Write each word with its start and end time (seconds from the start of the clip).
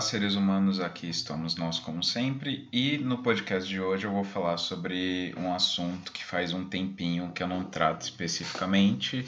seres 0.00 0.34
humanos, 0.34 0.80
aqui 0.80 1.08
estamos 1.08 1.56
nós 1.56 1.78
como 1.78 2.02
sempre, 2.02 2.68
e 2.72 2.98
no 2.98 3.18
podcast 3.18 3.68
de 3.68 3.80
hoje 3.80 4.06
eu 4.06 4.12
vou 4.12 4.24
falar 4.24 4.58
sobre 4.58 5.34
um 5.36 5.52
assunto 5.54 6.12
que 6.12 6.24
faz 6.24 6.52
um 6.52 6.68
tempinho 6.68 7.32
que 7.32 7.42
eu 7.42 7.48
não 7.48 7.64
trato 7.64 8.02
especificamente, 8.02 9.26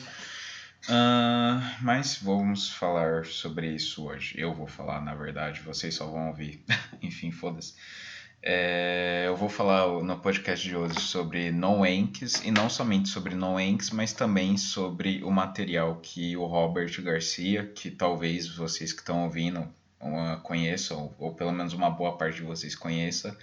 uh, 0.84 1.62
mas 1.80 2.18
vamos 2.20 2.70
falar 2.70 3.24
sobre 3.24 3.74
isso 3.74 4.06
hoje. 4.06 4.34
Eu 4.36 4.52
vou 4.52 4.66
falar, 4.66 5.00
na 5.00 5.14
verdade, 5.14 5.60
vocês 5.60 5.94
só 5.94 6.06
vão 6.06 6.28
ouvir, 6.28 6.62
enfim, 7.00 7.30
foda-se. 7.30 7.74
É, 8.42 9.24
eu 9.26 9.36
vou 9.36 9.48
falar 9.48 9.86
no 10.02 10.18
podcast 10.18 10.66
de 10.66 10.76
hoje 10.76 11.00
sobre 11.00 11.50
no-anks, 11.50 12.44
e 12.44 12.50
não 12.50 12.68
somente 12.70 13.08
sobre 13.08 13.34
no-anks, 13.34 13.90
mas 13.90 14.12
também 14.12 14.56
sobre 14.56 15.24
o 15.24 15.30
material 15.30 15.96
que 15.96 16.36
o 16.36 16.44
Robert 16.46 17.02
Garcia, 17.02 17.66
que 17.66 17.90
talvez 17.90 18.48
vocês 18.48 18.92
que 18.92 19.00
estão 19.00 19.24
ouvindo 19.24 19.68
uma, 20.00 20.38
conheçam, 20.40 21.14
ou 21.18 21.34
pelo 21.34 21.52
menos 21.52 21.72
uma 21.72 21.90
boa 21.90 22.16
parte 22.16 22.36
de 22.36 22.42
vocês 22.42 22.74
conheça, 22.74 23.36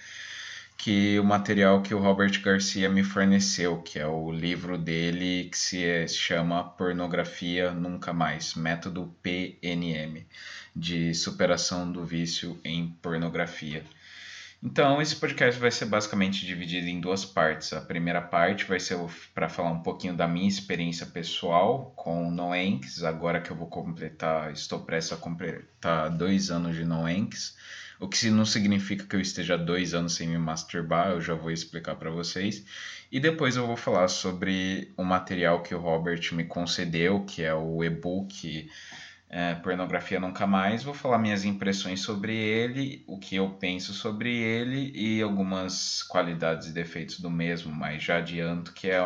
que 0.77 1.17
o 1.19 1.23
material 1.23 1.81
que 1.81 1.93
o 1.93 1.99
Robert 1.99 2.41
Garcia 2.41 2.89
me 2.89 3.03
forneceu, 3.03 3.81
que 3.81 3.97
é 3.97 4.07
o 4.07 4.31
livro 4.31 4.77
dele 4.77 5.49
que 5.49 5.57
se 5.57 6.07
chama 6.07 6.63
Pornografia 6.63 7.71
Nunca 7.71 8.13
Mais, 8.13 8.55
Método 8.55 9.15
PNM, 9.23 10.25
de 10.75 11.13
superação 11.13 11.91
do 11.91 12.03
vício 12.03 12.59
em 12.63 12.89
pornografia. 13.01 13.83
Então, 14.67 14.99
esse 14.99 15.15
podcast 15.15 15.61
vai 15.61 15.69
ser 15.69 15.85
basicamente 15.85 16.43
dividido 16.43 16.87
em 16.87 16.99
duas 16.99 17.23
partes. 17.23 17.71
A 17.71 17.81
primeira 17.81 18.19
parte 18.19 18.65
vai 18.65 18.79
ser 18.79 18.97
para 19.31 19.47
falar 19.47 19.69
um 19.69 19.83
pouquinho 19.83 20.15
da 20.15 20.27
minha 20.27 20.47
experiência 20.47 21.05
pessoal 21.05 21.93
com 21.95 22.31
Noenks, 22.31 23.03
agora 23.03 23.39
que 23.39 23.51
eu 23.51 23.55
vou 23.55 23.67
completar, 23.67 24.51
estou 24.51 24.79
prestes 24.79 25.13
a 25.13 25.21
completar 25.21 26.09
dois 26.09 26.49
anos 26.49 26.75
de 26.75 26.83
Noenks, 26.83 27.55
o 27.99 28.09
que 28.09 28.27
não 28.31 28.43
significa 28.43 29.05
que 29.05 29.15
eu 29.15 29.21
esteja 29.21 29.55
dois 29.55 29.93
anos 29.93 30.15
sem 30.15 30.27
me 30.27 30.37
masturbar, 30.39 31.11
eu 31.11 31.21
já 31.21 31.35
vou 31.35 31.51
explicar 31.51 31.95
para 31.97 32.09
vocês. 32.09 32.65
E 33.11 33.19
depois 33.19 33.55
eu 33.55 33.67
vou 33.67 33.77
falar 33.77 34.07
sobre 34.07 34.91
o 34.97 35.03
material 35.03 35.61
que 35.61 35.75
o 35.75 35.79
Robert 35.79 36.33
me 36.33 36.43
concedeu, 36.43 37.23
que 37.23 37.43
é 37.43 37.53
o 37.53 37.83
e-book 37.83 38.67
é, 39.29 39.55
Pornografia 39.55 40.19
Nunca 40.19 40.45
Mais. 40.45 40.83
Vou 40.83 40.93
falar 40.93 41.17
minhas 41.17 41.43
impressões 41.43 42.01
sobre 42.01 42.35
ele, 42.35 43.03
o 43.07 43.17
que 43.17 43.35
eu 43.35 43.49
penso 43.49 43.93
sobre 43.93 44.33
ele 44.33 44.91
e 44.95 45.21
algumas 45.21 46.03
qualidades 46.03 46.67
e 46.67 46.71
defeitos 46.73 47.19
do 47.19 47.29
mesmo, 47.29 47.73
mas 47.73 48.03
já 48.03 48.17
adianto 48.17 48.73
que 48.73 48.89
é 48.89 49.01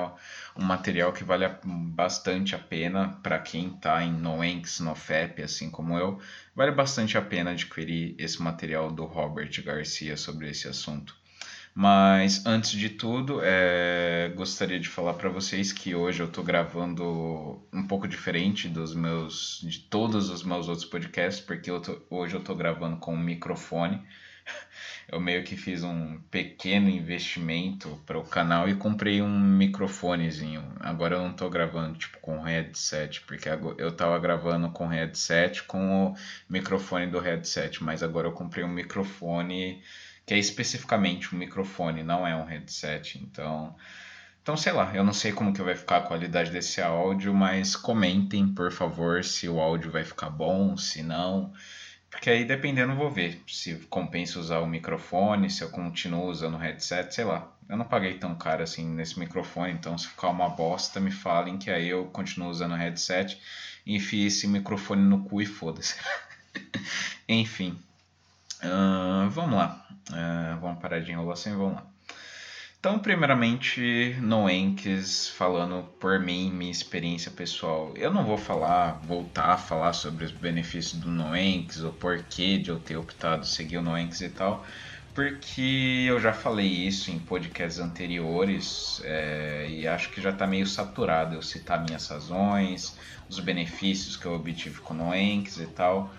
um 0.55 0.63
material 0.63 1.13
que 1.13 1.23
vale 1.23 1.45
bastante 1.63 2.55
a 2.55 2.59
pena 2.59 3.17
para 3.23 3.39
quem 3.39 3.69
está 3.69 4.03
em 4.03 4.11
NoEnx, 4.11 4.81
NoFap, 4.81 5.41
assim 5.41 5.71
como 5.71 5.97
eu. 5.97 6.19
Vale 6.55 6.71
bastante 6.71 7.17
a 7.17 7.21
pena 7.21 7.51
adquirir 7.51 8.15
esse 8.19 8.41
material 8.41 8.91
do 8.91 9.05
Robert 9.05 9.51
Garcia 9.63 10.17
sobre 10.17 10.49
esse 10.49 10.67
assunto. 10.67 11.15
Mas 11.73 12.45
antes 12.45 12.71
de 12.71 12.89
tudo, 12.89 13.39
é, 13.43 14.31
gostaria 14.35 14.79
de 14.79 14.89
falar 14.89 15.13
para 15.13 15.29
vocês 15.29 15.71
que 15.71 15.95
hoje 15.95 16.21
eu 16.21 16.27
estou 16.27 16.43
gravando 16.43 17.63
um 17.71 17.87
pouco 17.87 18.07
diferente 18.07 18.67
dos 18.67 18.93
meus, 18.93 19.61
de 19.63 19.79
todos 19.79 20.29
os 20.29 20.43
meus 20.43 20.67
outros 20.67 20.85
podcasts, 20.85 21.43
porque 21.43 21.69
eu 21.69 21.79
tô, 21.81 22.01
hoje 22.09 22.35
eu 22.35 22.39
estou 22.39 22.55
gravando 22.55 22.97
com 22.97 23.13
um 23.13 23.19
microfone. 23.19 24.01
Eu 25.11 25.19
meio 25.19 25.43
que 25.43 25.55
fiz 25.55 25.83
um 25.83 26.19
pequeno 26.29 26.87
investimento 26.87 27.99
para 28.05 28.17
o 28.17 28.23
canal 28.23 28.69
e 28.69 28.75
comprei 28.75 29.23
um 29.23 29.39
microfonezinho. 29.39 30.71
Agora 30.79 31.15
eu 31.15 31.21
não 31.21 31.31
estou 31.31 31.49
gravando 31.49 31.97
tipo 31.97 32.19
com 32.19 32.39
headset, 32.41 33.21
porque 33.21 33.49
eu 33.77 33.89
estava 33.89 34.19
gravando 34.19 34.69
com 34.69 34.85
headset 34.85 35.63
com 35.63 36.07
o 36.07 36.15
microfone 36.47 37.07
do 37.07 37.19
headset, 37.19 37.83
mas 37.83 38.03
agora 38.03 38.27
eu 38.27 38.31
comprei 38.31 38.63
um 38.63 38.69
microfone 38.69 39.81
que 40.29 40.33
é 40.35 40.37
especificamente 40.37 41.33
um 41.33 41.39
microfone, 41.39 42.03
não 42.03 42.27
é 42.27 42.35
um 42.35 42.45
headset. 42.45 43.17
Então, 43.17 43.75
então 44.43 44.55
sei 44.55 44.71
lá, 44.71 44.95
eu 44.95 45.03
não 45.03 45.11
sei 45.11 45.31
como 45.31 45.51
que 45.51 45.63
vai 45.63 45.73
ficar 45.73 45.97
a 45.97 46.01
qualidade 46.01 46.51
desse 46.51 46.79
áudio, 46.79 47.33
mas 47.33 47.75
comentem, 47.75 48.47
por 48.47 48.71
favor, 48.71 49.23
se 49.23 49.49
o 49.49 49.59
áudio 49.59 49.89
vai 49.89 50.03
ficar 50.03 50.29
bom, 50.29 50.77
se 50.77 51.01
não. 51.01 51.51
Porque 52.11 52.29
aí 52.29 52.45
dependendo 52.45 52.91
eu 52.91 52.95
vou 52.95 53.09
ver 53.09 53.41
se 53.47 53.73
compensa 53.89 54.39
usar 54.39 54.59
o 54.59 54.67
microfone, 54.67 55.49
se 55.49 55.63
eu 55.63 55.69
continuo 55.71 56.27
usando 56.27 56.57
o 56.57 56.59
headset, 56.59 57.11
sei 57.11 57.23
lá. 57.23 57.51
Eu 57.67 57.75
não 57.75 57.85
paguei 57.85 58.13
tão 58.19 58.35
caro 58.35 58.61
assim 58.61 58.87
nesse 58.87 59.17
microfone, 59.17 59.73
então 59.73 59.97
se 59.97 60.09
ficar 60.09 60.29
uma 60.29 60.49
bosta, 60.49 60.99
me 60.99 61.09
falem 61.09 61.57
que 61.57 61.71
aí 61.71 61.89
eu 61.89 62.05
continuo 62.05 62.51
usando 62.51 62.73
o 62.73 62.77
headset 62.77 63.41
enfie 63.83 64.27
esse 64.27 64.47
microfone 64.47 65.01
no 65.01 65.23
cu 65.23 65.41
e 65.41 65.47
foda-se. 65.47 65.95
Enfim. 67.27 67.79
Vamos 69.29 69.55
lá. 69.55 69.85
Uh, 70.09 70.59
vamos 70.59 70.79
parar 70.81 70.99
de 70.99 71.11
enrolação 71.11 71.53
e 71.53 71.55
vamos 71.55 71.75
lá. 71.75 71.85
Então, 72.79 72.97
primeiramente, 72.97 74.15
Noenques, 74.21 75.27
falando 75.27 75.83
por 75.99 76.17
mim, 76.17 76.49
minha 76.49 76.71
experiência 76.71 77.29
pessoal. 77.29 77.93
Eu 77.95 78.11
não 78.11 78.23
vou 78.23 78.37
falar, 78.37 79.01
voltar 79.03 79.49
a 79.49 79.57
falar 79.57 79.91
sobre 79.91 80.23
os 80.23 80.31
benefícios 80.31 80.99
do 80.99 81.09
Noenques, 81.09 81.83
o 81.83 81.91
porquê 81.91 82.57
de 82.57 82.69
eu 82.69 82.79
ter 82.79 82.95
optado 82.95 83.45
seguir 83.45 83.77
o 83.77 83.81
Noenques 83.81 84.21
e 84.21 84.29
tal, 84.29 84.65
porque 85.13 86.05
eu 86.07 86.21
já 86.21 86.31
falei 86.31 86.67
isso 86.67 87.11
em 87.11 87.19
podcasts 87.19 87.81
anteriores 87.81 89.01
é, 89.03 89.67
e 89.69 89.85
acho 89.85 90.09
que 90.09 90.21
já 90.21 90.29
está 90.29 90.47
meio 90.47 90.65
saturado 90.65 91.35
eu 91.35 91.41
citar 91.41 91.83
minhas 91.83 92.07
razões, 92.07 92.97
os 93.29 93.41
benefícios 93.41 94.15
que 94.15 94.25
eu 94.25 94.33
obtive 94.33 94.79
com 94.79 94.93
o 94.93 94.97
Noenques 94.97 95.59
e 95.59 95.67
tal. 95.67 96.13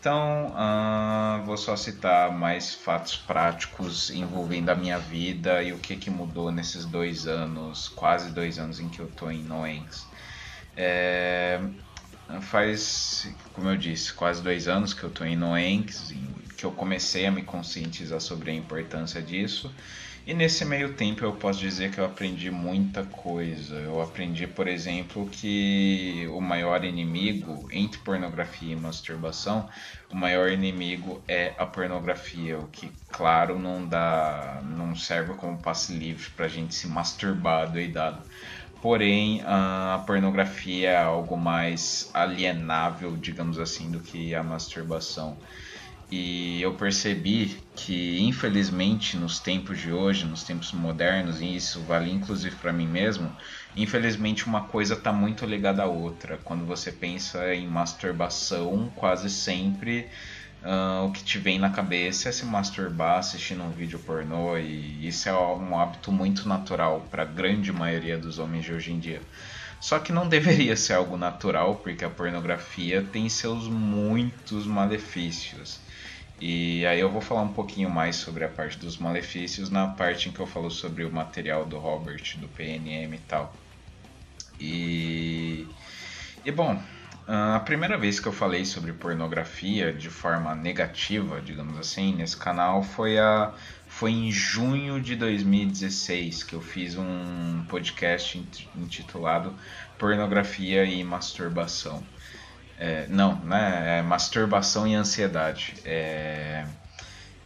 Então, 0.00 0.54
uh, 0.54 1.44
vou 1.44 1.58
só 1.58 1.76
citar 1.76 2.32
mais 2.32 2.74
fatos 2.74 3.18
práticos 3.18 4.08
envolvendo 4.08 4.70
a 4.70 4.74
minha 4.74 4.98
vida 4.98 5.62
e 5.62 5.74
o 5.74 5.78
que, 5.78 5.94
que 5.94 6.08
mudou 6.08 6.50
nesses 6.50 6.86
dois 6.86 7.26
anos, 7.26 7.86
quase 7.86 8.32
dois 8.32 8.58
anos 8.58 8.80
em 8.80 8.88
que 8.88 8.98
eu 8.98 9.10
estou 9.10 9.30
em 9.30 9.44
Noens. 9.44 10.10
É, 10.74 11.60
faz, 12.40 13.26
como 13.52 13.68
eu 13.68 13.76
disse, 13.76 14.14
quase 14.14 14.42
dois 14.42 14.68
anos 14.68 14.94
que 14.94 15.04
eu 15.04 15.10
estou 15.10 15.26
em 15.26 15.36
Noens, 15.36 16.10
que 16.56 16.64
eu 16.64 16.72
comecei 16.72 17.26
a 17.26 17.30
me 17.30 17.42
conscientizar 17.42 18.22
sobre 18.22 18.50
a 18.52 18.54
importância 18.54 19.20
disso. 19.20 19.70
E 20.30 20.32
nesse 20.32 20.64
meio 20.64 20.94
tempo 20.94 21.24
eu 21.24 21.32
posso 21.32 21.58
dizer 21.58 21.90
que 21.90 21.98
eu 21.98 22.04
aprendi 22.04 22.52
muita 22.52 23.02
coisa. 23.02 23.74
Eu 23.74 24.00
aprendi, 24.00 24.46
por 24.46 24.68
exemplo, 24.68 25.28
que 25.28 26.24
o 26.30 26.40
maior 26.40 26.84
inimigo 26.84 27.68
entre 27.72 27.98
pornografia 27.98 28.72
e 28.72 28.76
masturbação, 28.76 29.68
o 30.08 30.14
maior 30.14 30.48
inimigo 30.48 31.20
é 31.26 31.52
a 31.58 31.66
pornografia, 31.66 32.60
o 32.60 32.68
que, 32.68 32.92
claro, 33.08 33.58
não 33.58 33.84
dá, 33.84 34.62
não 34.62 34.94
serve 34.94 35.34
como 35.34 35.58
passe 35.58 35.94
livre 35.94 36.30
para 36.36 36.46
a 36.46 36.48
gente 36.48 36.76
se 36.76 36.86
masturbar 36.86 37.68
doidado. 37.68 38.22
Porém, 38.80 39.42
a 39.44 40.00
pornografia 40.06 40.90
é 40.90 40.96
algo 40.96 41.36
mais 41.36 42.08
alienável, 42.14 43.16
digamos 43.16 43.58
assim, 43.58 43.90
do 43.90 43.98
que 43.98 44.32
a 44.32 44.44
masturbação. 44.44 45.36
E 46.12 46.60
eu 46.60 46.74
percebi 46.74 47.56
que, 47.76 48.20
infelizmente, 48.20 49.16
nos 49.16 49.38
tempos 49.38 49.78
de 49.78 49.92
hoje, 49.92 50.26
nos 50.26 50.42
tempos 50.42 50.72
modernos, 50.72 51.40
e 51.40 51.54
isso 51.54 51.80
vale 51.84 52.10
inclusive 52.10 52.56
para 52.56 52.72
mim 52.72 52.88
mesmo, 52.88 53.32
infelizmente 53.76 54.44
uma 54.44 54.64
coisa 54.64 54.94
está 54.94 55.12
muito 55.12 55.46
ligada 55.46 55.84
à 55.84 55.86
outra. 55.86 56.36
Quando 56.38 56.66
você 56.66 56.90
pensa 56.90 57.54
em 57.54 57.66
masturbação, 57.68 58.90
quase 58.96 59.30
sempre 59.30 60.10
uh, 60.62 61.04
o 61.06 61.12
que 61.12 61.22
te 61.22 61.38
vem 61.38 61.58
na 61.60 61.70
cabeça 61.70 62.28
é 62.28 62.32
se 62.32 62.44
masturbar 62.44 63.18
assistindo 63.18 63.62
um 63.62 63.70
vídeo 63.70 64.00
pornô, 64.00 64.58
e 64.58 65.06
isso 65.06 65.28
é 65.28 65.32
um 65.32 65.78
hábito 65.78 66.10
muito 66.10 66.48
natural 66.48 67.06
para 67.10 67.22
a 67.22 67.26
grande 67.26 67.72
maioria 67.72 68.18
dos 68.18 68.38
homens 68.40 68.64
de 68.64 68.72
hoje 68.72 68.92
em 68.92 68.98
dia. 68.98 69.22
Só 69.80 69.98
que 69.98 70.12
não 70.12 70.26
deveria 70.28 70.76
ser 70.76 70.94
algo 70.94 71.16
natural, 71.16 71.76
porque 71.76 72.04
a 72.04 72.10
pornografia 72.10 73.02
tem 73.02 73.28
seus 73.28 73.68
muitos 73.68 74.66
malefícios. 74.66 75.80
E 76.40 76.86
aí 76.86 76.98
eu 76.98 77.10
vou 77.10 77.20
falar 77.20 77.42
um 77.42 77.52
pouquinho 77.52 77.90
mais 77.90 78.16
sobre 78.16 78.44
a 78.44 78.48
parte 78.48 78.78
dos 78.78 78.96
malefícios 78.96 79.68
na 79.68 79.88
parte 79.88 80.28
em 80.28 80.32
que 80.32 80.40
eu 80.40 80.46
falo 80.46 80.70
sobre 80.70 81.04
o 81.04 81.12
material 81.12 81.66
do 81.66 81.78
Robert, 81.78 82.38
do 82.38 82.48
PNM 82.48 83.14
e 83.14 83.18
tal. 83.28 83.54
E, 84.58 85.66
e 86.42 86.50
bom, 86.50 86.80
a 87.26 87.60
primeira 87.60 87.98
vez 87.98 88.18
que 88.18 88.26
eu 88.26 88.32
falei 88.32 88.64
sobre 88.64 88.92
pornografia 88.92 89.92
de 89.92 90.08
forma 90.08 90.54
negativa, 90.54 91.40
digamos 91.40 91.78
assim, 91.78 92.14
nesse 92.14 92.36
canal 92.36 92.82
foi 92.82 93.18
a 93.18 93.52
foi 93.86 94.12
em 94.12 94.30
junho 94.30 95.00
de 95.00 95.14
2016 95.16 96.44
que 96.44 96.54
eu 96.54 96.60
fiz 96.60 96.96
um 96.96 97.64
podcast 97.68 98.42
intitulado 98.74 99.54
Pornografia 99.98 100.84
e 100.84 101.04
Masturbação. 101.04 102.02
É, 102.80 103.06
não, 103.10 103.38
né? 103.44 103.98
É 103.98 104.02
masturbação 104.02 104.88
e 104.88 104.94
ansiedade. 104.94 105.74
É... 105.84 106.64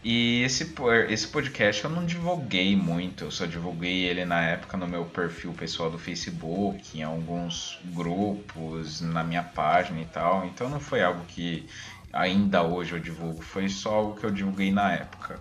E 0.05 0.43
esse, 0.43 0.73
esse 1.09 1.27
podcast 1.29 1.83
eu 1.83 1.91
não 1.91 2.05
divulguei 2.05 2.77
muito, 2.77 3.25
eu 3.25 3.31
só 3.31 3.47
divulguei 3.47 4.05
ele 4.05 4.25
na 4.25 4.43
época 4.43 4.77
no 4.77 4.87
meu 4.87 5.07
perfil 5.07 5.53
pessoal 5.55 5.91
do 5.91 5.99
Facebook, 5.99 6.99
em 6.99 7.03
alguns 7.03 7.81
grupos, 7.87 9.01
na 9.01 9.25
minha 9.25 9.43
página 9.43 10.01
e 10.01 10.05
tal. 10.05 10.45
Então 10.47 10.69
não 10.69 10.79
foi 10.79 11.03
algo 11.03 11.25
que 11.27 11.67
ainda 12.13 12.63
hoje 12.63 12.93
eu 12.93 13.01
divulgo, 13.01 13.43
foi 13.43 13.69
só 13.69 13.95
algo 13.95 14.21
que 14.21 14.25
eu 14.25 14.31
divulguei 14.31 14.71
na 14.71 14.93
época. 14.93 15.41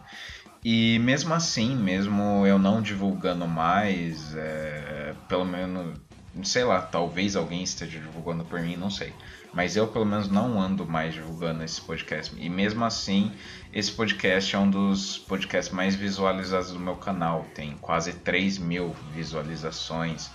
E 0.64 0.98
mesmo 1.00 1.34
assim, 1.34 1.76
mesmo 1.76 2.48
eu 2.48 2.58
não 2.58 2.82
divulgando 2.82 3.46
mais, 3.46 4.34
é, 4.34 5.14
pelo 5.28 5.44
menos, 5.46 6.00
sei 6.44 6.64
lá, 6.64 6.82
talvez 6.82 7.36
alguém 7.36 7.62
esteja 7.64 8.00
divulgando 8.00 8.46
por 8.46 8.62
mim, 8.62 8.78
não 8.78 8.90
sei. 8.90 9.14
Mas 9.54 9.76
eu, 9.76 9.88
pelo 9.88 10.06
menos, 10.06 10.28
não 10.30 10.60
ando 10.60 10.86
mais 10.86 11.14
divulgando 11.14 11.64
esse 11.64 11.80
podcast. 11.80 12.36
E 12.38 12.50
mesmo 12.50 12.84
assim, 12.84 13.32
esse 13.72 13.92
podcast 13.92 14.56
é 14.56 14.60
um 14.60 14.70
dos 14.70 15.20
podcasts 15.20 15.74
mais 15.74 15.94
visualizados 15.94 16.72
do 16.72 16.80
meu 16.80 16.96
canal. 16.96 17.46
Tem 17.54 17.78
quase 17.80 18.14
3 18.14 18.58
mil 18.58 18.96
visualizações. 19.14 20.32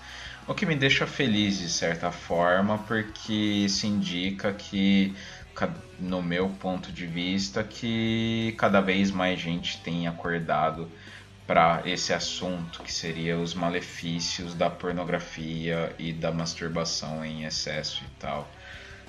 O 0.46 0.54
que 0.54 0.64
me 0.64 0.76
deixa 0.76 1.06
feliz 1.06 1.58
de 1.58 1.68
certa 1.68 2.12
forma, 2.12 2.78
porque 2.78 3.32
isso 3.32 3.86
indica 3.86 4.52
que, 4.52 5.12
no 5.98 6.22
meu 6.22 6.48
ponto 6.50 6.92
de 6.92 7.04
vista, 7.04 7.64
que 7.64 8.54
cada 8.56 8.80
vez 8.80 9.10
mais 9.10 9.40
gente 9.40 9.78
tem 9.82 10.06
acordado 10.06 10.88
para 11.44 11.82
esse 11.84 12.12
assunto, 12.12 12.82
que 12.82 12.92
seria 12.92 13.36
os 13.36 13.52
malefícios 13.52 14.54
da 14.54 14.70
pornografia 14.70 15.94
e 15.98 16.12
da 16.12 16.30
masturbação 16.30 17.24
em 17.24 17.44
excesso 17.44 18.04
e 18.04 18.20
tal. 18.20 18.48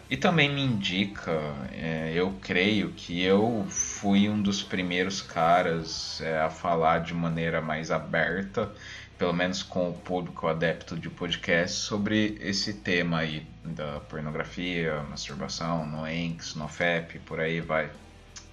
E 0.10 0.18
também 0.18 0.52
me 0.52 0.62
indica, 0.62 1.32
é, 1.72 2.12
eu 2.16 2.34
creio 2.42 2.92
que 2.94 3.22
eu 3.22 3.68
fui 3.70 4.28
um 4.28 4.42
dos 4.42 4.64
primeiros 4.64 5.22
caras 5.22 6.20
é, 6.22 6.40
a 6.42 6.50
falar 6.50 7.00
de 7.00 7.14
maneira 7.14 7.62
mais 7.62 7.92
aberta, 7.92 8.74
pelo 9.20 9.34
menos 9.34 9.62
com 9.62 9.88
o 9.88 9.94
público 9.94 10.48
adepto 10.48 10.98
de 10.98 11.12
podcast, 11.12 11.78
sobre 11.78 12.40
esse 12.42 12.74
tema 12.74 13.20
aí 13.20 13.46
da 13.64 14.00
pornografia, 14.00 15.04
masturbação, 15.04 15.86
no 15.86 16.08
Enx, 16.08 16.56
no 16.56 16.68
FEP, 16.68 17.20
por 17.20 17.40
aí 17.40 17.62
vai. 17.62 17.92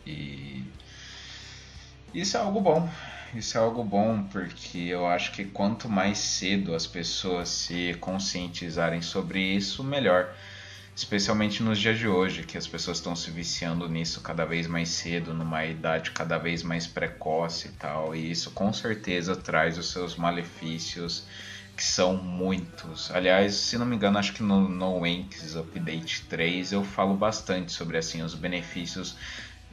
E 0.06 0.62
isso 2.12 2.36
é 2.36 2.40
algo 2.40 2.60
bom. 2.60 2.86
Isso 3.34 3.56
é 3.56 3.60
algo 3.62 3.82
bom 3.82 4.24
porque 4.24 4.78
eu 4.78 5.06
acho 5.06 5.32
que 5.32 5.46
quanto 5.46 5.88
mais 5.88 6.18
cedo 6.18 6.74
as 6.74 6.86
pessoas 6.86 7.48
se 7.48 7.94
conscientizarem 7.98 9.00
sobre 9.00 9.40
isso, 9.40 9.82
melhor 9.82 10.34
especialmente 10.96 11.62
nos 11.62 11.78
dias 11.78 11.98
de 11.98 12.08
hoje, 12.08 12.42
que 12.42 12.56
as 12.56 12.66
pessoas 12.66 12.96
estão 12.96 13.14
se 13.14 13.30
viciando 13.30 13.86
nisso 13.86 14.22
cada 14.22 14.46
vez 14.46 14.66
mais 14.66 14.88
cedo, 14.88 15.34
numa 15.34 15.62
idade 15.66 16.10
cada 16.10 16.38
vez 16.38 16.62
mais 16.62 16.86
precoce 16.86 17.68
e 17.68 17.72
tal, 17.72 18.16
e 18.16 18.30
isso 18.30 18.50
com 18.52 18.72
certeza 18.72 19.36
traz 19.36 19.76
os 19.76 19.92
seus 19.92 20.16
malefícios, 20.16 21.24
que 21.76 21.84
são 21.84 22.16
muitos. 22.16 23.10
Aliás, 23.10 23.54
se 23.54 23.76
não 23.76 23.84
me 23.84 23.94
engano, 23.94 24.16
acho 24.16 24.32
que 24.32 24.42
no 24.42 24.66
No 24.66 25.02
Winks 25.02 25.54
Update 25.54 26.22
3 26.30 26.72
eu 26.72 26.82
falo 26.82 27.14
bastante 27.14 27.72
sobre 27.72 27.98
assim 27.98 28.22
os 28.22 28.34
benefícios 28.34 29.14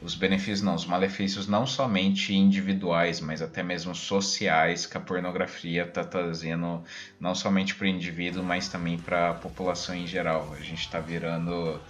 os 0.04 0.14
benefícios 0.14 0.60
não, 0.60 0.74
os 0.74 0.84
malefícios 0.84 1.48
não 1.48 1.66
somente 1.66 2.34
individuais, 2.34 3.22
mas 3.22 3.40
até 3.40 3.62
mesmo 3.62 3.94
sociais 3.94 4.84
que 4.84 4.98
a 4.98 5.00
pornografia 5.00 5.84
está 5.84 6.04
trazendo 6.04 6.84
não 7.18 7.34
somente 7.34 7.74
para 7.74 7.86
o 7.86 7.88
indivíduo, 7.88 8.44
mas 8.44 8.68
também 8.68 8.98
para 8.98 9.30
a 9.30 9.34
população 9.34 9.94
em 9.94 10.06
geral. 10.06 10.52
A 10.52 10.62
gente 10.62 10.80
está 10.80 11.00
virando 11.00 11.80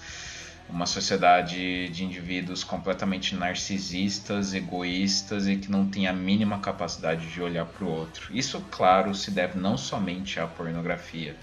uma 0.69 0.87
sociedade 0.87 1.89
de 1.89 2.05
indivíduos 2.05 2.63
completamente 2.63 3.35
narcisistas, 3.35 4.55
egoístas 4.55 5.49
e 5.49 5.57
que 5.57 5.69
não 5.69 5.85
tem 5.85 6.07
a 6.07 6.13
mínima 6.13 6.61
capacidade 6.61 7.27
de 7.27 7.43
olhar 7.43 7.67
para 7.67 7.85
o 7.85 7.91
outro. 7.91 8.29
Isso, 8.35 8.65
claro, 8.71 9.13
se 9.13 9.33
deve 9.33 9.59
não 9.59 9.77
somente 9.77 10.39
à 10.39 10.47
pornografia, 10.47 11.37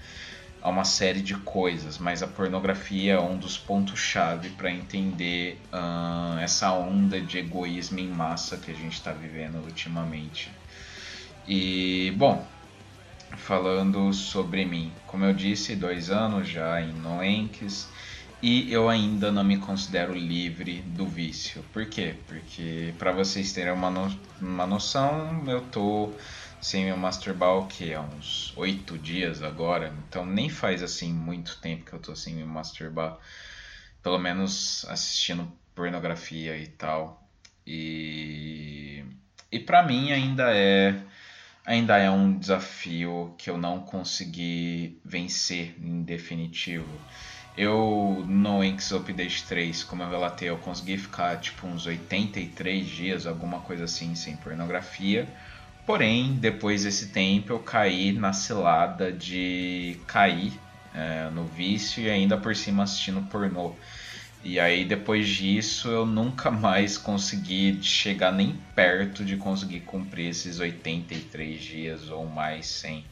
a 0.62 0.68
uma 0.68 0.84
série 0.84 1.20
de 1.20 1.34
coisas, 1.34 1.98
mas 1.98 2.22
a 2.22 2.26
pornografia 2.26 3.14
é 3.14 3.20
um 3.20 3.36
dos 3.36 3.58
pontos-chave 3.58 4.50
para 4.50 4.70
entender 4.70 5.60
uh, 5.72 6.38
essa 6.38 6.72
onda 6.72 7.20
de 7.20 7.38
egoísmo 7.38 7.98
em 7.98 8.08
massa 8.08 8.56
que 8.56 8.70
a 8.70 8.74
gente 8.74 8.92
está 8.92 9.12
vivendo 9.12 9.56
ultimamente. 9.56 10.50
E, 11.48 12.12
bom, 12.16 12.46
falando 13.36 14.12
sobre 14.12 14.64
mim, 14.64 14.92
como 15.06 15.24
eu 15.24 15.34
disse, 15.34 15.74
dois 15.74 16.10
anos 16.10 16.48
já 16.48 16.80
em 16.80 16.92
Noenques 16.92 17.88
e 18.40 18.72
eu 18.72 18.88
ainda 18.88 19.30
não 19.30 19.44
me 19.44 19.56
considero 19.56 20.12
livre 20.12 20.82
do 20.82 21.06
vício. 21.06 21.64
Por 21.72 21.86
quê? 21.86 22.14
Porque, 22.26 22.92
para 22.98 23.12
vocês 23.12 23.52
terem 23.52 23.72
uma, 23.72 23.90
no 23.90 24.12
uma 24.40 24.66
noção, 24.66 25.44
eu 25.46 25.60
tô 25.60 26.10
sem 26.62 26.84
me 26.84 26.94
masturbar 26.94 27.56
o 27.58 27.66
que? 27.66 27.92
Há 27.92 28.00
uns 28.00 28.56
oito 28.56 28.96
dias 28.96 29.42
agora. 29.42 29.92
Então 30.08 30.24
nem 30.24 30.48
faz 30.48 30.82
assim 30.82 31.12
muito 31.12 31.60
tempo 31.60 31.84
que 31.84 31.92
eu 31.92 31.98
tô 31.98 32.14
sem 32.14 32.34
me 32.34 32.44
masturbar. 32.44 33.18
Pelo 34.02 34.18
menos 34.18 34.86
assistindo 34.88 35.52
pornografia 35.74 36.56
e 36.56 36.68
tal. 36.68 37.28
E, 37.66 39.04
e 39.50 39.58
para 39.58 39.82
mim 39.82 40.12
ainda 40.12 40.56
é 40.56 40.94
ainda 41.64 41.96
é 41.96 42.10
um 42.10 42.38
desafio 42.38 43.34
que 43.38 43.48
eu 43.50 43.56
não 43.56 43.80
consegui 43.80 45.00
vencer 45.04 45.76
em 45.80 46.02
definitivo. 46.02 46.88
Eu 47.56 48.24
no 48.26 48.64
Inks 48.64 48.92
Update 48.92 49.44
3, 49.46 49.84
como 49.84 50.02
eu 50.02 50.10
relatei, 50.10 50.48
eu 50.48 50.58
consegui 50.58 50.96
ficar 50.96 51.38
tipo 51.40 51.66
uns 51.66 51.86
83 51.86 52.86
dias, 52.86 53.26
alguma 53.26 53.60
coisa 53.60 53.84
assim, 53.84 54.14
sem 54.14 54.36
pornografia. 54.36 55.28
Porém, 55.84 56.34
depois 56.34 56.84
desse 56.84 57.08
tempo, 57.08 57.52
eu 57.52 57.58
caí 57.58 58.12
na 58.12 58.32
cilada 58.32 59.12
de 59.12 59.96
cair 60.06 60.52
é, 60.94 61.28
no 61.30 61.44
vício 61.44 62.02
e 62.02 62.08
ainda 62.08 62.36
por 62.36 62.54
cima 62.54 62.84
assistindo 62.84 63.20
pornô. 63.22 63.74
E 64.44 64.58
aí, 64.58 64.84
depois 64.84 65.28
disso, 65.28 65.88
eu 65.88 66.04
nunca 66.04 66.50
mais 66.50 66.98
consegui 66.98 67.80
chegar 67.82 68.32
nem 68.32 68.56
perto 68.74 69.24
de 69.24 69.36
conseguir 69.36 69.80
cumprir 69.80 70.30
esses 70.30 70.58
83 70.58 71.60
dias 71.60 72.10
ou 72.10 72.26
mais 72.26 72.66
sem. 72.66 73.04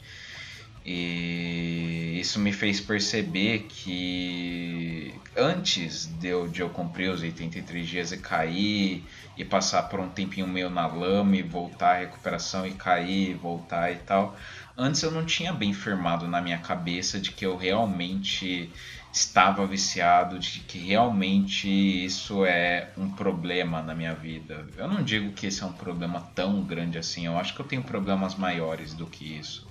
E 0.85 2.17
isso 2.19 2.39
me 2.39 2.51
fez 2.51 2.81
perceber 2.81 3.67
que 3.69 5.13
antes 5.37 6.05
de 6.05 6.27
eu, 6.27 6.47
de 6.47 6.61
eu 6.61 6.69
cumprir 6.69 7.11
os 7.11 7.21
83 7.21 7.87
dias 7.87 8.11
e 8.11 8.17
cair 8.17 9.03
e 9.41 9.45
passar 9.45 9.83
por 9.89 9.99
um 9.99 10.07
tempinho 10.07 10.47
meio 10.47 10.69
na 10.69 10.85
lama 10.85 11.35
e 11.35 11.41
voltar 11.41 11.95
à 11.95 11.99
recuperação 11.99 12.65
e 12.65 12.73
cair, 12.73 13.33
voltar 13.35 13.91
e 13.91 13.95
tal. 13.95 14.37
Antes 14.77 15.01
eu 15.01 15.09
não 15.09 15.25
tinha 15.25 15.51
bem 15.51 15.73
firmado 15.73 16.27
na 16.27 16.39
minha 16.39 16.59
cabeça 16.59 17.19
de 17.19 17.31
que 17.31 17.43
eu 17.43 17.57
realmente 17.57 18.71
estava 19.11 19.65
viciado, 19.65 20.37
de 20.37 20.59
que 20.59 20.77
realmente 20.77 21.67
isso 21.67 22.45
é 22.45 22.91
um 22.95 23.09
problema 23.09 23.81
na 23.81 23.95
minha 23.95 24.13
vida. 24.13 24.67
Eu 24.77 24.87
não 24.87 25.03
digo 25.03 25.33
que 25.33 25.47
esse 25.47 25.63
é 25.63 25.65
um 25.65 25.73
problema 25.73 26.21
tão 26.35 26.63
grande 26.63 26.99
assim, 26.99 27.25
eu 27.25 27.35
acho 27.35 27.55
que 27.55 27.61
eu 27.61 27.67
tenho 27.67 27.81
problemas 27.81 28.35
maiores 28.35 28.93
do 28.93 29.07
que 29.07 29.39
isso. 29.39 29.67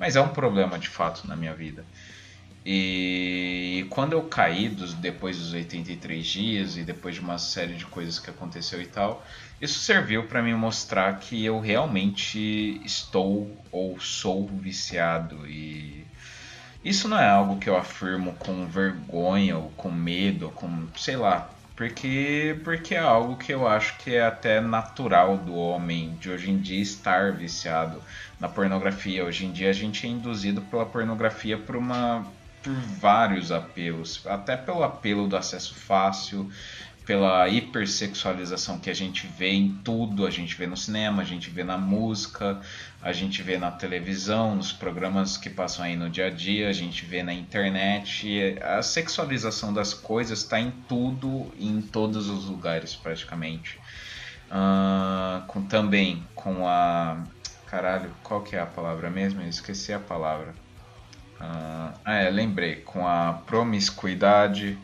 Mas 0.00 0.16
é 0.16 0.22
um 0.22 0.28
problema 0.28 0.78
de 0.78 0.88
fato 0.88 1.28
na 1.28 1.36
minha 1.36 1.54
vida. 1.54 1.84
E 2.64 3.86
quando 3.90 4.12
eu 4.12 4.22
caí 4.22 4.68
dos, 4.68 4.94
depois 4.94 5.36
dos 5.38 5.52
83 5.52 6.24
dias 6.24 6.76
e 6.76 6.84
depois 6.84 7.16
de 7.16 7.20
uma 7.20 7.36
série 7.36 7.74
de 7.74 7.84
coisas 7.86 8.20
que 8.20 8.30
aconteceu 8.30 8.80
e 8.80 8.86
tal, 8.86 9.24
isso 9.60 9.80
serviu 9.80 10.28
para 10.28 10.42
me 10.42 10.54
mostrar 10.54 11.18
que 11.18 11.44
eu 11.44 11.58
realmente 11.58 12.80
estou 12.84 13.64
ou 13.72 13.98
sou 13.98 14.46
viciado 14.46 15.46
e 15.46 16.06
isso 16.84 17.08
não 17.08 17.18
é 17.18 17.28
algo 17.28 17.58
que 17.58 17.68
eu 17.68 17.76
afirmo 17.76 18.34
com 18.34 18.66
vergonha 18.66 19.56
ou 19.56 19.70
com 19.70 19.90
medo, 19.90 20.46
ou 20.46 20.52
com 20.52 20.88
sei 20.96 21.16
lá, 21.16 21.48
porque 21.76 22.60
porque 22.64 22.94
é 22.94 22.98
algo 22.98 23.36
que 23.36 23.52
eu 23.52 23.66
acho 23.68 23.98
que 23.98 24.14
é 24.14 24.24
até 24.24 24.60
natural 24.60 25.36
do 25.38 25.54
homem 25.54 26.16
de 26.16 26.30
hoje 26.30 26.50
em 26.50 26.58
dia 26.58 26.80
estar 26.82 27.32
viciado 27.32 28.02
na 28.38 28.48
pornografia. 28.48 29.24
Hoje 29.24 29.46
em 29.46 29.52
dia 29.52 29.70
a 29.70 29.72
gente 29.72 30.06
é 30.06 30.10
induzido 30.10 30.60
pela 30.62 30.86
pornografia 30.86 31.56
por 31.56 31.76
uma 31.76 32.26
por 32.62 32.72
vários 32.72 33.50
apelos, 33.50 34.22
até 34.26 34.56
pelo 34.56 34.82
apelo 34.82 35.26
do 35.26 35.36
acesso 35.36 35.74
fácil, 35.74 36.50
pela 37.04 37.48
hipersexualização 37.48 38.78
que 38.78 38.88
a 38.88 38.94
gente 38.94 39.26
vê 39.26 39.50
em 39.50 39.70
tudo, 39.82 40.24
a 40.24 40.30
gente 40.30 40.54
vê 40.54 40.66
no 40.66 40.76
cinema, 40.76 41.22
a 41.22 41.24
gente 41.24 41.50
vê 41.50 41.64
na 41.64 41.76
música, 41.76 42.60
a 43.02 43.12
gente 43.12 43.42
vê 43.42 43.58
na 43.58 43.72
televisão, 43.72 44.54
nos 44.54 44.72
programas 44.72 45.36
que 45.36 45.50
passam 45.50 45.84
aí 45.84 45.96
no 45.96 46.08
dia 46.08 46.26
a 46.26 46.30
dia, 46.30 46.68
a 46.68 46.72
gente 46.72 47.04
vê 47.04 47.22
na 47.22 47.34
internet. 47.34 48.56
A 48.62 48.82
sexualização 48.82 49.74
das 49.74 49.92
coisas 49.92 50.40
está 50.40 50.60
em 50.60 50.70
tudo 50.88 51.52
e 51.58 51.66
em 51.66 51.82
todos 51.82 52.28
os 52.28 52.44
lugares 52.44 52.94
praticamente. 52.94 53.78
Uh, 54.48 55.44
com, 55.46 55.62
também 55.62 56.22
com 56.34 56.68
a. 56.68 57.24
Caralho, 57.66 58.10
qual 58.22 58.42
que 58.42 58.54
é 58.54 58.60
a 58.60 58.66
palavra 58.66 59.10
mesmo? 59.10 59.40
Eu 59.40 59.48
esqueci 59.48 59.94
a 59.94 59.98
palavra 59.98 60.54
ah, 61.42 61.92
é, 62.04 62.30
lembrei, 62.30 62.76
com 62.76 63.06
a 63.06 63.42
promiscuidade, 63.46 64.78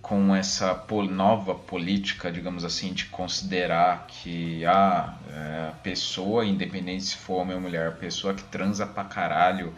com 0.00 0.34
essa 0.34 0.74
nova 1.10 1.54
política, 1.54 2.32
digamos 2.32 2.64
assim, 2.64 2.92
de 2.92 3.04
considerar 3.06 4.06
que 4.08 4.64
ah, 4.64 5.14
é, 5.28 5.68
a 5.68 5.74
pessoa, 5.82 6.44
independente 6.44 7.04
se 7.04 7.16
for 7.16 7.42
homem 7.42 7.54
ou 7.54 7.60
mulher, 7.60 7.88
a 7.88 7.92
pessoa 7.92 8.32
que 8.34 8.42
transa 8.44 8.86
pra 8.86 9.04
caralho 9.04 9.74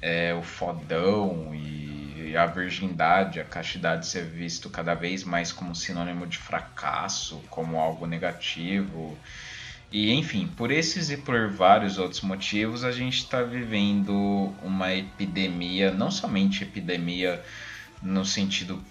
é 0.00 0.34
o 0.34 0.42
fodão 0.42 1.54
e 1.54 2.34
a 2.36 2.46
virgindade, 2.46 3.40
a 3.40 3.44
castidade 3.44 4.06
ser 4.06 4.24
visto 4.24 4.68
cada 4.68 4.94
vez 4.94 5.24
mais 5.24 5.52
como 5.52 5.74
sinônimo 5.74 6.26
de 6.26 6.38
fracasso, 6.38 7.42
como 7.50 7.78
algo 7.78 8.06
negativo. 8.06 9.16
E 9.90 10.12
enfim, 10.12 10.48
por 10.56 10.70
esses 10.70 11.10
e 11.10 11.16
por 11.16 11.48
vários 11.48 11.96
outros 11.98 12.20
motivos, 12.20 12.84
a 12.84 12.90
gente 12.90 13.18
está 13.18 13.42
vivendo 13.42 14.52
uma 14.62 14.92
epidemia, 14.92 15.92
não 15.92 16.10
somente 16.10 16.64
epidemia 16.64 17.42
no 18.02 18.24
sentido 18.24 18.82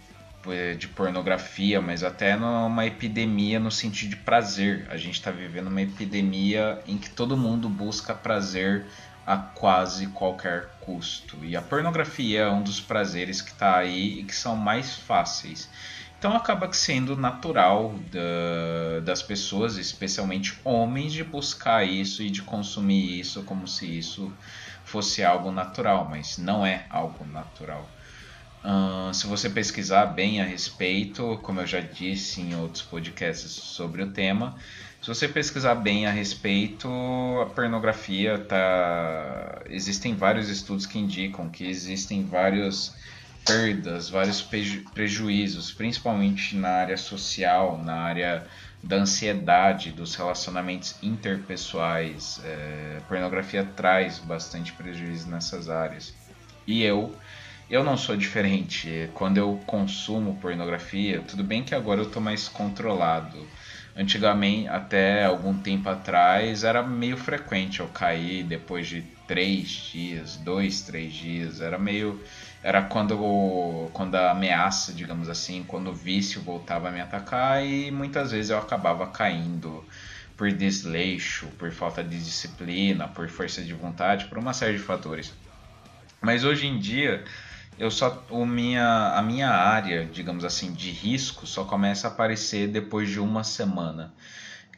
eh, 0.47 0.73
de 0.75 0.87
pornografia, 0.87 1.81
mas 1.81 2.03
até 2.03 2.35
numa 2.35 2.85
epidemia 2.85 3.59
no 3.59 3.71
sentido 3.71 4.11
de 4.11 4.15
prazer. 4.17 4.87
A 4.89 4.97
gente 4.97 5.15
está 5.15 5.31
vivendo 5.31 5.67
uma 5.67 5.81
epidemia 5.81 6.79
em 6.87 6.97
que 6.97 7.09
todo 7.09 7.35
mundo 7.35 7.67
busca 7.67 8.13
prazer 8.13 8.85
a 9.25 9.37
quase 9.37 10.07
qualquer 10.07 10.69
custo. 10.81 11.37
E 11.43 11.55
a 11.55 11.61
pornografia 11.61 12.41
é 12.41 12.49
um 12.49 12.61
dos 12.61 12.79
prazeres 12.79 13.41
que 13.41 13.49
está 13.49 13.77
aí 13.77 14.19
e 14.19 14.23
que 14.23 14.35
são 14.35 14.55
mais 14.55 14.95
fáceis. 14.95 15.67
Então 16.25 16.35
acaba 16.35 16.73
sendo 16.73 17.15
natural 17.15 17.99
da, 18.09 18.99
das 19.01 19.21
pessoas, 19.21 19.77
especialmente 19.77 20.59
homens, 20.65 21.13
de 21.13 21.23
buscar 21.23 21.87
isso 21.87 22.23
e 22.23 22.31
de 22.31 22.41
consumir 22.41 23.19
isso 23.19 23.43
como 23.43 23.67
se 23.67 23.85
isso 23.99 24.35
fosse 24.83 25.23
algo 25.23 25.51
natural, 25.51 26.07
mas 26.09 26.39
não 26.39 26.65
é 26.65 26.87
algo 26.89 27.23
natural. 27.27 27.87
Uh, 28.63 29.13
se 29.13 29.27
você 29.27 29.51
pesquisar 29.51 30.07
bem 30.07 30.41
a 30.41 30.43
respeito, 30.43 31.39
como 31.43 31.61
eu 31.61 31.67
já 31.67 31.79
disse 31.79 32.41
em 32.41 32.55
outros 32.55 32.81
podcasts 32.81 33.51
sobre 33.51 34.01
o 34.01 34.11
tema, 34.11 34.55
se 34.99 35.07
você 35.07 35.27
pesquisar 35.27 35.75
bem 35.75 36.07
a 36.07 36.11
respeito, 36.11 36.89
a 37.39 37.45
pornografia 37.53 38.39
tá. 38.39 39.61
Existem 39.67 40.15
vários 40.15 40.49
estudos 40.49 40.87
que 40.87 40.97
indicam 40.97 41.51
que 41.51 41.67
existem 41.67 42.25
várias 42.25 42.95
perdas, 43.45 44.09
vários 44.09 44.41
preju 44.41 44.83
prejuízos, 44.93 45.71
principalmente 45.71 46.55
na 46.55 46.69
área 46.69 46.97
social, 46.97 47.77
na 47.83 47.95
área 47.95 48.47
da 48.83 48.97
ansiedade, 48.97 49.91
dos 49.91 50.15
relacionamentos 50.15 50.97
interpessoais. 51.01 52.39
É, 52.43 53.01
pornografia 53.07 53.63
traz 53.63 54.19
bastante 54.19 54.73
prejuízo 54.73 55.29
nessas 55.29 55.69
áreas. 55.69 56.13
E 56.67 56.83
eu 56.83 57.19
eu 57.69 57.83
não 57.83 57.97
sou 57.97 58.15
diferente. 58.15 59.09
Quando 59.13 59.37
eu 59.37 59.63
consumo 59.65 60.39
pornografia, 60.39 61.21
tudo 61.21 61.43
bem 61.43 61.63
que 61.63 61.73
agora 61.73 62.01
eu 62.01 62.11
tô 62.11 62.19
mais 62.21 62.47
controlado. 62.47 63.51
Antigamente, 63.95 64.67
até 64.67 65.25
algum 65.25 65.57
tempo 65.61 65.89
atrás, 65.89 66.63
era 66.63 66.83
meio 66.83 67.17
frequente 67.17 67.79
eu 67.79 67.87
cair 67.87 68.43
depois 68.43 68.87
de 68.87 69.01
três 69.27 69.69
dias, 69.69 70.37
dois, 70.37 70.81
três 70.83 71.13
dias. 71.13 71.59
Era 71.61 71.79
meio. 71.79 72.21
Era 72.65 72.81
quando, 72.81 73.91
quando 73.93 74.15
a 74.15 74.31
ameaça, 74.31 74.91
digamos 74.91 75.29
assim, 75.29 75.63
quando 75.67 75.91
o 75.91 75.93
vício 75.93 76.41
voltava 76.41 76.89
a 76.89 76.91
me 76.91 76.99
atacar 76.99 77.63
e 77.63 77.91
muitas 77.91 78.31
vezes 78.31 78.49
eu 78.49 78.57
acabava 78.57 79.05
caindo 79.05 79.85
por 80.35 80.51
desleixo, 80.51 81.45
por 81.59 81.71
falta 81.71 82.03
de 82.03 82.17
disciplina, 82.17 83.07
por 83.07 83.29
força 83.29 83.61
de 83.61 83.71
vontade, 83.71 84.25
por 84.25 84.39
uma 84.39 84.51
série 84.51 84.77
de 84.77 84.83
fatores. 84.83 85.31
Mas 86.19 86.43
hoje 86.43 86.65
em 86.65 86.79
dia 86.79 87.23
eu 87.77 87.91
só 87.91 88.25
o 88.31 88.47
minha 88.47 89.13
a 89.15 89.21
minha 89.21 89.51
área, 89.51 90.03
digamos 90.03 90.43
assim, 90.43 90.73
de 90.73 90.89
risco 90.89 91.45
só 91.45 91.65
começa 91.65 92.07
a 92.07 92.11
aparecer 92.11 92.67
depois 92.67 93.11
de 93.11 93.19
uma 93.19 93.43
semana. 93.43 94.11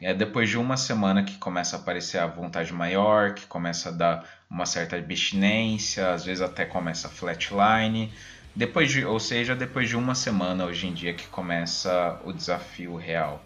É 0.01 0.13
depois 0.13 0.49
de 0.49 0.57
uma 0.57 0.75
semana 0.75 1.23
que 1.23 1.37
começa 1.37 1.77
a 1.77 1.79
aparecer 1.79 2.17
a 2.17 2.27
vontade 2.27 2.73
maior, 2.73 3.33
que 3.33 3.47
começa 3.47 3.87
a 3.87 3.93
dar 3.93 4.36
uma 4.49 4.65
certa 4.65 4.95
abstinência, 4.95 6.13
às 6.13 6.25
vezes 6.25 6.41
até 6.41 6.65
começa 6.65 7.09
flatline. 7.09 8.11
Depois 8.55 8.91
de, 8.91 9.05
ou 9.05 9.19
seja, 9.19 9.55
depois 9.55 9.87
de 9.87 9.95
uma 9.95 10.15
semana 10.15 10.65
hoje 10.65 10.87
em 10.87 10.93
dia 10.93 11.13
que 11.13 11.27
começa 11.27 12.19
o 12.23 12.33
desafio 12.33 12.95
real. 12.95 13.43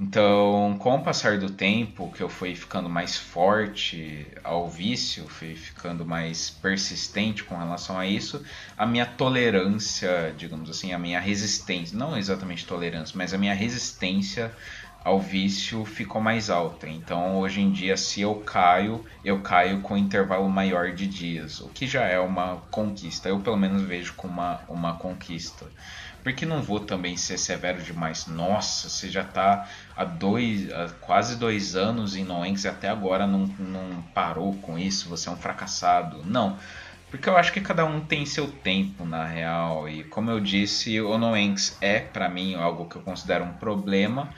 Então, 0.00 0.76
com 0.78 0.94
o 0.94 1.02
passar 1.02 1.38
do 1.38 1.50
tempo, 1.50 2.12
que 2.12 2.22
eu 2.22 2.28
fui 2.28 2.54
ficando 2.54 2.88
mais 2.88 3.16
forte 3.16 4.28
ao 4.44 4.70
vício, 4.70 5.28
fui 5.28 5.56
ficando 5.56 6.06
mais 6.06 6.50
persistente 6.50 7.42
com 7.42 7.58
relação 7.58 7.98
a 7.98 8.06
isso, 8.06 8.44
a 8.76 8.86
minha 8.86 9.04
tolerância, 9.04 10.32
digamos 10.38 10.70
assim, 10.70 10.92
a 10.92 10.98
minha 11.00 11.18
resistência, 11.18 11.98
não 11.98 12.16
exatamente 12.16 12.64
tolerância, 12.64 13.14
mas 13.18 13.34
a 13.34 13.38
minha 13.38 13.54
resistência 13.54 14.54
ao 15.08 15.18
vício 15.18 15.86
ficou 15.86 16.20
mais 16.20 16.50
alta. 16.50 16.86
Então, 16.86 17.38
hoje 17.38 17.62
em 17.62 17.70
dia, 17.70 17.96
se 17.96 18.20
eu 18.20 18.34
caio, 18.34 19.02
eu 19.24 19.40
caio 19.40 19.80
com 19.80 19.94
um 19.94 19.96
intervalo 19.96 20.46
maior 20.50 20.92
de 20.92 21.06
dias, 21.06 21.60
o 21.60 21.68
que 21.70 21.86
já 21.86 22.04
é 22.04 22.20
uma 22.20 22.58
conquista. 22.70 23.26
Eu, 23.26 23.40
pelo 23.40 23.56
menos, 23.56 23.82
vejo 23.82 24.12
como 24.14 24.34
uma, 24.34 24.60
uma 24.68 24.94
conquista. 24.96 25.64
Porque 26.22 26.44
não 26.44 26.60
vou 26.60 26.80
também 26.80 27.16
ser 27.16 27.38
severo 27.38 27.80
demais. 27.80 28.26
Nossa, 28.26 28.90
você 28.90 29.08
já 29.08 29.22
está 29.22 29.66
há, 29.96 30.04
dois, 30.04 30.70
há 30.70 30.90
quase 31.00 31.36
dois 31.36 31.74
anos 31.74 32.14
em 32.14 32.24
Noenx 32.24 32.64
e 32.64 32.68
até 32.68 32.90
agora 32.90 33.26
não, 33.26 33.46
não 33.58 34.02
parou 34.14 34.54
com 34.56 34.78
isso, 34.78 35.08
você 35.08 35.30
é 35.30 35.32
um 35.32 35.36
fracassado. 35.36 36.22
Não. 36.26 36.58
Porque 37.10 37.26
eu 37.26 37.36
acho 37.38 37.50
que 37.50 37.62
cada 37.62 37.86
um 37.86 38.00
tem 38.00 38.26
seu 38.26 38.46
tempo, 38.46 39.06
na 39.06 39.24
real. 39.24 39.88
E 39.88 40.04
como 40.04 40.30
eu 40.30 40.38
disse, 40.38 41.00
o 41.00 41.16
Noenx 41.16 41.78
é, 41.80 41.98
para 41.98 42.28
mim, 42.28 42.56
algo 42.56 42.84
que 42.84 42.96
eu 42.96 43.02
considero 43.02 43.44
um 43.44 43.54
problema. 43.54 44.28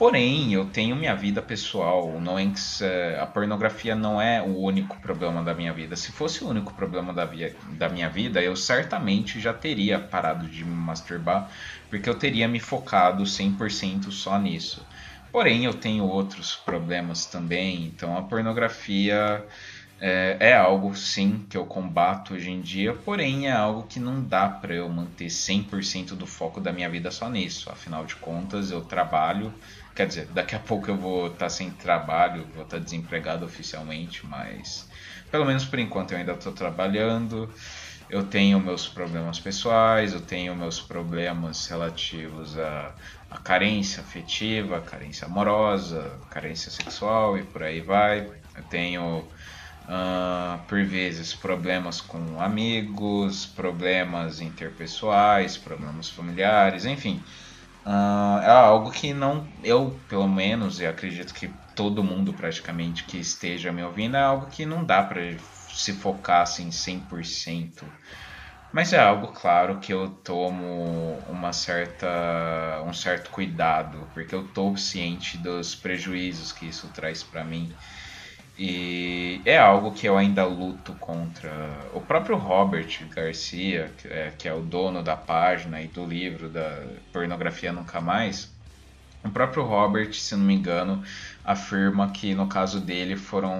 Porém, 0.00 0.54
eu 0.54 0.64
tenho 0.64 0.96
minha 0.96 1.14
vida 1.14 1.42
pessoal. 1.42 2.08
O 2.08 2.18
Noenx, 2.18 2.80
é, 2.80 3.20
a 3.20 3.26
pornografia 3.26 3.94
não 3.94 4.18
é 4.18 4.40
o 4.40 4.56
único 4.56 4.98
problema 4.98 5.44
da 5.44 5.52
minha 5.52 5.74
vida. 5.74 5.94
Se 5.94 6.10
fosse 6.10 6.42
o 6.42 6.48
único 6.48 6.72
problema 6.72 7.12
da, 7.12 7.26
via, 7.26 7.54
da 7.76 7.86
minha 7.86 8.08
vida, 8.08 8.40
eu 8.40 8.56
certamente 8.56 9.38
já 9.38 9.52
teria 9.52 9.98
parado 9.98 10.48
de 10.48 10.64
me 10.64 10.74
masturbar, 10.74 11.50
porque 11.90 12.08
eu 12.08 12.14
teria 12.14 12.48
me 12.48 12.58
focado 12.58 13.24
100% 13.24 14.10
só 14.10 14.38
nisso. 14.38 14.82
Porém, 15.30 15.66
eu 15.66 15.74
tenho 15.74 16.04
outros 16.04 16.56
problemas 16.56 17.26
também. 17.26 17.84
Então, 17.84 18.16
a 18.16 18.22
pornografia 18.22 19.44
é, 20.00 20.36
é, 20.40 20.54
algo, 20.54 20.96
sim, 20.96 21.44
que 21.50 21.58
eu 21.58 21.66
combato 21.66 22.32
hoje 22.32 22.50
em 22.50 22.62
dia, 22.62 22.94
porém 22.94 23.48
é 23.48 23.52
algo 23.52 23.86
que 23.86 24.00
não 24.00 24.24
dá 24.24 24.48
para 24.48 24.74
eu 24.74 24.88
manter 24.88 25.26
100% 25.26 26.16
do 26.16 26.26
foco 26.26 26.58
da 26.58 26.72
minha 26.72 26.88
vida 26.88 27.10
só 27.10 27.28
nisso. 27.28 27.70
Afinal 27.70 28.06
de 28.06 28.16
contas, 28.16 28.70
eu 28.70 28.80
trabalho, 28.80 29.52
quer 29.94 30.06
dizer, 30.06 30.26
daqui 30.26 30.54
a 30.54 30.58
pouco 30.58 30.90
eu 30.90 30.96
vou 30.96 31.26
estar 31.26 31.38
tá 31.38 31.50
sem 31.50 31.70
trabalho, 31.70 32.46
vou 32.54 32.64
estar 32.64 32.78
tá 32.78 32.82
desempregado 32.82 33.44
oficialmente, 33.44 34.26
mas 34.26 34.88
pelo 35.30 35.44
menos 35.44 35.64
por 35.64 35.78
enquanto 35.78 36.12
eu 36.12 36.18
ainda 36.18 36.32
estou 36.32 36.52
trabalhando. 36.52 37.48
Eu 38.08 38.24
tenho 38.24 38.58
meus 38.58 38.88
problemas 38.88 39.38
pessoais, 39.38 40.12
eu 40.12 40.20
tenho 40.20 40.56
meus 40.56 40.80
problemas 40.80 41.68
relativos 41.68 42.58
à, 42.58 42.92
à 43.30 43.38
carência 43.38 44.02
afetiva, 44.02 44.80
carência 44.80 45.26
amorosa, 45.26 46.18
carência 46.28 46.72
sexual 46.72 47.38
e 47.38 47.44
por 47.44 47.62
aí 47.62 47.80
vai. 47.80 48.28
Eu 48.56 48.62
tenho 48.64 49.24
Uh, 49.90 50.56
por 50.68 50.84
vezes 50.84 51.34
problemas 51.34 52.00
com 52.00 52.40
amigos, 52.40 53.44
problemas 53.44 54.40
interpessoais, 54.40 55.56
problemas 55.56 56.08
familiares, 56.08 56.84
enfim. 56.84 57.20
Uh, 57.84 58.40
é 58.42 58.50
algo 58.50 58.90
que 58.90 59.14
não, 59.14 59.54
eu 59.62 60.04
pelo 60.06 60.28
menos, 60.28 60.80
e 60.80 60.86
acredito 60.86 61.32
que 61.32 61.48
todo 61.74 62.04
mundo 62.04 62.34
praticamente 62.34 63.04
que 63.06 63.16
esteja 63.18 63.72
me 63.72 63.82
ouvindo, 63.82 64.16
é 64.16 64.20
algo 64.20 64.48
que 64.48 64.66
não 64.66 64.84
dá 64.84 65.02
para 65.02 65.20
se 65.66 65.94
focar 65.94 66.42
assim 66.42 66.70
100%. 66.70 67.90
Mas 68.72 68.92
é 68.92 68.98
algo, 69.00 69.28
claro, 69.32 69.80
que 69.80 69.92
eu 69.92 70.10
tomo 70.10 71.24
uma 71.28 71.52
certa, 71.52 72.82
um 72.86 72.92
certo 72.92 73.30
cuidado, 73.30 74.08
porque 74.14 74.34
eu 74.34 74.46
estou 74.46 74.76
ciente 74.76 75.38
dos 75.38 75.74
prejuízos 75.74 76.52
que 76.52 76.66
isso 76.66 76.92
traz 76.92 77.24
para 77.24 77.44
mim. 77.44 77.76
E 78.62 79.40
é 79.46 79.56
algo 79.56 79.90
que 79.94 80.06
eu 80.06 80.18
ainda 80.18 80.44
luto 80.44 80.92
contra. 80.96 81.88
O 81.94 82.02
próprio 82.02 82.36
Robert 82.36 83.08
Garcia, 83.08 83.94
que 83.96 84.06
é, 84.06 84.30
que 84.32 84.46
é 84.46 84.52
o 84.52 84.60
dono 84.60 85.02
da 85.02 85.16
página 85.16 85.80
e 85.80 85.88
do 85.88 86.04
livro 86.04 86.50
da 86.50 86.68
Pornografia 87.10 87.72
Nunca 87.72 88.02
Mais, 88.02 88.54
o 89.24 89.30
próprio 89.30 89.64
Robert, 89.64 90.12
se 90.12 90.36
não 90.36 90.44
me 90.44 90.54
engano, 90.54 91.02
afirma 91.42 92.12
que 92.12 92.34
no 92.34 92.48
caso 92.48 92.80
dele 92.80 93.16
foram 93.16 93.52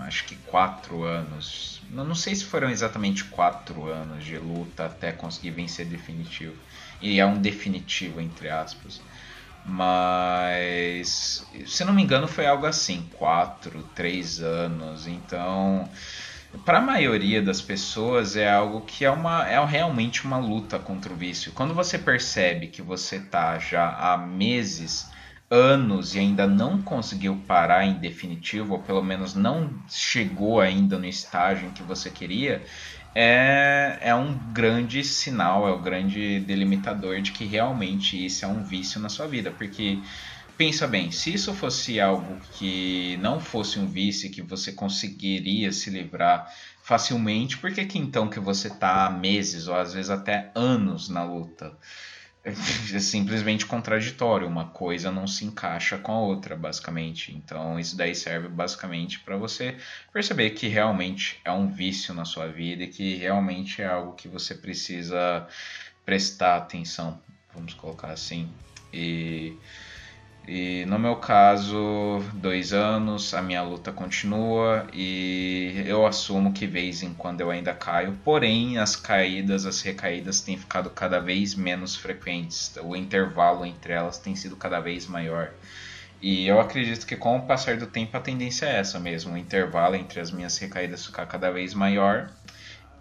acho 0.00 0.26
que 0.26 0.36
quatro 0.36 1.02
anos. 1.04 1.82
Não 1.90 2.14
sei 2.14 2.34
se 2.34 2.44
foram 2.46 2.70
exatamente 2.70 3.24
quatro 3.24 3.86
anos 3.86 4.24
de 4.24 4.38
luta 4.38 4.86
até 4.86 5.12
conseguir 5.12 5.50
vencer 5.50 5.86
definitivo. 5.86 6.56
E 7.00 7.20
é 7.20 7.26
um 7.26 7.40
definitivo, 7.40 8.22
entre 8.22 8.48
aspas. 8.48 9.02
Mas, 9.68 11.44
se 11.66 11.84
não 11.84 11.92
me 11.92 12.02
engano, 12.02 12.28
foi 12.28 12.46
algo 12.46 12.66
assim, 12.66 13.08
quatro, 13.18 13.82
três 13.94 14.40
anos. 14.40 15.08
Então, 15.08 15.88
para 16.64 16.78
a 16.78 16.80
maioria 16.80 17.42
das 17.42 17.60
pessoas 17.60 18.36
é 18.36 18.48
algo 18.48 18.82
que 18.82 19.04
é, 19.04 19.10
uma, 19.10 19.46
é 19.48 19.62
realmente 19.64 20.24
uma 20.24 20.38
luta 20.38 20.78
contra 20.78 21.12
o 21.12 21.16
vício. 21.16 21.52
Quando 21.52 21.74
você 21.74 21.98
percebe 21.98 22.68
que 22.68 22.80
você 22.80 23.18
tá 23.18 23.58
já 23.58 23.88
há 23.90 24.16
meses, 24.16 25.10
anos 25.50 26.14
e 26.14 26.18
ainda 26.18 26.46
não 26.46 26.82
conseguiu 26.82 27.36
parar 27.46 27.84
em 27.84 27.94
definitivo, 27.94 28.74
ou 28.74 28.80
pelo 28.80 29.02
menos 29.02 29.34
não 29.34 29.70
chegou 29.88 30.60
ainda 30.60 30.98
no 30.98 31.06
estágio 31.06 31.68
em 31.68 31.72
que 31.72 31.82
você 31.82 32.10
queria, 32.10 32.62
é, 33.18 33.98
é 34.02 34.14
um 34.14 34.38
grande 34.52 35.02
sinal, 35.02 35.66
é 35.66 35.72
o 35.72 35.78
um 35.78 35.82
grande 35.82 36.38
delimitador 36.40 37.22
de 37.22 37.32
que 37.32 37.46
realmente 37.46 38.26
isso 38.26 38.44
é 38.44 38.48
um 38.48 38.62
vício 38.62 39.00
na 39.00 39.08
sua 39.08 39.26
vida. 39.26 39.50
Porque, 39.50 40.02
pensa 40.54 40.86
bem, 40.86 41.10
se 41.10 41.32
isso 41.32 41.54
fosse 41.54 41.98
algo 41.98 42.38
que 42.52 43.16
não 43.22 43.40
fosse 43.40 43.78
um 43.78 43.86
vício, 43.88 44.30
que 44.30 44.42
você 44.42 44.70
conseguiria 44.70 45.72
se 45.72 45.88
livrar 45.88 46.46
facilmente, 46.82 47.56
por 47.56 47.72
que, 47.72 47.86
que 47.86 47.98
então 47.98 48.28
que 48.28 48.38
você 48.38 48.68
está 48.68 49.08
meses 49.08 49.66
ou 49.66 49.74
às 49.74 49.94
vezes 49.94 50.10
até 50.10 50.52
anos 50.54 51.08
na 51.08 51.24
luta? 51.24 51.74
É 52.46 53.00
simplesmente 53.00 53.66
contraditório, 53.66 54.46
uma 54.46 54.66
coisa 54.66 55.10
não 55.10 55.26
se 55.26 55.44
encaixa 55.44 55.98
com 55.98 56.12
a 56.12 56.20
outra, 56.20 56.54
basicamente. 56.54 57.34
Então, 57.34 57.78
isso 57.78 57.96
daí 57.96 58.14
serve 58.14 58.46
basicamente 58.46 59.18
para 59.18 59.36
você 59.36 59.76
perceber 60.12 60.50
que 60.50 60.68
realmente 60.68 61.40
é 61.44 61.50
um 61.50 61.66
vício 61.66 62.14
na 62.14 62.24
sua 62.24 62.46
vida 62.46 62.84
e 62.84 62.86
que 62.86 63.16
realmente 63.16 63.82
é 63.82 63.86
algo 63.86 64.12
que 64.12 64.28
você 64.28 64.54
precisa 64.54 65.46
prestar 66.04 66.58
atenção, 66.58 67.20
vamos 67.52 67.74
colocar 67.74 68.10
assim. 68.10 68.48
E 68.94 69.56
e 70.48 70.84
no 70.86 70.96
meu 70.96 71.16
caso, 71.16 72.22
dois 72.34 72.72
anos, 72.72 73.34
a 73.34 73.42
minha 73.42 73.62
luta 73.62 73.90
continua 73.90 74.86
e 74.92 75.82
eu 75.86 76.06
assumo 76.06 76.52
que 76.52 76.68
vez 76.68 77.02
em 77.02 77.12
quando 77.12 77.40
eu 77.40 77.50
ainda 77.50 77.74
caio, 77.74 78.16
porém 78.24 78.78
as 78.78 78.94
caídas, 78.94 79.66
as 79.66 79.80
recaídas 79.82 80.40
têm 80.40 80.56
ficado 80.56 80.88
cada 80.90 81.18
vez 81.18 81.56
menos 81.56 81.96
frequentes, 81.96 82.72
o 82.80 82.94
intervalo 82.94 83.66
entre 83.66 83.92
elas 83.92 84.18
tem 84.18 84.36
sido 84.36 84.54
cada 84.54 84.78
vez 84.78 85.08
maior. 85.08 85.50
E 86.22 86.46
eu 86.46 86.60
acredito 86.60 87.06
que 87.06 87.16
com 87.16 87.36
o 87.38 87.42
passar 87.42 87.76
do 87.76 87.86
tempo 87.86 88.16
a 88.16 88.20
tendência 88.20 88.66
é 88.66 88.78
essa 88.78 89.00
mesmo, 89.00 89.34
o 89.34 89.36
intervalo 89.36 89.96
entre 89.96 90.20
as 90.20 90.30
minhas 90.30 90.56
recaídas 90.58 91.04
ficar 91.04 91.26
cada 91.26 91.50
vez 91.50 91.74
maior 91.74 92.30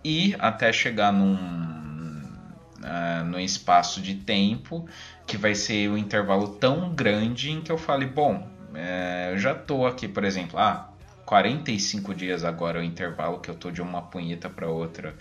e 0.04 0.36
até 0.40 0.74
chegar 0.74 1.14
num, 1.14 1.36
uh, 1.36 3.24
num 3.24 3.40
espaço 3.40 4.02
de 4.02 4.16
tempo 4.16 4.88
que 5.26 5.38
vai 5.38 5.56
ser 5.56 5.90
um 5.90 5.98
intervalo 5.98 6.48
tão 6.48 6.94
grande 6.94 7.52
em 7.52 7.62
que 7.62 7.72
eu 7.72 7.78
fale, 7.78 8.06
bom, 8.06 8.48
é, 8.74 9.30
eu 9.32 9.38
já 9.38 9.56
tô 9.56 9.86
aqui, 9.86 10.08
por 10.08 10.24
exemplo, 10.24 10.60
ah, 10.60 10.90
45 11.26 12.14
dias 12.14 12.44
agora 12.44 12.80
é 12.80 12.82
o 12.82 12.84
intervalo 12.84 13.40
que 13.40 13.50
eu 13.50 13.56
tô 13.56 13.72
de 13.72 13.82
uma 13.82 14.02
punheta 14.02 14.50
para 14.50 14.68
outra. 14.68 15.16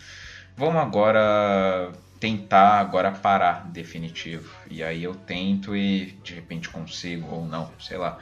Vamos 0.57 0.77
agora 0.77 1.93
tentar 2.21 2.81
agora 2.81 3.11
parar 3.11 3.67
definitivo. 3.71 4.55
E 4.71 4.83
aí 4.83 5.03
eu 5.03 5.15
tento 5.15 5.75
e 5.75 6.13
de 6.23 6.35
repente 6.35 6.69
consigo 6.69 7.35
ou 7.35 7.47
não, 7.47 7.71
sei 7.81 7.97
lá. 7.97 8.19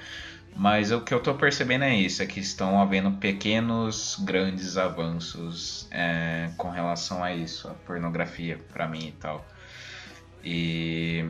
Mas 0.54 0.92
o 0.92 1.00
que 1.00 1.14
eu 1.14 1.20
tô 1.20 1.34
percebendo 1.34 1.84
é 1.84 1.94
isso, 1.94 2.22
é 2.22 2.26
que 2.26 2.38
estão 2.38 2.80
havendo 2.80 3.12
pequenos, 3.12 4.16
grandes 4.20 4.76
avanços 4.76 5.88
é, 5.90 6.50
com 6.58 6.68
relação 6.68 7.24
a 7.24 7.32
isso, 7.34 7.68
a 7.68 7.74
pornografia 7.74 8.58
para 8.72 8.86
mim 8.86 9.08
e 9.08 9.12
tal. 9.12 9.46
E 10.44 11.24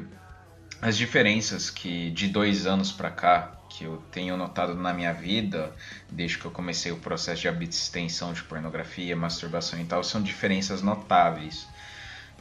as 0.83 0.97
diferenças 0.97 1.71
que 1.71 2.11
de 2.11 2.27
dois 2.27 2.67
anos 2.67 2.91
para 2.91 3.09
cá 3.09 3.53
que 3.69 3.85
eu 3.85 3.99
tenho 4.11 4.37
notado 4.37 4.75
na 4.75 4.93
minha 4.93 5.13
vida, 5.13 5.73
desde 6.11 6.39
que 6.39 6.45
eu 6.45 6.51
comecei 6.51 6.91
o 6.91 6.97
processo 6.97 7.43
de 7.43 7.49
abstenção 7.49 8.33
de 8.33 8.43
pornografia, 8.43 9.15
masturbação 9.15 9.81
e 9.81 9.85
tal, 9.85 10.03
são 10.03 10.21
diferenças 10.21 10.83
notáveis. 10.83 11.69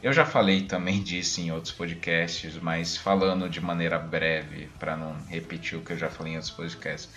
Eu 0.02 0.12
já 0.12 0.26
falei 0.26 0.62
também 0.62 1.00
disso 1.04 1.40
em 1.40 1.52
outros 1.52 1.72
podcasts, 1.72 2.56
mas 2.56 2.96
falando 2.96 3.48
de 3.48 3.60
maneira 3.60 3.96
breve, 3.96 4.66
para 4.76 4.96
não 4.96 5.24
repetir 5.26 5.78
o 5.78 5.82
que 5.84 5.92
eu 5.92 5.98
já 5.98 6.10
falei 6.10 6.32
em 6.32 6.36
outros 6.36 6.52
podcasts. 6.52 7.10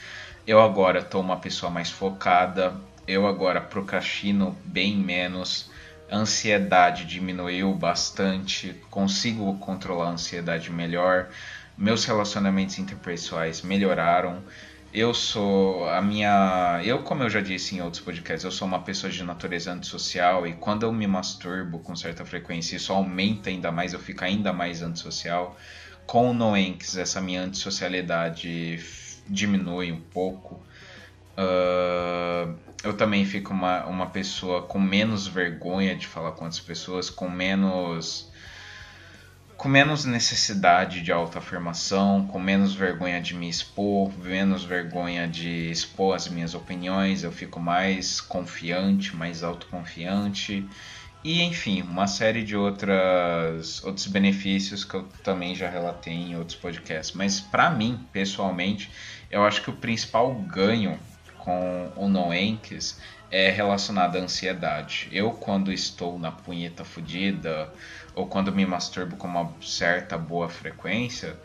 Eu 0.46 0.62
agora 0.62 1.00
estou 1.00 1.22
uma 1.22 1.40
pessoa 1.40 1.72
mais 1.72 1.90
focada, 1.90 2.80
eu 3.08 3.26
agora 3.26 3.60
procrastino 3.60 4.56
bem 4.64 4.96
menos, 4.96 5.72
ansiedade 6.12 7.06
diminuiu 7.06 7.74
bastante, 7.74 8.74
consigo 8.90 9.58
controlar 9.60 10.08
a 10.08 10.12
ansiedade 10.12 10.72
melhor, 10.72 11.30
meus 11.78 12.06
relacionamentos 12.06 12.78
interpessoais 12.80 13.62
melhoraram. 13.62 14.44
Eu 14.94 15.14
sou 15.14 15.90
a 15.90 16.02
minha, 16.02 16.82
eu 16.86 17.04
como 17.04 17.24
eu 17.24 17.30
já 17.30 17.42
disse 17.42 17.76
em 17.76 17.82
outros 17.82 18.02
podcasts, 18.02 18.46
eu 18.46 18.52
sou 18.52 18.66
uma 18.66 18.80
pessoa 18.80 19.12
de 19.12 19.22
natureza 19.24 19.74
antissocial 19.74 20.48
e 20.48 20.54
quando 20.54 20.84
eu 20.84 20.94
me 20.94 21.06
masturbo 21.06 21.80
com 21.80 21.96
certa 21.96 22.24
frequência, 22.24 22.78
isso 22.78 22.94
aumenta 22.94 23.50
ainda 23.50 23.72
mais, 23.72 23.92
eu 23.92 24.00
fico 24.00 24.24
ainda 24.24 24.54
mais 24.54 24.82
antissocial. 24.82 25.58
Com 26.06 26.30
o 26.30 26.34
Noenx, 26.34 26.96
essa 26.98 27.20
minha 27.20 27.42
antissocialidade 27.42 28.80
diminui 29.28 29.92
um 29.92 30.00
pouco. 30.00 30.64
Uh, 31.38 32.56
eu 32.86 32.94
também 32.94 33.26
fico 33.26 33.52
uma, 33.52 33.84
uma 33.86 34.06
pessoa 34.06 34.62
com 34.62 34.80
menos 34.80 35.26
vergonha 35.28 35.96
de 35.96 36.06
falar 36.06 36.34
com 36.34 36.46
outras 36.46 36.62
pessoas, 36.62 37.10
com 37.10 37.30
menos 37.30 38.32
com 39.58 39.70
menos 39.70 40.04
necessidade 40.04 41.02
de 41.02 41.14
autoafirmação, 41.14 42.28
com 42.28 42.38
menos 42.38 42.76
vergonha 42.76 43.22
de 43.22 43.34
me 43.34 43.50
expor, 43.50 44.12
menos 44.20 44.66
vergonha 44.66 45.28
de 45.28 45.72
expor 45.72 46.14
as 46.14 46.28
minhas 46.28 46.54
opiniões, 46.54 47.24
eu 47.24 47.32
fico 47.32 47.58
mais 47.60 48.20
confiante, 48.20 49.16
mais 49.16 49.44
autoconfiante 49.44 50.68
e 51.24 51.42
enfim, 51.42 51.82
uma 51.82 52.06
série 52.06 52.44
de 52.44 52.56
outras 52.56 53.84
outros 53.84 54.06
benefícios 54.08 54.84
que 54.84 54.94
eu 54.94 55.08
também 55.24 55.56
já 55.56 55.70
relatei 55.70 56.14
em 56.14 56.38
outros 56.38 56.56
podcasts. 56.56 57.16
Mas 57.16 57.40
para 57.40 57.70
mim, 57.72 58.00
pessoalmente, 58.12 58.92
eu 59.32 59.44
acho 59.44 59.64
que 59.64 59.70
o 59.72 59.74
principal 59.74 60.36
ganho 60.36 61.00
com 61.46 61.92
o 61.96 62.10
Noenques 62.10 63.00
é 63.30 63.52
relacionado 63.52 64.18
à 64.18 64.20
ansiedade. 64.20 65.08
Eu, 65.12 65.32
quando 65.32 65.72
estou 65.72 66.18
na 66.18 66.32
punheta 66.32 66.84
fodida, 66.84 67.72
ou 68.16 68.26
quando 68.26 68.52
me 68.52 68.66
masturbo 68.66 69.16
com 69.16 69.28
uma 69.28 69.54
certa 69.62 70.18
boa 70.18 70.50
frequência, 70.50 71.38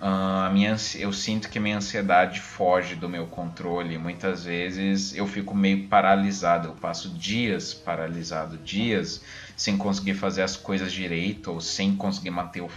uh, 0.00 0.46
a 0.46 0.50
minha, 0.50 0.76
eu 0.94 1.12
sinto 1.12 1.48
que 1.48 1.58
minha 1.58 1.78
ansiedade 1.78 2.40
foge 2.40 2.94
do 2.94 3.08
meu 3.08 3.26
controle. 3.26 3.98
Muitas 3.98 4.44
vezes 4.44 5.14
eu 5.14 5.26
fico 5.26 5.56
meio 5.56 5.88
paralisado, 5.88 6.68
eu 6.68 6.74
passo 6.74 7.08
dias 7.10 7.74
paralisado, 7.74 8.58
dias 8.58 9.20
sem 9.56 9.76
conseguir 9.76 10.14
fazer 10.14 10.42
as 10.42 10.56
coisas 10.56 10.92
direito, 10.92 11.50
ou 11.52 11.60
sem 11.60 11.96
conseguir 11.96 12.30
manter 12.30 12.60
o 12.60 12.68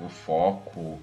o 0.00 0.08
foco 0.08 1.00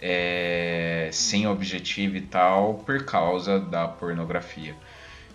é, 0.00 1.08
sem 1.12 1.46
objetivo 1.46 2.16
e 2.16 2.20
tal 2.20 2.74
por 2.86 3.04
causa 3.04 3.58
da 3.58 3.86
pornografia. 3.88 4.76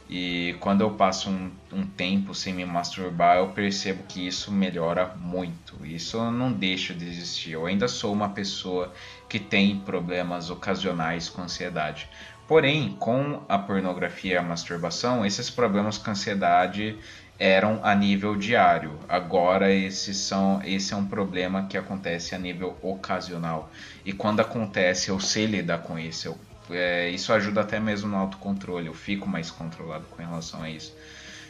E 0.10 0.56
quando 0.60 0.82
eu 0.82 0.92
passo 0.92 1.30
um, 1.30 1.52
um, 1.72 1.86
tempo 1.86 2.36
sem 2.36 2.54
me 2.54 2.66
masturbar, 2.66 3.38
eu 3.38 3.48
percebo 3.48 4.04
que 4.04 4.28
isso 4.28 4.52
melhora 4.52 5.16
muito. 5.20 5.84
Isso 5.86 6.20
não 6.30 6.52
deixa 6.52 6.94
de 6.94 7.08
existir. 7.08 7.54
Eu 7.54 7.66
ainda 7.66 7.88
sou 7.88 8.14
uma 8.14 8.30
pessoa 8.30 8.94
que 9.30 9.40
tem 9.40 9.80
problemas 9.80 10.50
ocasionais 10.50 11.30
com 11.30 11.42
ansiedade. 11.42 12.10
Porém, 12.48 12.96
com 13.00 13.42
a 13.48 13.58
pornografia 13.58 14.34
e 14.34 14.38
a 14.38 14.42
masturbação, 14.44 15.26
esses 15.26 15.50
problemas 15.50 15.98
com 15.98 16.12
ansiedade 16.12 16.98
eram 17.40 17.80
a 17.84 17.96
nível 17.96 18.36
diário. 18.36 19.00
Agora 19.08 19.72
esses 19.72 20.18
são, 20.18 20.62
esse 20.64 20.94
é 20.94 20.98
um 20.98 21.08
problema 21.08 21.66
que 21.68 21.78
acontece 21.78 22.36
a 22.36 22.38
nível 22.38 22.78
ocasional. 22.82 23.72
E 24.06 24.12
quando 24.12 24.42
acontece, 24.42 25.10
eu 25.10 25.20
sei 25.20 25.46
lidar 25.46 25.80
com 25.80 25.98
isso. 25.98 26.28
Eu, 26.28 26.76
é, 26.76 27.10
isso 27.10 27.32
ajuda 27.32 27.62
até 27.62 27.80
mesmo 27.80 28.10
no 28.10 28.18
autocontrole. 28.18 28.88
Eu 28.88 28.94
fico 28.94 29.28
mais 29.28 29.50
controlado 29.50 30.06
com 30.08 30.22
relação 30.22 30.62
a 30.62 30.70
isso. 30.70 30.94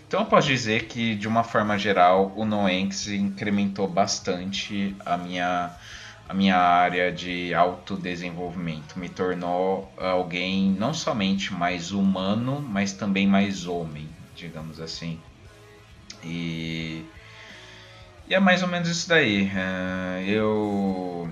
Então 0.08 0.22
eu 0.22 0.28
posso 0.28 0.48
dizer 0.48 0.86
que, 0.86 1.16
de 1.16 1.28
uma 1.28 1.44
forma 1.44 1.78
geral, 1.78 2.32
o 2.36 2.46
NoEnx 2.46 3.08
incrementou 3.08 3.88
bastante 3.88 4.96
a 5.04 5.18
minha, 5.18 5.76
a 6.30 6.34
minha 6.36 6.56
área 6.56 7.12
de 7.12 7.52
autodesenvolvimento. 7.54 9.00
Me 9.00 9.10
tornou 9.10 9.92
alguém 9.98 10.70
não 10.72 10.94
somente 10.94 11.52
mais 11.52 11.92
humano, 11.92 12.62
mas 12.62 12.94
também 12.94 13.26
mais 13.26 13.66
homem, 13.66 14.08
digamos 14.36 14.80
assim. 14.80 15.20
E, 16.24 17.04
e 18.28 18.36
é 18.36 18.40
mais 18.40 18.62
ou 18.62 18.70
menos 18.70 18.88
isso 18.90 19.10
daí. 19.10 19.50
É, 19.52 20.24
eu, 20.28 21.28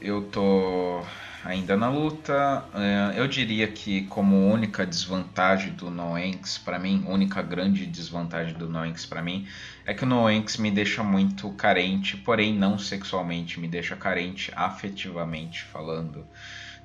eu 0.00 0.22
tô 0.22 1.02
ainda 1.44 1.76
na 1.76 1.88
luta. 1.88 2.64
É, 2.74 3.20
eu 3.20 3.26
diria 3.26 3.68
que 3.68 4.02
como 4.06 4.50
única 4.50 4.86
desvantagem 4.86 5.72
do 5.72 5.90
Noenx 5.90 6.58
para 6.58 6.78
mim, 6.78 7.04
única 7.06 7.42
grande 7.42 7.86
desvantagem 7.86 8.54
do 8.54 8.68
Noenx 8.68 9.06
para 9.06 9.22
mim, 9.22 9.46
é 9.84 9.94
que 9.94 10.04
o 10.04 10.06
Noenx 10.06 10.56
me 10.56 10.70
deixa 10.70 11.02
muito 11.02 11.50
carente, 11.50 12.16
porém 12.16 12.54
não 12.54 12.78
sexualmente, 12.78 13.60
me 13.60 13.68
deixa 13.68 13.96
carente 13.96 14.52
afetivamente 14.54 15.62
falando. 15.64 16.26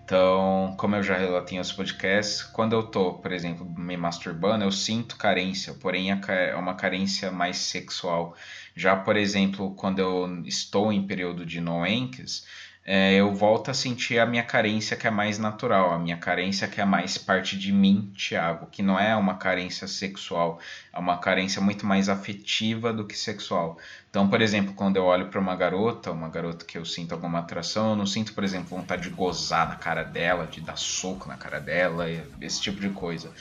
Então, 0.04 0.76
como 0.78 0.96
eu 0.96 1.02
já 1.02 1.18
relatei 1.18 1.58
nos 1.58 1.72
podcasts, 1.72 2.44
quando 2.44 2.74
eu 2.74 2.84
tô, 2.84 3.14
por 3.14 3.32
exemplo, 3.32 3.68
me 3.76 3.98
masturbando, 3.98 4.64
eu 4.64 4.72
sinto 4.72 5.18
carência, 5.18 5.74
porém 5.74 6.12
é 6.12 6.56
uma 6.56 6.76
carência 6.76 7.32
mais 7.32 7.58
sexual. 7.58 8.36
Já, 8.76 8.96
por 8.96 9.18
exemplo, 9.18 9.74
quando 9.74 9.98
eu 9.98 10.44
estou 10.46 10.94
em 10.94 11.08
período 11.08 11.44
de 11.44 11.60
noenques, 11.60 12.46
é, 12.88 13.16
eu 13.16 13.34
volto 13.34 13.72
a 13.72 13.74
sentir 13.74 14.20
a 14.20 14.28
minha 14.28 14.44
carência 14.44 14.96
que 14.96 15.08
é 15.08 15.10
mais 15.10 15.40
natural, 15.40 15.92
a 15.92 15.98
minha 15.98 16.18
carência 16.18 16.68
que 16.68 16.80
é 16.80 16.86
mais 16.86 17.18
parte 17.18 17.58
de 17.58 17.74
mim, 17.74 18.14
Thiago, 18.16 18.68
que 18.68 18.84
não 18.84 19.00
é 19.00 19.16
uma 19.16 19.34
carência 19.36 19.88
sexual, 19.88 20.60
é 20.94 21.00
uma 21.00 21.18
carência 21.18 21.60
muito 21.60 21.84
mais 21.84 22.10
afetiva 22.10 22.94
do 22.94 23.04
que 23.04 23.18
sexual. 23.18 23.80
Então, 24.08 24.30
por 24.30 24.40
exemplo, 24.40 24.76
quando 24.76 24.98
eu 24.98 25.06
olho 25.06 25.30
para 25.30 25.40
uma 25.40 25.56
garota, 25.56 26.12
uma 26.12 26.30
garota 26.30 26.64
que 26.64 26.78
eu 26.78 26.86
sinto 26.86 27.14
alguma 27.14 27.40
atração, 27.40 27.90
eu 27.90 27.96
não 27.96 28.06
sinto, 28.06 28.34
por 28.34 28.44
exemplo, 28.44 28.78
vontade 28.78 29.02
de 29.02 29.10
gozar 29.10 29.68
na 29.68 29.76
cara 29.78 30.04
dela, 30.04 30.46
de 30.46 30.62
dar 30.62 30.78
soco 30.78 31.28
na 31.28 31.38
cara 31.38 31.60
dela, 31.60 32.06
esse 32.40 32.62
tipo 32.62 32.80
de 32.80 32.90
coisa. 32.90 33.32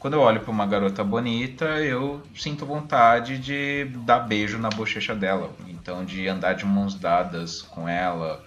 Quando 0.00 0.14
eu 0.14 0.20
olho 0.20 0.40
para 0.40 0.50
uma 0.50 0.66
garota 0.66 1.04
bonita, 1.04 1.64
eu 1.78 2.22
sinto 2.34 2.66
vontade 2.66 3.38
de 3.38 3.84
dar 4.04 4.20
beijo 4.20 4.58
na 4.58 4.70
bochecha 4.70 5.14
dela, 5.14 5.54
então 5.68 6.04
de 6.04 6.26
andar 6.26 6.54
de 6.54 6.64
mãos 6.64 6.94
dadas 6.94 7.62
com 7.62 7.88
ela, 7.88 8.42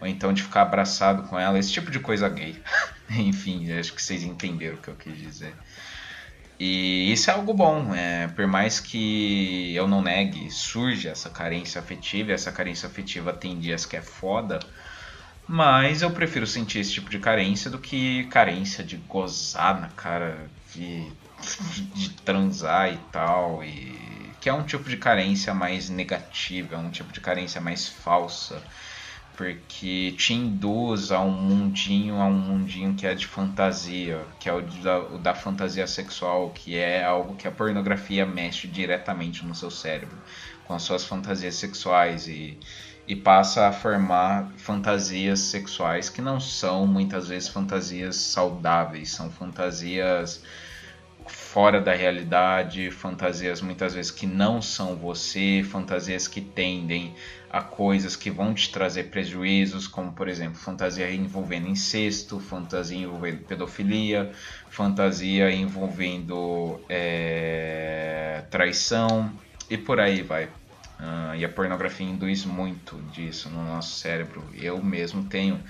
ou 0.00 0.06
então 0.06 0.32
de 0.32 0.42
ficar 0.42 0.62
abraçado 0.62 1.24
com 1.24 1.38
ela, 1.38 1.58
esse 1.58 1.72
tipo 1.72 1.90
de 1.90 2.00
coisa 2.00 2.28
gay. 2.28 2.60
Enfim, 3.10 3.70
acho 3.72 3.92
que 3.92 4.02
vocês 4.02 4.22
entenderam 4.22 4.76
o 4.76 4.80
que 4.80 4.88
eu 4.88 4.96
quis 4.96 5.16
dizer. 5.16 5.54
E 6.58 7.12
isso 7.12 7.30
é 7.30 7.34
algo 7.34 7.52
bom, 7.52 7.94
é, 7.94 8.28
por 8.28 8.46
mais 8.46 8.80
que 8.80 9.74
eu 9.74 9.86
não 9.86 10.00
negue, 10.00 10.50
surge 10.50 11.06
essa 11.06 11.28
carência 11.28 11.78
afetiva, 11.78 12.32
essa 12.32 12.50
carência 12.50 12.86
afetiva 12.86 13.32
tem 13.32 13.58
dias 13.58 13.84
que 13.84 13.94
é 13.94 14.00
foda, 14.00 14.60
mas 15.46 16.00
eu 16.00 16.10
prefiro 16.10 16.46
sentir 16.46 16.78
esse 16.78 16.92
tipo 16.92 17.10
de 17.10 17.18
carência 17.18 17.70
do 17.70 17.78
que 17.78 18.24
carência 18.24 18.82
de 18.82 18.96
gozar 18.96 19.78
na 19.78 19.88
cara, 19.88 20.48
de, 20.74 21.06
de 21.94 22.08
transar 22.24 22.90
e 22.90 22.96
tal, 23.12 23.62
e 23.62 24.32
que 24.40 24.48
é 24.48 24.52
um 24.52 24.62
tipo 24.62 24.88
de 24.88 24.96
carência 24.96 25.52
mais 25.52 25.90
negativa, 25.90 26.76
é 26.76 26.78
um 26.78 26.90
tipo 26.90 27.12
de 27.12 27.20
carência 27.20 27.60
mais 27.60 27.86
falsa 27.86 28.62
porque 29.36 30.14
te 30.16 30.32
induz 30.32 31.12
a 31.12 31.20
um 31.20 31.30
mundinho, 31.30 32.16
a 32.16 32.24
um 32.24 32.32
mundinho 32.32 32.94
que 32.94 33.06
é 33.06 33.14
de 33.14 33.26
fantasia, 33.26 34.24
que 34.40 34.48
é 34.48 34.52
o 34.52 34.62
da, 34.62 34.98
o 34.98 35.18
da, 35.18 35.34
fantasia 35.34 35.86
sexual, 35.86 36.50
que 36.50 36.74
é 36.76 37.04
algo 37.04 37.36
que 37.36 37.46
a 37.46 37.50
pornografia 37.50 38.24
mexe 38.24 38.66
diretamente 38.66 39.44
no 39.44 39.54
seu 39.54 39.70
cérebro, 39.70 40.16
com 40.64 40.72
as 40.72 40.82
suas 40.82 41.04
fantasias 41.04 41.54
sexuais 41.56 42.26
e, 42.26 42.58
e 43.06 43.14
passa 43.14 43.68
a 43.68 43.72
formar 43.72 44.50
fantasias 44.56 45.40
sexuais 45.40 46.08
que 46.08 46.22
não 46.22 46.40
são 46.40 46.86
muitas 46.86 47.28
vezes 47.28 47.48
fantasias 47.48 48.16
saudáveis, 48.16 49.10
são 49.10 49.30
fantasias 49.30 50.42
fora 51.26 51.80
da 51.80 51.92
realidade, 51.92 52.90
fantasias 52.90 53.60
muitas 53.60 53.94
vezes 53.94 54.10
que 54.10 54.26
não 54.26 54.62
são 54.62 54.96
você, 54.96 55.62
fantasias 55.62 56.26
que 56.26 56.40
tendem 56.40 57.14
a 57.48 57.62
coisas 57.62 58.16
que 58.16 58.30
vão 58.30 58.52
te 58.54 58.70
trazer 58.70 59.04
prejuízos, 59.04 59.86
como 59.86 60.12
por 60.12 60.28
exemplo, 60.28 60.58
fantasia 60.58 61.10
envolvendo 61.12 61.68
incesto, 61.68 62.40
fantasia 62.40 62.98
envolvendo 62.98 63.44
pedofilia, 63.44 64.32
fantasia 64.68 65.50
envolvendo 65.50 66.84
é, 66.88 68.44
traição 68.50 69.38
e 69.70 69.78
por 69.78 70.00
aí 70.00 70.22
vai. 70.22 70.46
Uh, 70.98 71.34
e 71.36 71.44
a 71.44 71.48
pornografia 71.48 72.06
induz 72.06 72.46
muito 72.46 73.02
disso 73.02 73.50
no 73.50 73.62
nosso 73.62 73.98
cérebro. 73.98 74.50
Eu 74.54 74.82
mesmo 74.82 75.28
tenho 75.28 75.62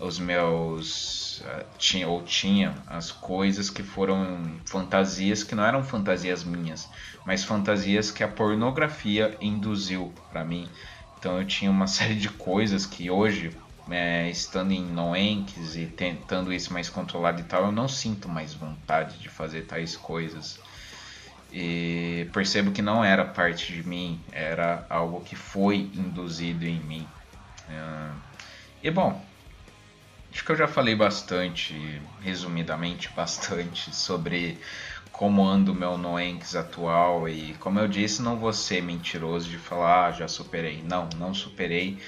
os 0.00 0.18
meus 0.18 1.40
uh, 1.40 1.64
tinha 1.76 2.08
ou 2.08 2.22
tinha 2.22 2.74
as 2.86 3.12
coisas 3.12 3.70
que 3.70 3.82
foram 3.82 4.60
fantasias 4.66 5.44
que 5.44 5.54
não 5.54 5.64
eram 5.64 5.82
fantasias 5.84 6.42
minhas, 6.44 6.88
mas 7.24 7.44
fantasias 7.44 8.10
que 8.10 8.24
a 8.24 8.28
pornografia 8.28 9.36
induziu 9.40 10.12
para 10.28 10.44
mim. 10.44 10.68
Então 11.18 11.38
eu 11.38 11.46
tinha 11.46 11.70
uma 11.70 11.86
série 11.88 12.14
de 12.14 12.28
coisas 12.28 12.86
que 12.86 13.10
hoje, 13.10 13.50
é, 13.90 14.28
estando 14.30 14.72
em 14.72 14.84
Noenques 14.84 15.76
e 15.76 15.86
tentando 15.86 16.52
isso 16.52 16.72
mais 16.72 16.88
controlado 16.88 17.40
e 17.40 17.44
tal, 17.44 17.66
eu 17.66 17.72
não 17.72 17.88
sinto 17.88 18.28
mais 18.28 18.54
vontade 18.54 19.18
de 19.18 19.28
fazer 19.28 19.62
tais 19.62 19.96
coisas. 19.96 20.58
E 21.52 22.28
percebo 22.32 22.70
que 22.70 22.82
não 22.82 23.02
era 23.02 23.24
parte 23.24 23.72
de 23.72 23.86
mim, 23.86 24.20
era 24.30 24.86
algo 24.90 25.20
que 25.20 25.34
foi 25.34 25.90
induzido 25.94 26.66
em 26.66 26.78
mim. 26.80 27.06
Uh, 27.68 28.14
e 28.82 28.90
bom, 28.90 29.20
Acho 30.30 30.44
que 30.44 30.52
eu 30.52 30.56
já 30.56 30.68
falei 30.68 30.94
bastante, 30.94 32.00
resumidamente 32.22 33.08
bastante, 33.16 33.94
sobre 33.94 34.58
como 35.18 35.44
anda 35.44 35.72
o 35.72 35.74
meu 35.74 35.98
Noenx 35.98 36.54
atual 36.54 37.28
e 37.28 37.52
como 37.54 37.80
eu 37.80 37.88
disse, 37.88 38.22
não 38.22 38.36
vou 38.36 38.52
ser 38.52 38.80
mentiroso 38.80 39.50
de 39.50 39.58
falar, 39.58 40.06
ah, 40.06 40.12
já 40.12 40.28
superei. 40.28 40.80
Não, 40.80 41.08
não 41.18 41.34
superei 41.34 41.98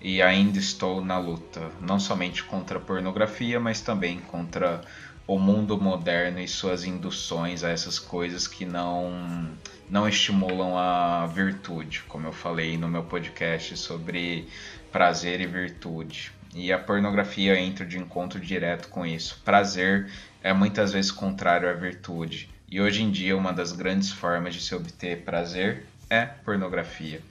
e 0.00 0.20
ainda 0.20 0.58
estou 0.58 1.00
na 1.00 1.16
luta, 1.16 1.70
não 1.80 2.00
somente 2.00 2.42
contra 2.42 2.78
a 2.78 2.80
pornografia, 2.80 3.60
mas 3.60 3.80
também 3.80 4.18
contra 4.18 4.80
o 5.28 5.38
mundo 5.38 5.80
moderno 5.80 6.40
e 6.40 6.48
suas 6.48 6.84
induções 6.84 7.62
a 7.62 7.70
essas 7.70 8.00
coisas 8.00 8.48
que 8.48 8.64
não 8.64 9.48
não 9.88 10.08
estimulam 10.08 10.76
a 10.76 11.24
virtude, 11.28 12.02
como 12.08 12.26
eu 12.26 12.32
falei 12.32 12.76
no 12.76 12.88
meu 12.88 13.04
podcast 13.04 13.76
sobre 13.76 14.48
prazer 14.90 15.40
e 15.40 15.46
virtude. 15.46 16.32
E 16.52 16.72
a 16.72 16.78
pornografia 16.80 17.56
entra 17.56 17.86
de 17.86 17.96
encontro 17.96 18.40
direto 18.40 18.88
com 18.88 19.06
isso. 19.06 19.40
Prazer 19.44 20.10
é 20.42 20.52
muitas 20.52 20.92
vezes 20.92 21.12
contrário 21.12 21.70
à 21.70 21.72
virtude. 21.72 22.55
E 22.68 22.80
hoje 22.80 23.02
em 23.02 23.10
dia, 23.10 23.36
uma 23.36 23.52
das 23.52 23.70
grandes 23.70 24.10
formas 24.10 24.54
de 24.54 24.60
se 24.60 24.74
obter 24.74 25.24
prazer 25.24 25.86
é 26.10 26.26
pornografia. 26.26 27.22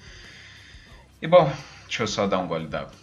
E 1.22 1.28
bom, 1.28 1.52
deixa 1.84 2.04
eu 2.04 2.08
só 2.08 2.26
dar 2.26 2.40
um 2.40 2.48
gole 2.48 2.68
d'água. 2.68 2.94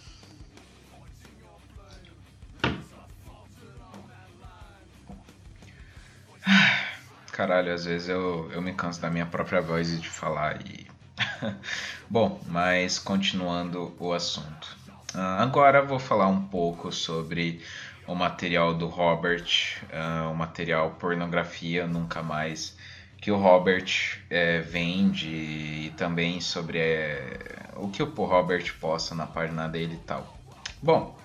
Caralho, 7.32 7.74
às 7.74 7.84
vezes 7.84 8.08
eu, 8.08 8.50
eu 8.52 8.62
me 8.62 8.72
canso 8.72 9.00
da 9.00 9.10
minha 9.10 9.26
própria 9.26 9.60
voz 9.60 9.92
e 9.92 9.98
de 9.98 10.08
falar 10.08 10.60
e. 10.66 10.86
bom, 12.08 12.40
mas 12.46 12.98
continuando 12.98 13.94
o 13.98 14.12
assunto. 14.12 14.76
Agora 15.14 15.82
vou 15.82 15.98
falar 15.98 16.28
um 16.28 16.46
pouco 16.46 16.90
sobre 16.90 17.62
o 18.06 18.14
material 18.14 18.74
do 18.74 18.86
Robert, 18.86 19.46
uh, 19.92 20.30
o 20.30 20.34
material 20.34 20.90
pornografia 20.92 21.86
nunca 21.86 22.22
mais 22.22 22.76
que 23.22 23.30
o 23.30 23.36
Robert 23.36 24.18
é, 24.28 24.60
vende 24.60 25.28
e 25.28 25.94
também 25.96 26.40
sobre 26.40 26.78
é, 26.78 27.38
o 27.76 27.88
que 27.88 28.02
o 28.02 28.06
Robert 28.06 28.74
posta 28.80 29.14
na 29.14 29.28
página 29.28 29.68
dele 29.68 29.94
e 29.94 30.04
tal. 30.04 30.36
Bom, 30.82 31.16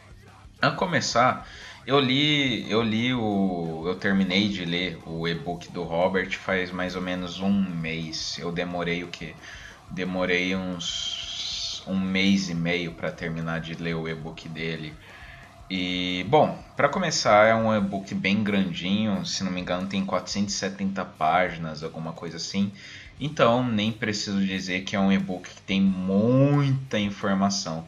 a 0.61 0.69
começar, 0.69 1.47
eu 1.87 1.99
li, 1.99 2.69
eu 2.69 2.83
li 2.83 3.15
o, 3.15 3.83
eu 3.87 3.95
terminei 3.95 4.47
de 4.47 4.63
ler 4.63 4.99
o 5.07 5.27
e-book 5.27 5.71
do 5.71 5.81
Robert 5.81 6.29
faz 6.37 6.69
mais 6.69 6.95
ou 6.95 7.01
menos 7.01 7.39
um 7.39 7.51
mês. 7.51 8.37
Eu 8.37 8.51
demorei 8.51 9.03
o 9.03 9.07
que? 9.07 9.35
Demorei 9.89 10.55
uns 10.55 11.83
um 11.87 11.99
mês 11.99 12.47
e 12.47 12.53
meio 12.53 12.91
para 12.91 13.11
terminar 13.11 13.59
de 13.59 13.73
ler 13.73 13.95
o 13.95 14.07
e-book 14.07 14.47
dele. 14.47 14.93
E, 15.69 16.25
bom, 16.29 16.57
para 16.77 16.87
começar, 16.87 17.45
é 17.47 17.53
um 17.53 17.75
e-book 17.75 18.15
bem 18.15 18.41
grandinho, 18.41 19.25
se 19.25 19.43
não 19.43 19.51
me 19.51 19.59
engano, 19.59 19.87
tem 19.87 20.05
470 20.05 21.03
páginas, 21.03 21.83
alguma 21.83 22.13
coisa 22.13 22.37
assim. 22.37 22.71
Então, 23.19 23.67
nem 23.67 23.91
preciso 23.91 24.39
dizer 24.45 24.83
que 24.83 24.95
é 24.95 24.99
um 24.99 25.11
e-book 25.11 25.49
que 25.49 25.61
tem 25.63 25.81
muita 25.81 26.97
informação. 26.97 27.85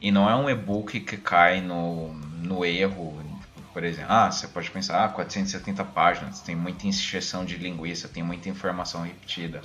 E 0.00 0.10
não 0.10 0.28
é 0.28 0.34
um 0.34 0.50
e-book 0.50 1.00
que 1.00 1.16
cai 1.16 1.60
no, 1.60 2.12
no 2.12 2.64
erro, 2.64 3.24
por 3.72 3.82
exemplo. 3.82 4.12
Ah, 4.12 4.30
você 4.30 4.48
pode 4.48 4.70
pensar, 4.70 5.04
ah, 5.04 5.08
470 5.08 5.84
páginas, 5.84 6.40
tem 6.40 6.54
muita 6.54 6.86
injeção 6.86 7.44
de 7.46 7.56
linguiça, 7.56 8.08
tem 8.08 8.22
muita 8.22 8.50
informação 8.50 9.04
repetida. 9.04 9.62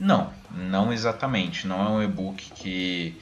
Não, 0.00 0.32
não 0.50 0.92
exatamente. 0.92 1.66
Não 1.66 1.84
é 1.84 1.88
um 1.90 2.02
e-book 2.02 2.52
que, 2.52 3.20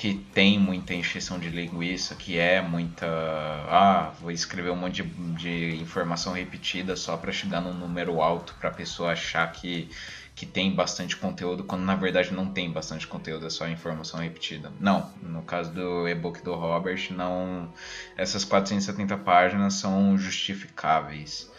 que 0.00 0.14
tem 0.32 0.58
muita 0.58 0.94
encheção 0.94 1.38
de 1.38 1.50
linguiça, 1.50 2.14
que 2.14 2.38
é 2.38 2.62
muita. 2.62 3.06
Ah, 3.06 4.14
vou 4.18 4.30
escrever 4.30 4.70
um 4.70 4.76
monte 4.76 5.02
de, 5.02 5.34
de 5.34 5.76
informação 5.76 6.32
repetida 6.32 6.96
só 6.96 7.18
para 7.18 7.30
chegar 7.30 7.60
num 7.60 7.74
número 7.74 8.22
alto 8.22 8.54
para 8.58 8.70
a 8.70 8.72
pessoa 8.72 9.12
achar 9.12 9.52
que, 9.52 9.90
que 10.34 10.46
tem 10.46 10.74
bastante 10.74 11.18
conteúdo, 11.18 11.64
quando 11.64 11.82
na 11.82 11.94
verdade 11.94 12.32
não 12.32 12.50
tem 12.50 12.72
bastante 12.72 13.06
conteúdo, 13.06 13.46
é 13.46 13.50
só 13.50 13.68
informação 13.68 14.20
repetida. 14.20 14.72
Não, 14.80 15.12
no 15.22 15.42
caso 15.42 15.70
do 15.70 16.08
e-book 16.08 16.42
do 16.42 16.54
Robert, 16.54 17.08
não. 17.10 17.70
Essas 18.16 18.42
470 18.42 19.18
páginas 19.18 19.74
são 19.74 20.16
justificáveis. 20.16 21.52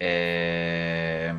É 0.00 1.36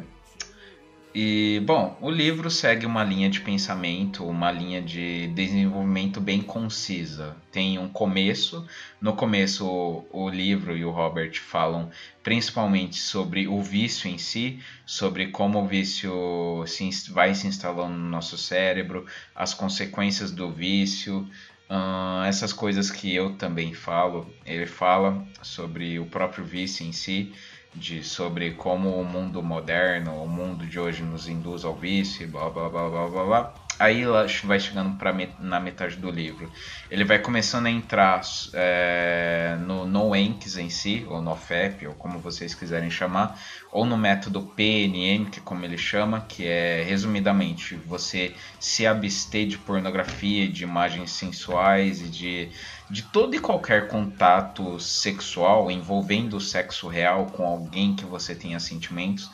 e, 1.19 1.59
bom, 1.61 1.97
o 1.99 2.11
livro 2.11 2.47
segue 2.47 2.85
uma 2.85 3.03
linha 3.03 3.27
de 3.27 3.39
pensamento, 3.39 4.23
uma 4.23 4.51
linha 4.51 4.79
de 4.79 5.25
desenvolvimento 5.29 6.21
bem 6.21 6.43
concisa. 6.43 7.35
Tem 7.51 7.79
um 7.79 7.89
começo, 7.89 8.63
no 9.01 9.13
começo 9.13 9.65
o, 9.65 10.05
o 10.11 10.29
livro 10.29 10.77
e 10.77 10.85
o 10.85 10.91
Robert 10.91 11.41
falam 11.41 11.89
principalmente 12.21 12.97
sobre 12.97 13.47
o 13.47 13.59
vício 13.63 14.07
em 14.07 14.19
si, 14.19 14.59
sobre 14.85 15.29
como 15.29 15.59
o 15.59 15.65
vício 15.65 16.63
se, 16.67 16.87
vai 17.09 17.33
se 17.33 17.47
instalando 17.47 17.97
no 17.97 18.09
nosso 18.09 18.37
cérebro, 18.37 19.03
as 19.33 19.55
consequências 19.55 20.29
do 20.29 20.51
vício, 20.51 21.27
Uh, 21.69 22.23
essas 22.23 22.53
coisas 22.53 22.89
que 22.89 23.13
eu 23.13 23.35
também 23.35 23.73
falo, 23.73 24.33
ele 24.45 24.65
fala 24.65 25.27
sobre 25.41 25.99
o 25.99 26.05
próprio 26.05 26.45
vício 26.45 26.85
em 26.85 26.93
si, 26.93 27.33
de 27.77 28.03
sobre 28.03 28.51
como 28.55 28.99
o 28.99 29.03
mundo 29.03 29.41
moderno, 29.43 30.23
o 30.23 30.27
mundo 30.27 30.65
de 30.65 30.79
hoje 30.79 31.03
nos 31.03 31.27
induz 31.29 31.63
ao 31.63 31.75
vício, 31.75 32.27
blá 32.27 32.49
blá 32.49 32.69
blá 32.69 32.89
blá 32.89 33.07
blá. 33.07 33.25
blá. 33.25 33.66
Aí 33.79 34.03
vai 34.43 34.59
chegando 34.59 34.97
pra 34.97 35.13
met 35.13 35.33
na 35.39 35.59
metade 35.59 35.97
do 35.97 36.09
livro. 36.09 36.51
Ele 36.89 37.03
vai 37.03 37.19
começando 37.19 37.67
a 37.67 37.69
entrar 37.69 38.21
é, 38.53 39.55
no 39.61 39.85
NoEncs 39.85 40.57
em 40.57 40.69
si, 40.69 41.05
ou 41.07 41.21
NoFap, 41.21 41.85
ou 41.85 41.93
como 41.93 42.17
vocês 42.17 42.55
quiserem 42.55 42.89
chamar, 42.89 43.39
ou 43.71 43.85
no 43.85 43.95
método 43.95 44.41
PNM, 44.41 45.25
que 45.29 45.39
é 45.39 45.43
como 45.43 45.63
ele 45.63 45.77
chama, 45.77 46.21
que 46.21 46.47
é 46.47 46.83
resumidamente 46.83 47.75
você 47.75 48.33
se 48.59 48.87
abster 48.87 49.45
de 49.45 49.59
pornografia, 49.59 50.47
de 50.47 50.63
imagens 50.63 51.11
sensuais 51.11 52.01
e 52.01 52.09
de, 52.09 52.49
de 52.89 53.03
todo 53.03 53.35
e 53.35 53.39
qualquer 53.39 53.89
contato 53.89 54.79
sexual 54.79 55.69
envolvendo 55.69 56.37
o 56.37 56.41
sexo 56.41 56.87
real 56.87 57.27
com 57.27 57.45
alguém 57.45 57.95
que 57.95 58.05
você 58.05 58.33
tenha 58.33 58.59
sentimentos 58.59 59.29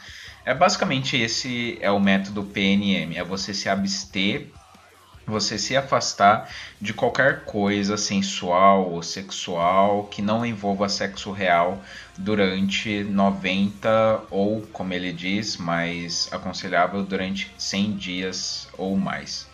é 0.45 0.53
basicamente 0.53 1.17
esse 1.17 1.77
é 1.81 1.89
o 1.89 1.99
método 1.99 2.43
PNM, 2.43 3.15
é 3.15 3.23
você 3.23 3.53
se 3.53 3.69
abster, 3.69 4.47
você 5.25 5.57
se 5.57 5.75
afastar 5.75 6.49
de 6.81 6.93
qualquer 6.93 7.45
coisa 7.45 7.95
sensual 7.95 8.91
ou 8.91 9.01
sexual 9.01 10.03
que 10.05 10.21
não 10.21 10.45
envolva 10.45 10.89
sexo 10.89 11.31
real 11.31 11.81
durante 12.17 13.03
90 13.03 14.23
ou, 14.29 14.61
como 14.73 14.93
ele 14.93 15.13
diz, 15.13 15.55
mais 15.57 16.27
aconselhável 16.31 17.03
durante 17.03 17.49
100 17.57 17.91
dias 17.93 18.67
ou 18.77 18.97
mais. 18.97 19.47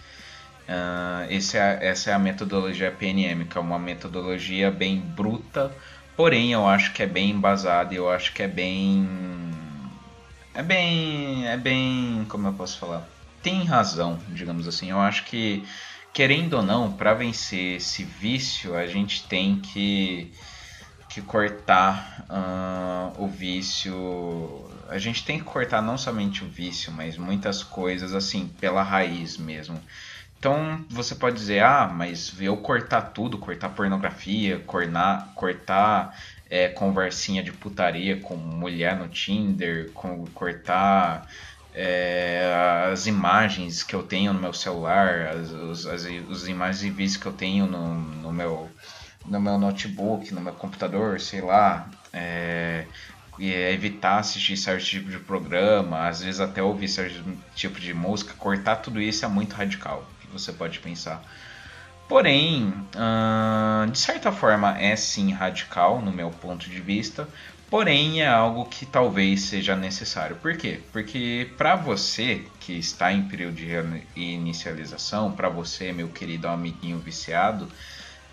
Uh, 0.67 1.25
é, 1.29 1.87
essa 1.87 2.11
é 2.11 2.13
a 2.13 2.19
metodologia 2.19 2.91
PNM, 2.91 3.45
que 3.45 3.57
é 3.57 3.61
uma 3.61 3.79
metodologia 3.79 4.69
bem 4.69 4.99
bruta, 4.99 5.71
porém 6.15 6.51
eu 6.53 6.67
acho 6.67 6.93
que 6.93 7.01
é 7.01 7.07
bem 7.07 7.31
embasada, 7.31 7.93
eu 7.93 8.09
acho 8.09 8.33
que 8.33 8.43
é 8.43 8.47
bem 8.47 9.48
é 10.53 10.63
bem. 10.63 11.47
É 11.47 11.57
bem. 11.57 12.25
Como 12.29 12.47
eu 12.47 12.53
posso 12.53 12.77
falar? 12.77 13.07
Tem 13.41 13.63
razão, 13.63 14.19
digamos 14.29 14.67
assim. 14.67 14.89
Eu 14.89 14.99
acho 14.99 15.25
que, 15.25 15.63
querendo 16.13 16.53
ou 16.55 16.63
não, 16.63 16.91
para 16.91 17.13
vencer 17.13 17.77
esse 17.77 18.03
vício, 18.03 18.75
a 18.75 18.85
gente 18.85 19.23
tem 19.27 19.57
que, 19.57 20.33
que 21.09 21.21
cortar 21.21 22.25
uh, 22.29 23.23
o 23.23 23.27
vício. 23.27 24.69
A 24.89 24.97
gente 24.97 25.23
tem 25.23 25.37
que 25.37 25.45
cortar 25.45 25.81
não 25.81 25.97
somente 25.97 26.43
o 26.43 26.47
vício, 26.47 26.91
mas 26.91 27.17
muitas 27.17 27.63
coisas 27.63 28.13
assim, 28.13 28.47
pela 28.59 28.83
raiz 28.83 29.37
mesmo. 29.37 29.79
Então 30.39 30.85
você 30.89 31.15
pode 31.15 31.35
dizer, 31.35 31.61
ah, 31.61 31.91
mas 31.93 32.33
eu 32.39 32.55
cortar 32.55 33.01
tudo, 33.01 33.37
cortar 33.37 33.69
pornografia, 33.69 34.59
cortar, 34.59 35.33
cortar 35.35 36.17
é, 36.49 36.67
conversinha 36.67 37.43
de 37.43 37.51
putaria 37.51 38.19
com 38.19 38.35
mulher 38.35 38.97
no 38.97 39.07
Tinder, 39.07 39.91
com, 39.91 40.25
cortar 40.27 41.27
é, 41.73 42.89
as 42.91 43.05
imagens 43.05 43.83
que 43.83 43.95
eu 43.95 44.03
tenho 44.03 44.33
no 44.33 44.39
meu 44.39 44.53
celular, 44.53 45.27
as, 45.27 45.85
as, 45.85 45.85
as, 45.85 46.47
imagens 46.47 46.83
e 46.83 46.89
vídeos 46.89 47.17
que 47.17 47.25
eu 47.25 47.33
tenho 47.33 47.67
no, 47.67 47.93
no, 47.95 48.33
meu, 48.33 48.69
no 49.25 49.39
meu 49.39 49.57
notebook, 49.57 50.33
no 50.33 50.41
meu 50.41 50.53
computador, 50.53 51.19
sei 51.19 51.41
lá. 51.41 51.87
É, 52.11 52.85
é 53.41 53.71
evitar 53.71 54.17
assistir 54.17 54.57
certo 54.57 54.83
tipo 54.83 55.09
de 55.09 55.19
programa, 55.19 56.09
às 56.09 56.21
vezes 56.21 56.41
até 56.41 56.61
ouvir 56.61 56.89
certo 56.89 57.23
tipo 57.55 57.79
de 57.79 57.93
música, 57.93 58.33
cortar 58.33 58.77
tudo 58.77 58.99
isso 58.99 59.23
é 59.23 59.29
muito 59.29 59.53
radical, 59.53 60.05
que 60.19 60.27
você 60.27 60.51
pode 60.51 60.79
pensar. 60.79 61.23
Porém, 62.09 62.73
de 63.91 63.99
certa 63.99 64.31
forma 64.31 64.75
é 64.79 64.95
sim 64.95 65.31
radical 65.31 66.01
no 66.01 66.11
meu 66.11 66.31
ponto 66.31 66.67
de 66.67 66.81
vista, 66.81 67.29
porém 67.69 68.23
é 68.23 68.27
algo 68.27 68.65
que 68.65 68.83
talvez 68.83 69.43
seja 69.43 69.75
necessário. 69.75 70.35
Por 70.37 70.57
quê? 70.57 70.81
Porque 70.91 71.51
para 71.55 71.75
você 71.75 72.43
que 72.59 72.73
está 72.73 73.13
em 73.13 73.21
período 73.21 73.57
de 73.57 74.07
inicialização, 74.15 75.31
para 75.31 75.49
você, 75.49 75.93
meu 75.93 76.09
querido 76.09 76.47
amiguinho 76.47 76.97
viciado, 76.97 77.69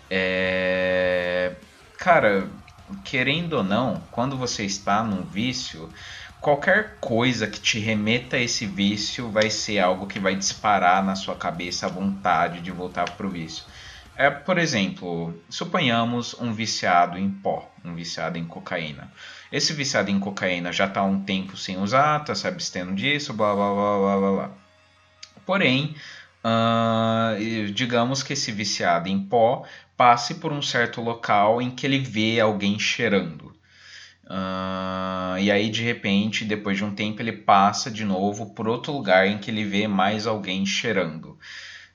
é... 0.09 1.53
cara, 1.99 2.49
querendo 3.03 3.53
ou 3.53 3.63
não, 3.63 4.01
quando 4.09 4.35
você 4.35 4.63
está 4.65 5.03
num 5.03 5.21
vício, 5.21 5.87
qualquer 6.41 6.97
coisa 6.99 7.45
que 7.45 7.59
te 7.59 7.77
remeta 7.77 8.37
a 8.37 8.39
esse 8.39 8.65
vício 8.65 9.29
vai 9.29 9.51
ser 9.51 9.79
algo 9.79 10.07
que 10.07 10.19
vai 10.19 10.35
disparar 10.35 11.03
na 11.03 11.15
sua 11.15 11.35
cabeça 11.35 11.85
a 11.85 11.89
vontade 11.89 12.59
de 12.61 12.71
voltar 12.71 13.11
para 13.11 13.27
o 13.27 13.29
vício. 13.29 13.63
É, 14.17 14.31
por 14.31 14.57
exemplo, 14.57 15.39
suponhamos 15.47 16.33
um 16.41 16.51
viciado 16.51 17.19
em 17.19 17.29
pó, 17.29 17.71
um 17.85 17.93
viciado 17.93 18.39
em 18.39 18.45
cocaína. 18.45 19.11
Esse 19.51 19.73
viciado 19.73 20.09
em 20.09 20.19
cocaína 20.19 20.73
já 20.73 20.85
está 20.85 21.01
há 21.01 21.05
um 21.05 21.21
tempo 21.21 21.55
sem 21.55 21.77
usar, 21.77 22.21
está 22.21 22.33
se 22.33 22.47
abstendo 22.47 22.95
disso, 22.95 23.31
blá 23.31 23.53
blá 23.53 23.73
blá 23.73 23.97
blá 23.99 24.17
blá. 24.17 24.31
blá. 24.31 24.51
Porém, 25.45 25.95
uh, 26.43 27.71
digamos 27.71 28.23
que 28.23 28.33
esse 28.33 28.51
viciado 28.51 29.07
em 29.07 29.19
pó 29.19 29.63
passe 29.95 30.35
por 30.35 30.51
um 30.51 30.63
certo 30.63 30.99
local 30.99 31.61
em 31.61 31.69
que 31.69 31.85
ele 31.85 31.99
vê 31.99 32.39
alguém 32.39 32.79
cheirando. 32.79 33.55
Uh, 34.25 35.37
e 35.39 35.51
aí, 35.51 35.69
de 35.69 35.83
repente, 35.83 36.43
depois 36.43 36.75
de 36.75 36.83
um 36.83 36.93
tempo, 36.93 37.21
ele 37.21 37.31
passa 37.31 37.91
de 37.91 38.03
novo 38.03 38.47
por 38.47 38.67
outro 38.67 38.91
lugar 38.93 39.27
em 39.27 39.37
que 39.37 39.51
ele 39.51 39.63
vê 39.63 39.87
mais 39.87 40.25
alguém 40.25 40.65
cheirando. 40.65 41.37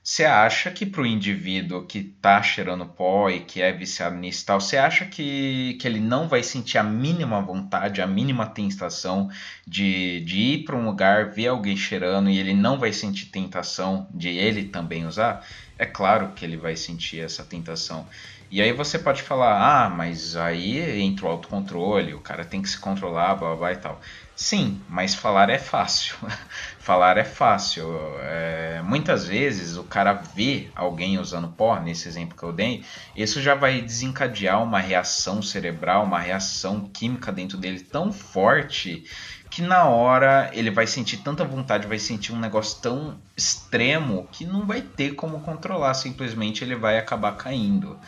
Você 0.03 0.25
acha 0.25 0.69
que 0.69 0.85
para 0.85 1.01
o 1.01 1.05
indivíduo 1.05 1.87
que 1.87 1.99
está 1.99 2.41
cheirando 2.43 2.85
pó 2.85 3.29
e 3.29 3.39
que 3.45 3.61
é 3.61 3.71
viciado 3.71 4.17
nisso 4.17 4.45
tal, 4.45 4.59
você 4.59 4.75
acha 4.77 5.05
que, 5.05 5.77
que 5.79 5.87
ele 5.87 5.99
não 6.01 6.27
vai 6.27 6.43
sentir 6.43 6.77
a 6.77 6.83
mínima 6.83 7.41
vontade, 7.41 8.01
a 8.01 8.07
mínima 8.07 8.45
tentação 8.45 9.29
de, 9.65 10.19
de 10.25 10.37
ir 10.39 10.65
para 10.65 10.75
um 10.75 10.85
lugar, 10.85 11.31
ver 11.31 11.47
alguém 11.47 11.77
cheirando 11.77 12.29
e 12.29 12.37
ele 12.37 12.53
não 12.53 12.77
vai 12.77 12.91
sentir 12.91 13.27
tentação 13.27 14.09
de 14.13 14.27
ele 14.27 14.65
também 14.65 15.05
usar? 15.05 15.45
É 15.77 15.85
claro 15.85 16.33
que 16.33 16.43
ele 16.43 16.57
vai 16.57 16.75
sentir 16.75 17.21
essa 17.21 17.45
tentação. 17.45 18.09
E 18.53 18.61
aí 18.61 18.71
você 18.71 18.99
pode 18.99 19.23
falar, 19.23 19.85
ah, 19.85 19.89
mas 19.89 20.35
aí 20.35 21.01
entra 21.01 21.25
o 21.25 21.29
autocontrole, 21.29 22.13
o 22.13 22.19
cara 22.19 22.45
tem 22.45 22.61
que 22.61 22.69
se 22.69 22.77
controlar, 22.77 23.33
blá 23.33 23.47
blá, 23.47 23.55
blá 23.55 23.71
e 23.73 23.77
tal. 23.77 23.99
Sim, 24.35 24.79
mas 24.87 25.15
falar 25.15 25.49
é 25.49 25.57
fácil. 25.57 26.15
falar 26.77 27.17
é 27.17 27.23
fácil. 27.23 27.83
É, 28.19 28.79
muitas 28.83 29.25
vezes 29.27 29.75
o 29.75 29.83
cara 29.83 30.13
vê 30.13 30.69
alguém 30.75 31.17
usando 31.17 31.47
pó, 31.47 31.79
nesse 31.79 32.07
exemplo 32.07 32.37
que 32.37 32.43
eu 32.43 32.53
dei, 32.53 32.85
isso 33.15 33.41
já 33.41 33.55
vai 33.55 33.81
desencadear 33.81 34.61
uma 34.61 34.79
reação 34.79 35.41
cerebral, 35.41 36.03
uma 36.03 36.19
reação 36.19 36.87
química 36.93 37.31
dentro 37.31 37.57
dele 37.57 37.79
tão 37.79 38.13
forte 38.13 39.03
que 39.49 39.63
na 39.63 39.85
hora 39.85 40.51
ele 40.53 40.69
vai 40.69 40.85
sentir 40.85 41.17
tanta 41.17 41.43
vontade, 41.43 41.87
vai 41.87 41.97
sentir 41.97 42.31
um 42.31 42.39
negócio 42.39 42.79
tão 42.83 43.19
extremo 43.35 44.27
que 44.31 44.45
não 44.45 44.67
vai 44.67 44.81
ter 44.81 45.15
como 45.15 45.41
controlar, 45.41 45.95
simplesmente 45.95 46.63
ele 46.63 46.75
vai 46.75 46.99
acabar 46.99 47.31
caindo. 47.35 47.99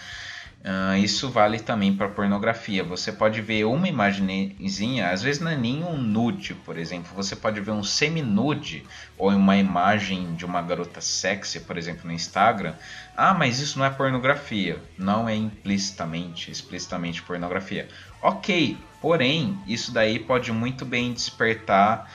Uh, 0.64 0.98
isso 0.98 1.30
vale 1.30 1.60
também 1.60 1.96
para 1.96 2.10
pornografia. 2.10 2.84
Você 2.84 3.12
pode 3.12 3.40
ver 3.40 3.66
uma 3.66 3.88
imagenzinha, 3.88 5.12
às 5.12 5.22
vezes 5.22 5.40
não 5.40 5.52
é 5.52 5.56
nem 5.56 5.84
um 5.84 5.96
nude, 5.96 6.56
por 6.56 6.76
exemplo. 6.78 7.12
Você 7.16 7.36
pode 7.36 7.62
ver 7.62 7.70
um 7.70 7.84
semi-nude 7.84 8.84
ou 9.16 9.30
uma 9.30 9.56
imagem 9.56 10.34
de 10.34 10.44
uma 10.44 10.64
garota 10.64 11.02
sexy, 11.02 11.60
por 11.60 11.78
exemplo, 11.78 12.08
no 12.08 12.12
Instagram. 12.12 12.74
Ah, 13.16 13.34
mas 13.34 13.60
isso 13.60 13.78
não 13.78 13.86
é 13.86 13.92
pornografia. 13.92 14.82
Não 14.98 15.30
é 15.30 15.36
implicitamente, 15.36 16.50
explicitamente 16.50 17.22
pornografia. 17.22 17.88
Ok, 18.20 18.76
porém, 19.00 19.60
isso 19.68 19.92
daí 19.92 20.18
pode 20.18 20.52
muito 20.52 20.84
bem 20.84 21.14
despertar 21.14 22.12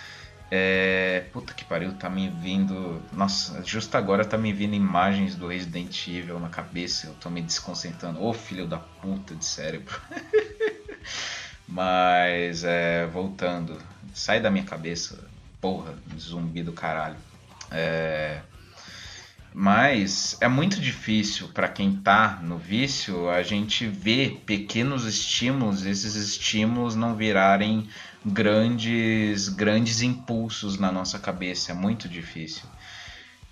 é, 0.50 1.24
puta 1.32 1.54
que 1.54 1.64
pariu, 1.64 1.92
tá 1.92 2.10
me 2.10 2.28
vindo. 2.28 3.00
Nossa, 3.12 3.62
justo 3.64 3.94
agora 3.96 4.24
tá 4.24 4.36
me 4.36 4.52
vindo 4.52 4.74
imagens 4.74 5.36
do 5.36 5.46
Resident 5.46 6.08
Evil 6.08 6.40
na 6.40 6.48
cabeça. 6.48 7.06
Eu 7.06 7.14
tô 7.14 7.30
me 7.30 7.40
desconcentrando. 7.40 8.22
Ô 8.22 8.32
filho 8.32 8.66
da 8.66 8.78
puta 8.78 9.34
de 9.34 9.44
cérebro. 9.44 10.00
Mas, 11.68 12.64
é, 12.64 13.06
voltando. 13.06 13.78
Sai 14.12 14.40
da 14.40 14.50
minha 14.50 14.64
cabeça. 14.64 15.22
Porra, 15.60 15.94
zumbi 16.18 16.62
do 16.64 16.72
caralho. 16.72 17.16
É, 17.70 18.40
mas 19.52 20.36
é 20.40 20.46
muito 20.46 20.80
difícil 20.80 21.48
para 21.48 21.68
quem 21.68 21.96
tá 21.96 22.38
no 22.42 22.56
vício 22.56 23.28
a 23.28 23.42
gente 23.42 23.86
ver 23.86 24.42
pequenos 24.46 25.04
estímulos, 25.04 25.84
esses 25.84 26.14
estímulos 26.14 26.94
não 26.94 27.16
virarem 27.16 27.88
grandes 28.24 29.48
grandes 29.48 30.02
impulsos 30.02 30.78
na 30.78 30.92
nossa 30.92 31.18
cabeça, 31.18 31.72
é 31.72 31.74
muito 31.74 32.08
difícil. 32.08 32.64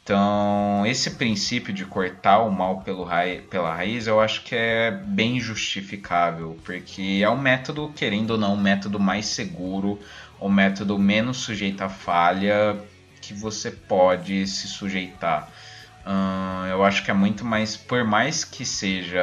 Então, 0.03 0.85
esse 0.87 1.11
princípio 1.11 1.73
de 1.73 1.85
cortar 1.85 2.39
o 2.39 2.51
mal 2.51 2.81
pelo 2.81 3.05
raiz, 3.05 3.45
pela 3.45 3.75
raiz, 3.75 4.07
eu 4.07 4.19
acho 4.19 4.43
que 4.43 4.55
é 4.55 4.91
bem 4.91 5.39
justificável, 5.39 6.59
porque 6.65 7.21
é 7.23 7.29
um 7.29 7.39
método, 7.39 7.93
querendo 7.95 8.31
ou 8.31 8.39
não, 8.39 8.55
um 8.55 8.61
método 8.61 8.99
mais 8.99 9.27
seguro, 9.27 10.01
um 10.41 10.49
método 10.49 10.99
menos 10.99 11.37
sujeito 11.37 11.83
a 11.83 11.91
falha 11.91 12.79
que 13.21 13.35
você 13.35 13.71
pode 13.71 14.47
se 14.47 14.67
sujeitar. 14.67 15.51
Eu 16.79 16.85
acho 16.85 17.05
que 17.05 17.11
é 17.11 17.15
muito 17.15 17.45
mais, 17.45 17.77
por 17.77 18.05
mais 18.05 18.45
que 18.45 18.65
seja 18.65 19.21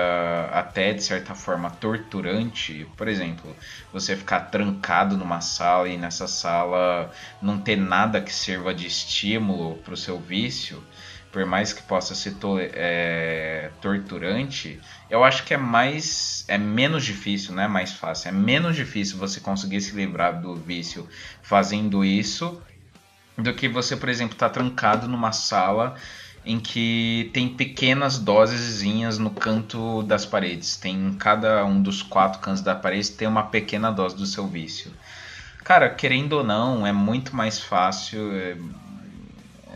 até 0.51 0.91
de 0.91 1.01
certa 1.01 1.33
forma 1.33 1.69
torturante, 1.69 2.85
por 2.97 3.07
exemplo, 3.07 3.55
você 3.93 4.13
ficar 4.13 4.41
trancado 4.51 5.15
numa 5.15 5.39
sala 5.39 5.87
e 5.87 5.97
nessa 5.97 6.27
sala 6.27 7.09
não 7.41 7.57
ter 7.57 7.77
nada 7.77 8.19
que 8.19 8.33
sirva 8.33 8.73
de 8.73 8.85
estímulo 8.87 9.77
para 9.77 9.93
o 9.93 9.97
seu 9.97 10.19
vício, 10.19 10.83
por 11.31 11.45
mais 11.45 11.71
que 11.71 11.81
possa 11.81 12.13
ser 12.13 12.33
to 12.35 12.57
é, 12.59 13.71
torturante, 13.81 14.81
eu 15.09 15.23
acho 15.23 15.45
que 15.45 15.53
é 15.53 15.57
mais, 15.57 16.43
é 16.49 16.57
menos 16.57 17.05
difícil, 17.05 17.55
não 17.55 17.63
é 17.63 17.67
mais 17.69 17.93
fácil, 17.93 18.27
é 18.27 18.31
menos 18.33 18.75
difícil 18.75 19.17
você 19.17 19.39
conseguir 19.39 19.79
se 19.79 19.95
livrar 19.95 20.41
do 20.41 20.55
vício 20.55 21.07
fazendo 21.41 22.03
isso 22.03 22.61
do 23.37 23.53
que 23.53 23.69
você, 23.69 23.95
por 23.95 24.09
exemplo, 24.09 24.33
estar 24.33 24.49
tá 24.49 24.53
trancado 24.53 25.07
numa 25.07 25.31
sala 25.31 25.95
em 26.45 26.59
que 26.59 27.31
tem 27.33 27.49
pequenas 27.49 28.19
dosezinhas 28.19 29.17
no 29.17 29.31
canto 29.31 30.03
das 30.03 30.25
paredes. 30.25 30.77
Tem 30.77 30.95
em 30.95 31.13
cada 31.13 31.65
um 31.65 31.81
dos 31.81 32.01
quatro 32.01 32.39
cantos 32.39 32.61
da 32.61 32.75
parede 32.75 33.11
tem 33.11 33.27
uma 33.27 33.43
pequena 33.43 33.91
dose 33.91 34.15
do 34.15 34.25
seu 34.25 34.47
vício. 34.47 34.91
Cara, 35.63 35.89
querendo 35.89 36.33
ou 36.33 36.43
não, 36.43 36.85
é 36.85 36.91
muito 36.91 37.35
mais 37.35 37.59
fácil, 37.59 38.31
é, 38.33 38.55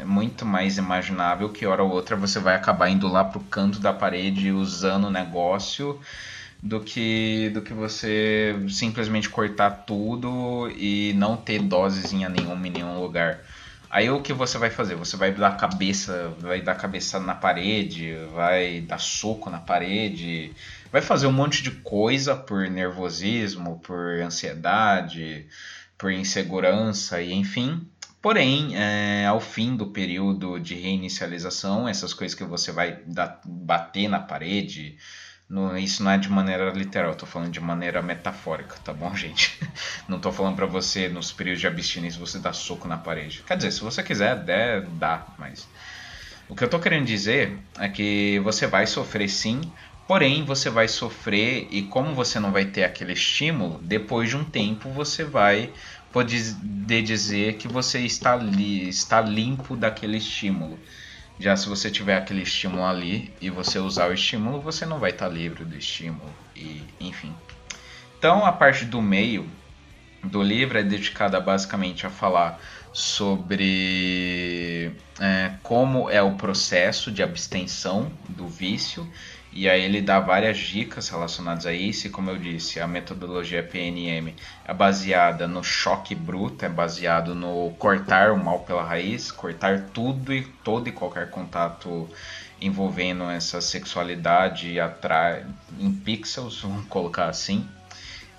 é 0.01 0.05
muito 0.05 0.45
mais 0.45 0.77
imaginável 0.77 1.49
que 1.49 1.65
hora 1.65 1.83
ou 1.83 1.89
outra 1.89 2.15
você 2.15 2.39
vai 2.39 2.55
acabar 2.55 2.89
indo 2.89 3.07
lá 3.07 3.23
pro 3.23 3.39
canto 3.39 3.79
da 3.79 3.91
parede 3.91 4.51
usando 4.51 5.05
o 5.05 5.11
negócio 5.11 5.99
do 6.61 6.81
que 6.81 7.49
do 7.53 7.61
que 7.61 7.73
você 7.73 8.55
simplesmente 8.69 9.29
cortar 9.29 9.71
tudo 9.71 10.69
e 10.77 11.13
não 11.15 11.35
ter 11.35 11.59
dosezinha 11.59 12.29
nenhuma 12.29 12.67
em 12.67 12.71
nenhum 12.71 12.99
lugar. 13.01 13.39
Aí 13.89 14.09
o 14.09 14.21
que 14.21 14.33
você 14.33 14.57
vai 14.57 14.69
fazer? 14.69 14.95
Você 14.95 15.17
vai 15.17 15.31
dar 15.31 15.57
cabeça, 15.57 16.31
vai 16.37 16.61
dar 16.61 16.75
cabeça 16.75 17.19
na 17.19 17.33
parede, 17.33 18.13
vai 18.33 18.81
dar 18.81 18.99
soco 18.99 19.49
na 19.49 19.59
parede, 19.59 20.53
vai 20.91 21.01
fazer 21.01 21.25
um 21.25 21.31
monte 21.31 21.63
de 21.63 21.71
coisa 21.71 22.35
por 22.35 22.69
nervosismo, 22.69 23.79
por 23.79 24.21
ansiedade, 24.21 25.47
por 25.97 26.11
insegurança 26.11 27.19
e 27.19 27.33
enfim. 27.33 27.87
Porém, 28.21 28.75
é, 28.75 29.25
ao 29.25 29.39
fim 29.39 29.75
do 29.75 29.87
período 29.87 30.59
de 30.59 30.75
reinicialização, 30.75 31.87
essas 31.87 32.13
coisas 32.13 32.37
que 32.37 32.43
você 32.43 32.71
vai 32.71 33.01
dar, 33.07 33.41
bater 33.45 34.07
na 34.07 34.19
parede, 34.19 34.97
no, 35.49 35.75
isso 35.75 36.03
não 36.03 36.11
é 36.11 36.17
de 36.17 36.29
maneira 36.29 36.69
literal, 36.69 37.15
tô 37.15 37.25
falando 37.25 37.51
de 37.51 37.59
maneira 37.59 38.01
metafórica, 38.03 38.75
tá 38.83 38.93
bom, 38.93 39.13
gente? 39.17 39.59
Não 40.07 40.19
tô 40.19 40.31
falando 40.31 40.55
para 40.55 40.67
você, 40.67 41.09
nos 41.09 41.31
períodos 41.31 41.61
de 41.61 41.67
abstinência, 41.67 42.19
você 42.19 42.37
dar 42.37 42.53
soco 42.53 42.87
na 42.87 42.97
parede. 42.97 43.43
Quer 43.45 43.57
dizer, 43.57 43.71
se 43.71 43.81
você 43.81 44.03
quiser, 44.03 44.35
der, 44.43 44.85
dá, 44.85 45.25
mas. 45.39 45.67
O 46.47 46.55
que 46.55 46.63
eu 46.63 46.69
tô 46.69 46.79
querendo 46.79 47.05
dizer 47.05 47.57
é 47.77 47.87
que 47.87 48.39
você 48.43 48.67
vai 48.67 48.85
sofrer 48.87 49.29
sim, 49.29 49.61
porém 50.07 50.43
você 50.43 50.69
vai 50.69 50.87
sofrer 50.87 51.67
e 51.69 51.83
como 51.83 52.15
você 52.15 52.39
não 52.39 52.51
vai 52.51 52.65
ter 52.65 52.83
aquele 52.83 53.13
estímulo, 53.13 53.79
depois 53.83 54.29
de 54.29 54.35
um 54.35 54.43
tempo 54.43 54.89
você 54.89 55.23
vai 55.23 55.71
poder 56.11 57.03
dizer 57.03 57.57
que 57.57 57.67
você 57.67 57.99
está, 57.99 58.35
li, 58.35 58.89
está 58.89 59.21
limpo 59.21 59.75
daquele 59.75 60.17
estímulo. 60.17 60.79
Já 61.39 61.55
se 61.55 61.69
você 61.69 61.89
tiver 61.89 62.17
aquele 62.17 62.41
estímulo 62.41 62.83
ali 62.83 63.33
e 63.39 63.49
você 63.49 63.79
usar 63.79 64.09
o 64.09 64.13
estímulo, 64.13 64.59
você 64.59 64.85
não 64.85 64.99
vai 64.99 65.11
estar 65.11 65.29
livre 65.29 65.63
do 65.63 65.77
estímulo 65.77 66.29
e 66.53 66.83
enfim. 66.99 67.33
Então 68.17 68.45
a 68.45 68.51
parte 68.51 68.83
do 68.83 69.01
meio 69.01 69.49
do 70.21 70.43
livro 70.43 70.77
é 70.77 70.83
dedicada 70.83 71.39
basicamente 71.39 72.05
a 72.05 72.09
falar 72.09 72.59
sobre 72.91 74.91
é, 75.19 75.53
como 75.63 76.09
é 76.09 76.21
o 76.21 76.35
processo 76.35 77.09
de 77.09 77.23
abstenção 77.23 78.11
do 78.27 78.45
vício 78.45 79.09
e 79.51 79.67
aí 79.67 79.83
ele 79.83 80.01
dá 80.01 80.19
várias 80.19 80.57
dicas 80.57 81.09
relacionadas 81.09 81.65
a 81.65 81.73
isso, 81.73 82.07
e 82.07 82.09
como 82.09 82.29
eu 82.29 82.37
disse, 82.37 82.79
a 82.79 82.87
metodologia 82.87 83.63
PNM 83.63 84.35
é 84.63 84.73
baseada 84.73 85.47
no 85.47 85.63
choque 85.63 86.13
bruto, 86.13 86.65
é 86.65 86.69
baseado 86.69 87.33
no 87.33 87.71
cortar 87.79 88.31
o 88.31 88.37
mal 88.37 88.59
pela 88.59 88.83
raiz, 88.83 89.31
cortar 89.31 89.87
tudo 89.93 90.33
e 90.33 90.43
todo 90.63 90.87
e 90.87 90.91
qualquer 90.91 91.29
contato 91.31 92.07
envolvendo 92.61 93.23
essa 93.23 93.59
sexualidade 93.61 94.79
atrai 94.79 95.45
em 95.79 95.91
pixels, 95.91 96.61
vamos 96.61 96.85
colocar 96.87 97.27
assim. 97.27 97.67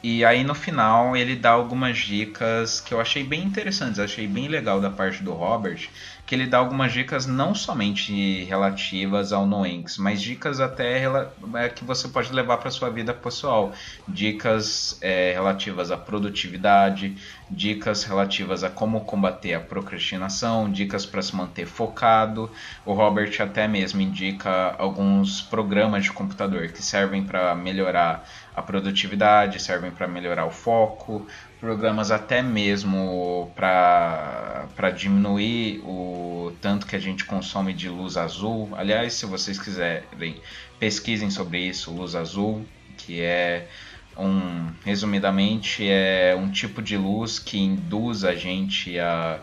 E 0.02 0.24
aí 0.24 0.44
no 0.44 0.54
final 0.54 1.14
ele 1.14 1.36
dá 1.36 1.50
algumas 1.50 1.98
dicas 1.98 2.80
que 2.80 2.94
eu 2.94 3.00
achei 3.00 3.22
bem 3.22 3.42
interessantes, 3.42 3.98
achei 3.98 4.26
bem 4.26 4.48
legal 4.48 4.80
da 4.80 4.90
parte 4.90 5.22
do 5.22 5.32
Robert, 5.32 5.88
que 6.30 6.36
ele 6.36 6.46
dá 6.46 6.58
algumas 6.58 6.92
dicas 6.92 7.26
não 7.26 7.56
somente 7.56 8.44
relativas 8.44 9.32
ao 9.32 9.44
Noenx, 9.44 9.98
mas 9.98 10.22
dicas 10.22 10.60
até 10.60 11.02
é, 11.54 11.68
que 11.68 11.84
você 11.84 12.06
pode 12.06 12.32
levar 12.32 12.58
para 12.58 12.70
sua 12.70 12.88
vida 12.88 13.12
pessoal. 13.12 13.72
Dicas 14.06 14.96
é, 15.00 15.32
relativas 15.32 15.90
à 15.90 15.96
produtividade, 15.96 17.16
dicas 17.50 18.04
relativas 18.04 18.62
a 18.62 18.70
como 18.70 19.00
combater 19.00 19.54
a 19.54 19.60
procrastinação, 19.60 20.70
dicas 20.70 21.04
para 21.04 21.20
se 21.20 21.34
manter 21.34 21.66
focado. 21.66 22.48
O 22.86 22.92
Robert 22.92 23.34
até 23.40 23.66
mesmo 23.66 24.00
indica 24.00 24.76
alguns 24.78 25.42
programas 25.42 26.04
de 26.04 26.12
computador 26.12 26.68
que 26.68 26.80
servem 26.80 27.24
para 27.24 27.56
melhorar 27.56 28.24
a 28.54 28.62
produtividade, 28.62 29.62
servem 29.62 29.90
para 29.90 30.08
melhorar 30.08 30.46
o 30.46 30.50
foco, 30.50 31.26
programas 31.58 32.10
até 32.10 32.42
mesmo 32.42 33.52
para 33.54 34.90
diminuir 34.96 35.80
o 35.84 36.52
tanto 36.60 36.86
que 36.86 36.96
a 36.96 36.98
gente 36.98 37.24
consome 37.24 37.72
de 37.72 37.88
luz 37.88 38.16
azul. 38.16 38.70
Aliás, 38.76 39.14
se 39.14 39.26
vocês 39.26 39.58
quiserem, 39.58 40.40
pesquisem 40.78 41.30
sobre 41.30 41.58
isso, 41.60 41.92
luz 41.92 42.14
azul, 42.14 42.66
que 42.96 43.20
é 43.20 43.68
um, 44.16 44.70
resumidamente, 44.84 45.88
é 45.88 46.34
um 46.36 46.50
tipo 46.50 46.82
de 46.82 46.96
luz 46.96 47.38
que 47.38 47.58
induz 47.58 48.24
a 48.24 48.34
gente 48.34 48.98
a 48.98 49.40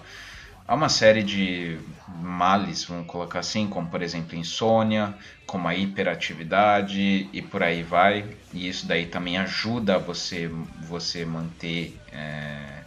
Há 0.68 0.76
uma 0.76 0.90
série 0.90 1.24
de 1.24 1.80
males, 2.20 2.84
vamos 2.84 3.08
colocar 3.08 3.40
assim, 3.40 3.70
como 3.70 3.88
por 3.88 4.02
exemplo 4.02 4.38
insônia, 4.38 5.16
como 5.48 5.68
a 5.68 5.74
hiperatividade 5.74 7.30
e 7.34 7.42
por 7.42 7.64
aí 7.64 7.82
vai. 7.82 8.26
E 8.54 8.68
isso 8.68 8.86
daí 8.86 9.08
também 9.08 9.38
ajuda 9.38 9.98
você 9.98 10.52
você 10.88 11.26
manter 11.26 12.00
é, 12.12 12.84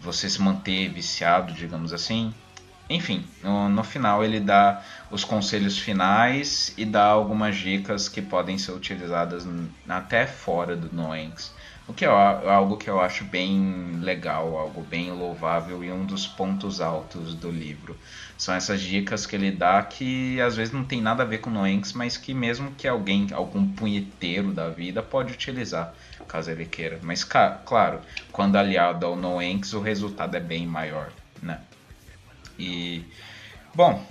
você 0.00 0.28
se 0.28 0.42
manter 0.42 0.88
viciado, 0.90 1.54
digamos 1.54 1.92
assim. 1.92 2.34
Enfim, 2.90 3.24
no, 3.42 3.68
no, 3.68 3.84
final 3.84 4.22
ele 4.22 4.40
dá 4.40 4.82
os 5.10 5.24
conselhos 5.24 5.78
finais 5.78 6.74
e 6.76 6.84
dá 6.84 7.04
algumas 7.06 7.56
dicas 7.56 8.08
que 8.08 8.20
podem 8.20 8.58
ser 8.58 8.72
utilizadas 8.72 9.46
até 9.88 10.26
fora 10.26 10.76
do 10.76 10.94
Noenx. 10.94 11.54
O 11.92 11.94
que 11.94 12.06
é 12.06 12.08
algo 12.08 12.78
que 12.78 12.88
eu 12.88 12.98
acho 12.98 13.22
bem 13.22 13.98
legal, 14.00 14.56
algo 14.56 14.80
bem 14.80 15.10
louvável 15.10 15.84
e 15.84 15.92
um 15.92 16.06
dos 16.06 16.26
pontos 16.26 16.80
altos 16.80 17.34
do 17.34 17.50
livro. 17.50 17.98
São 18.38 18.54
essas 18.54 18.80
dicas 18.80 19.26
que 19.26 19.36
ele 19.36 19.50
dá 19.50 19.82
que 19.82 20.40
às 20.40 20.56
vezes 20.56 20.72
não 20.72 20.84
tem 20.84 21.02
nada 21.02 21.22
a 21.22 21.26
ver 21.26 21.42
com 21.42 21.50
Noenx, 21.50 21.92
mas 21.92 22.16
que 22.16 22.32
mesmo 22.32 22.70
que 22.70 22.88
alguém, 22.88 23.26
algum 23.30 23.70
punheteiro 23.70 24.52
da 24.54 24.70
vida 24.70 25.02
pode 25.02 25.34
utilizar, 25.34 25.92
caso 26.26 26.50
ele 26.50 26.64
queira. 26.64 26.98
Mas 27.02 27.24
claro, 27.24 28.00
quando 28.32 28.56
aliado 28.56 29.04
ao 29.04 29.14
Noenx, 29.14 29.74
o 29.74 29.80
resultado 29.82 30.34
é 30.34 30.40
bem 30.40 30.66
maior, 30.66 31.12
né? 31.42 31.60
E 32.58 33.04
bom, 33.74 34.02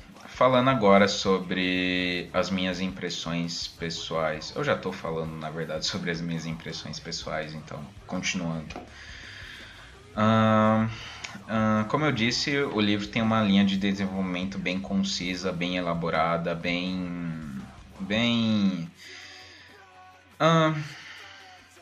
falando 0.42 0.70
agora 0.72 1.08
sobre 1.08 2.28
as 2.34 2.50
minhas 2.50 2.82
impressões 2.82 3.68
pessoais. 3.68 4.52
Eu 4.56 4.64
já 4.64 4.74
estou 4.74 4.92
falando, 4.92 5.38
na 5.38 5.52
verdade, 5.52 5.86
sobre 5.86 6.10
as 6.10 6.20
minhas 6.20 6.48
impressões 6.48 7.00
pessoais, 7.00 7.54
então, 7.54 7.80
continuando. 8.08 8.76
Uh, 10.18 10.90
uh, 11.46 11.86
como 11.90 12.06
eu 12.06 12.12
disse, 12.12 12.58
o 12.58 12.82
livro 12.82 13.06
tem 13.06 13.22
uma 13.22 13.40
linha 13.44 13.64
de 13.64 13.78
desenvolvimento 13.78 14.58
bem 14.58 14.80
concisa, 14.80 15.52
bem 15.52 15.78
elaborada, 15.78 16.56
bem. 16.56 17.62
bem. 18.00 18.92
Uh, 20.42 20.76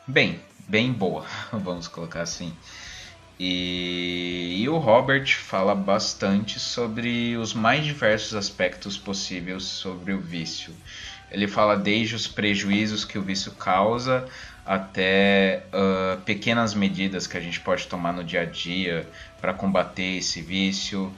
bem, 0.06 0.38
bem 0.68 0.92
boa, 0.92 1.24
vamos 1.50 1.88
colocar 1.88 2.20
assim. 2.20 2.54
E, 3.42 4.58
e, 4.60 4.68
o 4.68 4.76
Robert 4.76 5.34
fala 5.34 5.74
bastante 5.74 6.60
sobre 6.60 7.38
os 7.38 7.54
mais 7.54 7.86
diversos 7.86 8.34
aspectos 8.34 8.98
possíveis 8.98 9.62
sobre 9.62 10.12
o 10.12 10.20
vício. 10.20 10.74
Ele 11.30 11.48
fala 11.48 11.74
desde 11.74 12.14
os 12.14 12.28
prejuízos 12.28 13.02
que 13.02 13.18
o 13.18 13.22
vício 13.22 13.52
causa 13.52 14.28
até 14.66 15.62
uh, 15.72 16.20
pequenas 16.20 16.74
medidas 16.74 17.26
que 17.26 17.38
a 17.38 17.40
gente 17.40 17.58
pode 17.60 17.86
tomar 17.86 18.12
no 18.12 18.22
dia 18.22 18.42
a 18.42 18.44
dia 18.44 19.08
para 19.40 19.54
combater 19.54 20.18
esse 20.18 20.42
vício. 20.42 21.10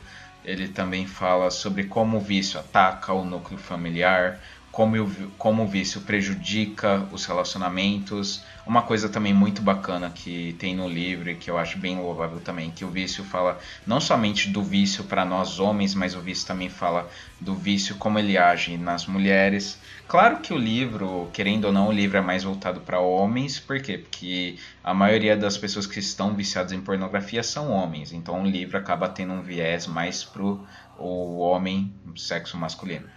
Ele 0.45 0.69
também 0.69 1.09
fala 1.09 1.51
sobre 1.51 1.85
como 1.85 2.19
o 2.19 2.21
vício 2.21 2.61
ataca 2.61 3.13
o 3.13 3.25
núcleo 3.25 3.59
familiar, 3.59 4.39
como, 4.73 4.97
eu, 4.97 5.13
como 5.37 5.65
o 5.65 5.67
vício 5.69 6.01
prejudica 6.01 7.07
os 7.13 7.27
relacionamentos. 7.27 8.43
Uma 8.67 8.81
coisa 8.83 9.07
também 9.07 9.35
muito 9.35 9.61
bacana 9.61 10.09
que 10.09 10.57
tem 10.59 10.75
no 10.75 10.89
livro 10.89 11.29
e 11.29 11.35
que 11.35 11.51
eu 11.51 11.59
acho 11.59 11.77
bem 11.79 11.99
louvável 11.99 12.41
também, 12.41 12.71
que 12.71 12.85
o 12.85 12.89
vício 12.89 13.23
fala 13.23 13.59
não 13.87 14.01
somente 14.01 14.49
do 14.49 14.63
vício 14.63 15.05
para 15.05 15.27
nós 15.27 15.61
homens, 15.61 15.95
mas 15.95 16.15
o 16.15 16.21
vício 16.21 16.47
também 16.47 16.71
fala 16.71 17.11
do 17.39 17.55
vício 17.55 17.97
como 17.97 18.19
ele 18.19 18.39
age 18.39 18.79
nas 18.79 19.07
mulheres. 19.07 19.79
Claro 20.09 20.39
que 20.39 20.55
o 20.55 20.59
livro, 20.59 21.29
querendo 21.35 21.67
ou 21.67 21.73
não, 21.73 21.89
o 21.89 21.93
livro 21.93 22.17
é 22.17 22.23
mais 22.23 22.43
voltado 22.43 22.81
para 22.81 22.99
homens, 22.99 23.59
por 23.59 23.81
quê? 23.81 23.99
Porque 23.99 24.57
a 24.83 24.95
maioria 24.95 25.37
das 25.37 25.59
pessoas 25.59 25.87
que 25.87 25.99
estão 25.99 26.35
viciadas 26.35 26.73
em 26.73 26.81
pornografia 26.81 27.43
são 27.43 27.71
homens, 27.71 28.13
então 28.13 28.43
o 28.43 28.47
livro 28.47 28.79
acaba 28.79 29.09
tendo 29.09 29.35
um 29.35 29.43
viés 29.43 29.87
mais 29.87 30.25
pro 30.25 30.65
o 30.99 31.39
homem, 31.39 31.93
sexo 32.17 32.57
masculino. 32.57 33.09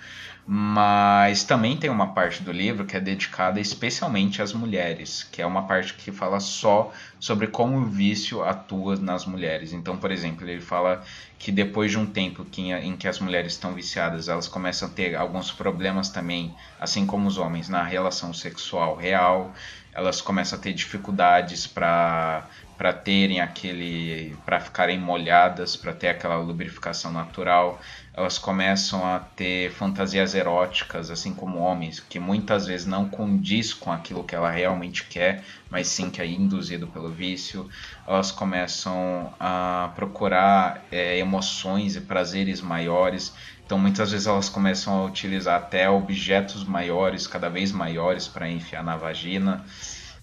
Mas 0.47 1.43
também 1.43 1.75
tem 1.75 1.89
uma 1.89 2.13
parte 2.13 2.43
do 2.43 2.51
livro 2.51 2.85
que 2.85 2.95
é 2.95 2.99
dedicada 2.99 3.59
especialmente 3.59 4.43
às 4.43 4.53
mulheres, 4.53 5.23
que 5.23 5.41
é 5.41 5.45
uma 5.45 5.65
parte 5.65 5.95
que 5.95 6.11
fala 6.11 6.39
só 6.39 6.93
sobre 7.19 7.47
como 7.47 7.77
o 7.77 7.85
vício 7.85 8.43
atua 8.43 8.95
nas 8.95 9.25
mulheres. 9.25 9.73
Então, 9.73 9.97
por 9.97 10.11
exemplo, 10.11 10.47
ele 10.47 10.61
fala 10.61 11.03
que 11.39 11.51
depois 11.51 11.89
de 11.89 11.97
um 11.97 12.05
tempo 12.05 12.45
que, 12.45 12.71
em 12.71 12.95
que 12.95 13.07
as 13.07 13.19
mulheres 13.19 13.53
estão 13.53 13.73
viciadas, 13.73 14.29
elas 14.29 14.47
começam 14.47 14.87
a 14.87 14.91
ter 14.91 15.15
alguns 15.15 15.51
problemas 15.51 16.09
também, 16.09 16.55
assim 16.79 17.07
como 17.07 17.27
os 17.27 17.39
homens, 17.39 17.67
na 17.67 17.81
relação 17.81 18.31
sexual 18.31 18.95
real. 18.95 19.51
Elas 19.91 20.21
começam 20.21 20.59
a 20.59 20.61
ter 20.61 20.73
dificuldades 20.73 21.65
para 21.65 22.47
para 22.77 22.93
terem 22.93 23.41
aquele 23.41 24.35
para 24.45 24.59
ficarem 24.59 24.99
molhadas, 24.99 25.75
para 25.75 25.93
ter 25.93 26.09
aquela 26.09 26.37
lubrificação 26.37 27.11
natural 27.11 27.79
elas 28.17 28.37
começam 28.37 29.05
a 29.05 29.19
ter 29.19 29.69
fantasias 29.71 30.33
eróticas, 30.33 31.11
assim 31.11 31.33
como 31.33 31.59
homens, 31.59 31.99
que 31.99 32.17
muitas 32.17 32.65
vezes 32.65 32.87
não 32.87 33.09
condiz 33.09 33.73
com 33.73 33.91
aquilo 33.91 34.23
que 34.23 34.33
ela 34.33 34.49
realmente 34.49 35.03
quer, 35.03 35.43
mas 35.69 35.89
sim 35.89 36.09
que 36.09 36.21
é 36.21 36.25
induzido 36.25 36.87
pelo 36.87 37.11
vício. 37.11 37.69
Elas 38.07 38.31
começam 38.31 39.33
a 39.37 39.91
procurar 39.95 40.81
é, 40.89 41.17
emoções 41.17 41.97
e 41.97 42.01
prazeres 42.01 42.61
maiores. 42.61 43.33
Então, 43.65 43.77
muitas 43.77 44.11
vezes 44.11 44.27
elas 44.27 44.47
começam 44.47 44.93
a 44.93 45.03
utilizar 45.03 45.57
até 45.57 45.89
objetos 45.89 46.63
maiores, 46.63 47.27
cada 47.27 47.49
vez 47.49 47.73
maiores, 47.73 48.29
para 48.29 48.49
enfiar 48.49 48.81
na 48.81 48.95
vagina 48.95 49.65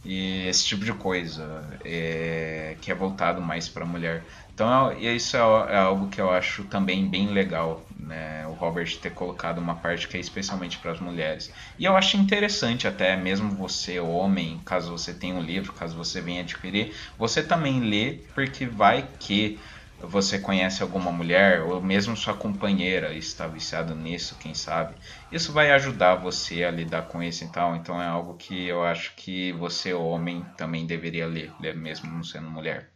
e 0.04 0.46
esse 0.48 0.66
tipo 0.66 0.84
de 0.84 0.92
coisa 0.92 1.78
é, 1.84 2.76
que 2.80 2.90
é 2.90 2.94
voltado 2.94 3.40
mais 3.40 3.68
para 3.68 3.84
a 3.84 3.86
mulher. 3.86 4.24
Então 4.54 4.92
isso 5.00 5.36
é, 5.36 5.40
é, 5.40 5.76
algo 5.78 6.08
que 6.08 6.20
eu 6.20 6.30
acho 6.30 6.64
também 6.64 7.08
bem 7.08 7.28
legal, 7.28 7.86
né? 7.98 8.46
O 8.46 8.52
Robert 8.52 8.96
ter 8.98 9.10
colocado 9.10 9.58
uma 9.58 9.76
parte 9.76 10.08
que 10.08 10.16
é 10.16 10.20
especialmente 10.20 10.78
para 10.78 10.92
as 10.92 11.00
mulheres. 11.00 11.52
E 11.78 11.84
eu 11.84 11.96
acho 11.96 12.16
interessante 12.16 12.86
até 12.86 13.16
mesmo 13.16 13.50
você, 13.50 13.98
homem, 14.00 14.60
caso 14.64 14.90
você 14.90 15.14
tenha 15.14 15.34
um 15.34 15.42
livro, 15.42 15.72
caso 15.72 15.96
você 15.96 16.20
venha 16.20 16.42
adquirir, 16.42 16.92
você 17.16 17.42
também 17.42 17.80
lê, 17.80 18.18
porque 18.34 18.66
vai 18.66 19.08
que 19.18 19.58
você 20.02 20.38
conhece 20.38 20.82
alguma 20.82 21.12
mulher 21.12 21.62
ou 21.62 21.80
mesmo 21.80 22.16
sua 22.16 22.34
companheira 22.34 23.14
está 23.14 23.46
viciada 23.46 23.94
nisso, 23.94 24.36
quem 24.38 24.52
sabe. 24.52 24.94
Isso 25.30 25.52
vai 25.52 25.70
ajudar 25.70 26.16
você 26.16 26.64
a 26.64 26.70
lidar 26.70 27.02
com 27.02 27.22
isso 27.22 27.44
e 27.44 27.48
tal. 27.48 27.76
Então 27.76 28.02
é 28.02 28.06
algo 28.06 28.34
que 28.34 28.66
eu 28.66 28.82
acho 28.84 29.14
que 29.14 29.52
você, 29.52 29.94
homem, 29.94 30.44
também 30.56 30.86
deveria 30.86 31.26
ler, 31.26 31.52
ler 31.60 31.76
mesmo 31.76 32.10
não 32.10 32.24
sendo 32.24 32.50
mulher. 32.50 32.90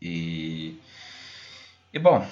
E, 0.00 0.80
e 1.92 1.98
bom, 1.98 2.26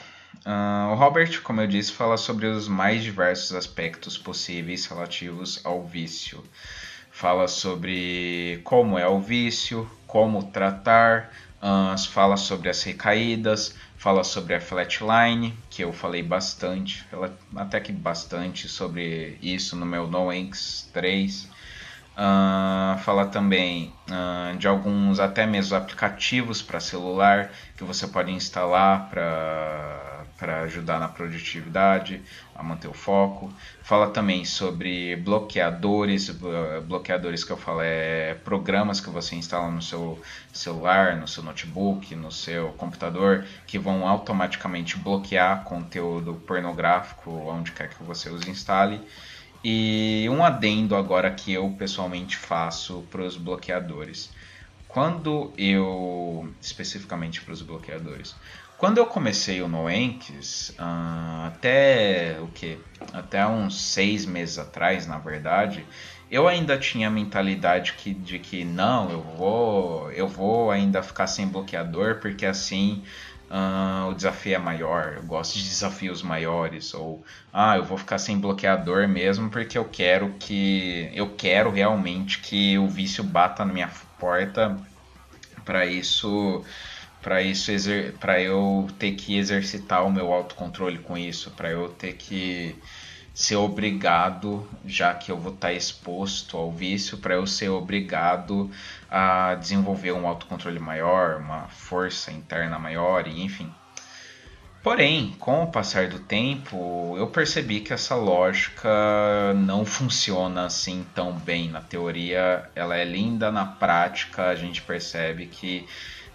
uh, 0.47 0.93
o 0.93 0.95
Robert, 0.95 1.43
como 1.43 1.61
eu 1.61 1.67
disse, 1.67 1.93
fala 1.93 2.17
sobre 2.17 2.47
os 2.47 2.67
mais 2.67 3.03
diversos 3.03 3.53
aspectos 3.53 4.17
possíveis 4.17 4.87
relativos 4.87 5.61
ao 5.65 5.83
vício. 5.85 6.43
Fala 7.11 7.47
sobre 7.47 8.61
como 8.65 8.99
é 8.99 9.07
o 9.07 9.21
vício, 9.21 9.89
como 10.07 10.51
tratar, 10.51 11.31
Uh, 11.65 11.97
fala 12.11 12.37
sobre 12.37 12.69
as 12.69 12.83
recaídas, 12.83 13.75
fala 13.97 14.23
sobre 14.23 14.55
a 14.55 14.61
flatline, 14.61 15.57
que 15.71 15.83
eu 15.83 15.95
falei 15.95 16.23
bastante, 16.23 17.07
até 17.57 17.81
que 17.81 17.91
bastante 17.91 18.69
sobre 18.69 19.39
isso 19.41 19.75
no 19.75 19.87
meu 19.87 20.07
No 20.07 20.31
Inks 20.31 20.91
3. 20.93 21.45
Uh, 21.45 22.99
fala 22.99 23.25
também 23.29 23.95
uh, 24.11 24.55
de 24.59 24.69
alguns 24.69 25.19
até 25.19 25.47
mesmo 25.47 25.75
aplicativos 25.75 26.61
para 26.61 26.79
celular 26.81 27.51
que 27.79 27.83
você 27.83 28.07
pode 28.07 28.31
instalar 28.31 29.09
para 29.09 30.14
ajudar 30.51 30.99
na 30.99 31.09
produtividade, 31.09 32.23
a 32.55 32.63
manter 32.63 32.89
o 32.89 32.93
foco. 32.93 33.53
Fala 33.83 34.11
também 34.11 34.45
sobre 34.45 35.17
bloqueadores, 35.17 36.31
bloqueadores 36.87 37.45
que 37.45 37.51
eu 37.51 37.57
falo 37.57 37.81
é 37.83 38.35
programas 38.45 39.01
que 39.01 39.11
você 39.11 39.37
instala 39.37 39.71
no 39.71 39.83
seu 39.83 40.21
celular, 40.53 41.17
no 41.17 41.27
seu 41.27 41.43
notebook, 41.43 42.15
no 42.15 42.31
seu 42.31 42.69
computador, 42.73 43.45
que 43.67 43.79
vão 43.79 44.07
automaticamente 44.07 44.97
bloquear 44.97 45.65
conteúdo 45.65 46.35
pornográfico 46.47 47.31
onde 47.31 47.73
quer 47.73 47.89
que 47.89 48.03
você 48.03 48.29
os 48.29 48.47
instale. 48.47 49.01
E 49.63 50.27
um 50.31 50.45
adendo 50.45 50.95
agora 50.95 51.31
que 51.31 51.51
eu 51.51 51.71
pessoalmente 51.79 52.37
faço 52.37 53.03
para 53.11 53.23
os 53.23 53.37
bloqueadores. 53.37 54.31
Quando 54.87 55.53
eu. 55.59 56.53
especificamente 56.61 57.41
para 57.41 57.53
os 57.53 57.63
bloqueadores. 57.63 58.37
Quando 58.85 58.99
eu 58.99 59.07
comecei 59.07 59.63
o 59.63 59.67
Noenks, 59.67 60.69
uh, 60.69 60.75
ah, 60.77 61.47
até 61.47 62.37
o 62.43 62.49
que? 62.49 62.77
Até 63.15 63.47
uns 63.47 63.81
seis 63.81 64.27
meses 64.27 64.59
atrás, 64.59 65.07
na 65.07 65.17
verdade, 65.17 65.87
eu 66.31 66.47
ainda 66.47 66.77
tinha 66.77 67.09
a 67.09 67.11
mentalidade 67.11 67.95
que, 67.95 68.13
de 68.13 68.39
que 68.39 68.63
não, 68.63 69.11
eu 69.11 69.23
vou, 69.23 70.13
eu 70.13 70.29
vou 70.29 70.71
ainda 70.71 71.03
ficar 71.03 71.27
sem 71.27 71.49
bloqueador, 71.49 72.17
porque 72.21 72.45
assim 72.45 73.03
uh, 73.49 74.11
o 74.11 74.15
desafio 74.15 74.57
é 74.57 74.59
maior, 74.59 75.15
eu 75.17 75.23
gosto 75.23 75.55
de 75.55 75.65
desafios 75.67 76.23
maiores, 76.23 76.93
ou 76.93 77.25
ah, 77.51 77.79
eu 77.79 77.85
vou 77.85 77.97
ficar 77.97 78.19
sem 78.19 78.39
bloqueador 78.39 79.09
mesmo 79.09 79.49
porque 79.49 79.79
eu 79.79 79.87
quero 79.87 80.35
que 80.39 81.11
eu 81.15 81.35
quero 81.35 81.71
realmente 81.71 82.39
que 82.41 82.77
o 82.77 82.87
vício 82.87 83.25
bata 83.25 83.65
na 83.65 83.73
minha 83.73 83.91
porta 84.19 84.77
para 85.65 85.87
isso 85.87 86.63
para 87.25 87.41
isso 87.41 87.73
para 88.21 88.39
eu 88.39 88.87
ter 88.99 89.13
que 89.13 89.39
exercitar 89.39 90.07
o 90.07 90.13
meu 90.13 90.31
autocontrole 90.31 90.99
com 90.99 91.17
isso, 91.17 91.51
para 91.53 91.71
eu 91.71 91.89
ter 91.89 92.13
que 92.13 92.77
ser 93.33 93.57
obrigado, 93.57 94.69
já 94.85 95.15
que 95.15 95.33
eu 95.33 95.39
vou 95.39 95.55
estar 95.55 95.73
exposto 95.73 96.59
ao 96.59 96.71
vício, 96.71 97.17
para 97.17 97.35
eu 97.35 97.47
ser 97.47 97.71
obrigado 97.71 98.71
a 99.11 99.55
desenvolver 99.55 100.13
um 100.13 100.29
autocontrole 100.29 100.79
maior, 100.79 101.41
uma 101.41 101.63
força 101.63 102.31
interna 102.31 102.79
maior, 102.79 103.27
e 103.27 103.43
enfim. 103.43 103.73
Porém, 104.83 105.35
com 105.41 105.63
o 105.63 105.67
passar 105.67 106.09
do 106.09 106.19
tempo, 106.19 107.15
eu 107.17 107.29
percebi 107.29 107.81
que 107.81 107.95
essa 107.95 108.15
lógica 108.15 109.55
não 109.57 109.87
funciona 109.87 110.67
assim 110.67 111.07
tão 111.15 111.33
bem. 111.33 111.71
Na 111.71 111.81
teoria, 111.81 112.69
ela 112.75 112.95
é 112.95 113.05
linda, 113.05 113.51
na 113.51 113.65
prática, 113.65 114.49
a 114.49 114.55
gente 114.55 114.83
percebe 114.83 115.47
que, 115.47 115.87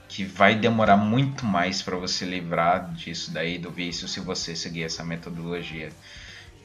que 0.10 0.26
vai 0.26 0.56
demorar 0.56 0.98
muito 0.98 1.46
mais 1.46 1.82
para 1.82 1.96
você 1.96 2.26
livrar 2.26 2.92
disso 2.94 3.32
daí, 3.32 3.60
do 3.60 3.70
vício, 3.70 4.08
se 4.08 4.20
você 4.20 4.56
seguir 4.56 4.84
essa 4.84 5.04
metodologia. 5.04 5.92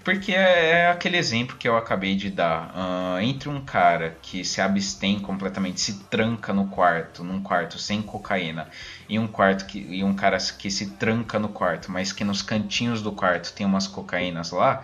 Porque 0.02 0.32
é, 0.32 0.70
é, 0.70 0.90
aquele 0.90 1.16
exemplo 1.16 1.56
que 1.56 1.66
eu 1.66 1.76
acabei 1.76 2.14
de 2.14 2.30
dar. 2.30 2.74
Uh, 2.76 3.20
entre 3.20 3.48
um 3.48 3.64
cara 3.64 4.18
que 4.20 4.44
se 4.44 4.60
abstém 4.60 5.18
completamente, 5.18 5.80
se 5.80 6.04
tranca 6.04 6.52
no 6.52 6.66
quarto, 6.68 7.24
num 7.24 7.42
quarto 7.42 7.78
sem 7.78 8.02
cocaína, 8.02 8.68
e 9.08 9.18
um 9.18 9.26
quarto 9.26 9.64
que, 9.64 9.78
e 9.78 10.04
um 10.04 10.14
cara 10.14 10.36
que 10.58 10.70
se 10.70 10.90
tranca 10.90 11.38
no 11.38 11.48
quarto, 11.48 11.90
mas 11.90 12.12
que 12.12 12.22
nos 12.22 12.42
cantinhos 12.42 13.00
do 13.00 13.12
quarto 13.12 13.52
tem 13.54 13.64
umas 13.64 13.86
cocaínas 13.86 14.50
lá, 14.50 14.82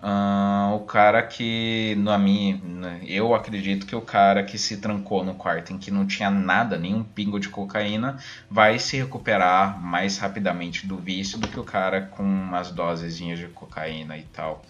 Uh, 0.00 0.76
o 0.76 0.86
cara 0.86 1.26
que, 1.26 1.96
na 1.96 2.16
minha, 2.16 2.60
eu 3.04 3.34
acredito 3.34 3.84
que 3.84 3.96
o 3.96 4.00
cara 4.00 4.44
que 4.44 4.56
se 4.56 4.80
trancou 4.80 5.24
no 5.24 5.34
quarto 5.34 5.72
em 5.72 5.78
que 5.78 5.90
não 5.90 6.06
tinha 6.06 6.30
nada, 6.30 6.78
nenhum 6.78 7.02
pingo 7.02 7.40
de 7.40 7.48
cocaína, 7.48 8.16
vai 8.48 8.78
se 8.78 8.96
recuperar 8.96 9.80
mais 9.82 10.16
rapidamente 10.18 10.86
do 10.86 10.98
vício 10.98 11.38
do 11.38 11.48
que 11.48 11.58
o 11.58 11.64
cara 11.64 12.02
com 12.02 12.22
umas 12.22 12.70
dosezinhas 12.70 13.40
de 13.40 13.48
cocaína 13.48 14.16
e 14.16 14.22
tal. 14.24 14.64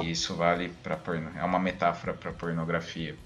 E 0.00 0.10
isso 0.12 0.36
vale 0.36 0.68
para 0.68 0.96
é 1.36 1.42
uma 1.44 1.58
metáfora 1.58 2.14
para 2.14 2.32
pornografia. 2.32 3.18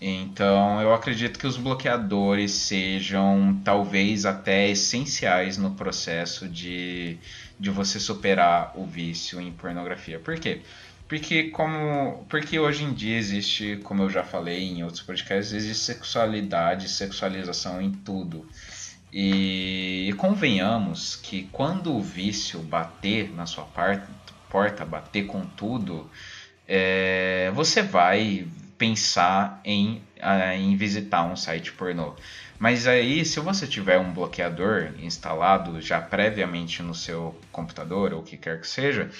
Então, 0.00 0.80
eu 0.80 0.94
acredito 0.94 1.38
que 1.38 1.46
os 1.46 1.58
bloqueadores 1.58 2.52
sejam 2.52 3.60
talvez 3.62 4.24
até 4.24 4.68
essenciais 4.68 5.58
no 5.58 5.72
processo 5.72 6.48
de 6.48 7.18
de 7.60 7.68
você 7.68 8.00
superar 8.00 8.72
o 8.74 8.86
vício 8.86 9.38
em 9.38 9.52
pornografia. 9.52 10.18
Por 10.18 10.38
quê? 10.40 10.62
Porque 11.06 11.50
como 11.50 12.24
porque 12.28 12.58
hoje 12.58 12.84
em 12.84 12.94
dia 12.94 13.18
existe, 13.18 13.78
como 13.84 14.04
eu 14.04 14.10
já 14.10 14.24
falei 14.24 14.62
em 14.62 14.82
outros 14.82 15.02
podcasts, 15.02 15.52
existe 15.52 15.84
sexualidade, 15.84 16.88
sexualização 16.88 17.82
em 17.82 17.92
tudo. 17.92 18.48
E, 19.12 20.06
e 20.08 20.12
convenhamos 20.14 21.16
que 21.16 21.48
quando 21.52 21.94
o 21.94 22.00
vício 22.00 22.60
bater 22.60 23.30
na 23.34 23.44
sua 23.44 23.66
porta, 24.48 24.84
bater 24.84 25.26
com 25.26 25.44
tudo, 25.44 26.08
é, 26.66 27.50
você 27.54 27.82
vai 27.82 28.46
pensar 28.80 29.60
em, 29.62 30.02
em 30.56 30.74
visitar 30.74 31.22
um 31.22 31.36
site 31.36 31.70
pornô. 31.70 32.14
Mas 32.58 32.86
aí, 32.86 33.26
se 33.26 33.38
você 33.38 33.66
tiver 33.66 33.98
um 33.98 34.10
bloqueador 34.10 34.88
instalado 34.98 35.82
já 35.82 36.00
previamente 36.00 36.82
no 36.82 36.94
seu 36.94 37.38
computador 37.52 38.14
ou 38.14 38.20
o 38.20 38.22
que 38.22 38.38
quer 38.38 38.58
que 38.58 38.66
seja, 38.66 39.10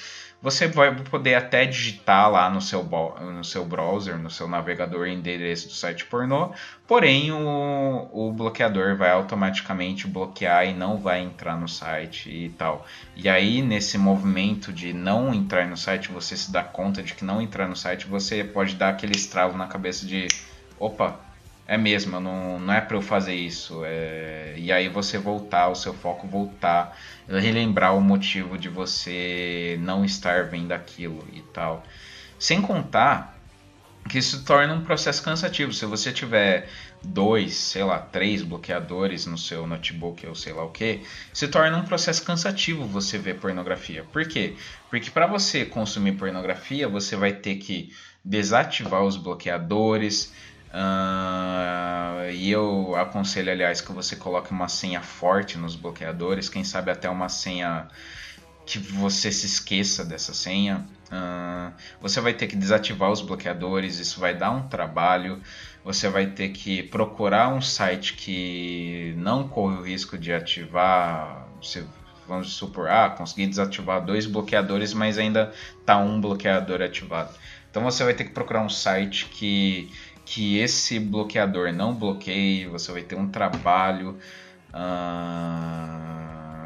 você 0.43 0.67
vai 0.67 0.95
poder 0.95 1.35
até 1.35 1.67
digitar 1.67 2.31
lá 2.31 2.49
no 2.49 2.61
seu, 2.63 2.83
no 2.85 3.45
seu 3.45 3.65
browser, 3.65 4.17
no 4.17 4.31
seu 4.31 4.49
navegador, 4.49 5.07
endereço 5.07 5.69
do 5.69 5.75
site 5.75 6.07
pornô, 6.07 6.53
porém 6.87 7.31
o, 7.31 8.09
o 8.13 8.33
bloqueador 8.33 8.97
vai 8.97 9.11
automaticamente 9.11 10.07
bloquear 10.07 10.67
e 10.67 10.73
não 10.73 10.97
vai 10.97 11.21
entrar 11.21 11.57
no 11.57 11.69
site 11.69 12.31
e 12.31 12.49
tal. 12.51 12.87
E 13.15 13.29
aí, 13.29 13.61
nesse 13.61 13.99
movimento 13.99 14.73
de 14.73 14.93
não 14.93 15.35
entrar 15.35 15.67
no 15.67 15.77
site, 15.77 16.11
você 16.11 16.37
se 16.37 16.51
dá 16.51 16.63
conta 16.63 17.03
de 17.03 17.15
que 17.15 17.25
não 17.25 17.43
entrar 17.43 17.69
no 17.69 17.77
site, 17.77 18.07
você 18.07 18.43
pode 18.43 18.77
dar 18.77 18.91
aquele 18.91 19.17
estralo 19.17 19.57
na 19.57 19.67
cabeça 19.67 20.07
de: 20.07 20.27
opa, 20.79 21.21
é 21.71 21.79
mesmo, 21.79 22.19
não, 22.19 22.59
não 22.59 22.75
é 22.75 22.81
para 22.81 22.97
eu 22.97 23.01
fazer 23.01 23.33
isso. 23.33 23.83
É... 23.85 24.55
E 24.57 24.73
aí 24.73 24.89
você 24.89 25.17
voltar, 25.19 25.69
o 25.69 25.77
seu 25.77 25.95
foco 25.95 26.27
voltar, 26.27 26.99
relembrar 27.29 27.97
o 27.97 28.01
motivo 28.01 28.59
de 28.59 28.69
você 28.69 29.79
não 29.81 30.05
estar 30.05 30.47
vendo 30.47 30.73
aquilo 30.73 31.25
e 31.33 31.41
tal. 31.41 31.85
Sem 32.41 32.61
contar 32.61 33.39
que 34.09 34.19
isso 34.19 34.45
torna 34.45 34.75
um 34.75 34.83
processo 34.83 35.23
cansativo. 35.23 35.73
Se 35.73 35.87
você 35.87 36.11
tiver 36.11 36.69
dois, 37.05 37.55
sei 37.55 37.85
lá, 37.85 38.01
três 38.01 38.43
bloqueadores 38.43 39.27
no 39.27 39.39
seu 39.39 39.65
notebook 39.65 40.27
ou 40.27 40.35
sei 40.35 40.53
lá 40.53 40.65
o 40.65 40.71
que, 40.71 41.03
se 41.33 41.47
torna 41.47 41.79
um 41.79 41.85
processo 41.85 42.25
cansativo 42.25 42.85
você 42.85 43.17
ver 43.17 43.39
pornografia. 43.39 44.03
Por 44.13 44.27
quê? 44.27 44.57
Porque 44.91 45.09
para 45.09 45.29
você 45.29 45.65
consumir 45.65 46.17
pornografia, 46.17 46.89
você 46.89 47.15
vai 47.15 47.33
ter 47.33 47.59
que 47.59 47.95
desativar 48.25 49.05
os 49.05 49.17
bloqueadores, 49.17 50.33
Uh, 50.73 52.31
e 52.33 52.51
eu 52.51 52.95
aconselho, 52.95 53.51
aliás, 53.51 53.81
que 53.81 53.93
você 53.93 54.15
coloque 54.15 54.53
uma 54.53 54.69
senha 54.69 55.03
forte 55.03 55.59
nos 55.59 55.75
bloqueadores, 55.75 56.49
quem 56.49 56.63
sabe 56.63 56.91
até 56.91 57.09
uma 57.11 57.29
senha 57.29 57.89
que 58.65 58.79
você 58.79 59.33
se 59.33 59.47
esqueça 59.47 60.05
dessa 60.05 60.33
senha. 60.33 60.87
Uh, 61.11 61.73
você 62.01 62.21
vai 62.21 62.33
ter 62.33 62.47
que 62.47 62.55
desativar 62.55 63.11
os 63.11 63.21
bloqueadores, 63.21 63.99
isso 63.99 64.21
vai 64.21 64.33
dar 64.33 64.53
um 64.53 64.69
trabalho. 64.69 65.43
Você 65.85 66.09
vai 66.09 66.27
ter 66.27 66.51
que 66.51 66.85
procurar 66.85 67.49
um 67.49 67.61
site 67.61 68.15
que 68.15 69.13
não 69.17 69.49
corre 69.49 69.77
o 69.77 69.83
risco 69.83 70.17
de 70.17 70.33
ativar. 70.33 71.49
Vamos 72.29 72.53
supor, 72.53 72.89
ah, 72.89 73.11
consegui 73.11 73.49
desativar 73.49 74.05
dois 74.05 74.25
bloqueadores, 74.25 74.95
mas 74.95 75.19
ainda 75.19 75.53
está 75.81 75.99
um 75.99 76.21
bloqueador 76.21 76.81
ativado. 76.81 77.35
Então 77.71 77.83
você 77.83 78.05
vai 78.05 78.15
ter 78.15 78.25
que 78.25 78.31
procurar 78.31 78.63
um 78.63 78.69
site 78.69 79.27
que 79.27 79.91
que 80.25 80.59
esse 80.59 80.99
bloqueador 80.99 81.73
não 81.73 81.95
bloqueie, 81.95 82.67
você 82.67 82.93
vai 82.93 83.03
ter 83.03 83.17
um 83.17 83.29
trabalho. 83.29 84.19
Uh, 84.73 85.91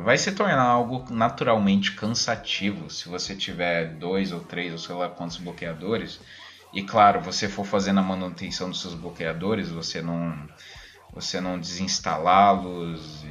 vai 0.02 0.18
se 0.18 0.32
tornar 0.32 0.62
algo 0.62 1.05
naturalmente 1.11 1.92
cansativo 1.92 2.90
se 2.90 3.09
você 3.09 3.34
tiver 3.34 3.94
dois 3.94 4.32
ou 4.32 4.40
três 4.40 4.72
ou 4.72 4.78
sei 4.78 4.94
lá 4.94 5.09
quantos 5.09 5.38
bloqueadores. 5.38 6.20
E 6.72 6.82
claro, 6.82 7.20
você 7.20 7.48
for 7.48 7.64
fazendo 7.64 8.00
a 8.00 8.02
manutenção 8.02 8.68
dos 8.68 8.80
seus 8.80 8.94
bloqueadores, 8.94 9.70
você 9.70 10.02
não 10.02 10.36
você 11.12 11.40
não 11.40 11.59
desinstalá-los 11.59 13.24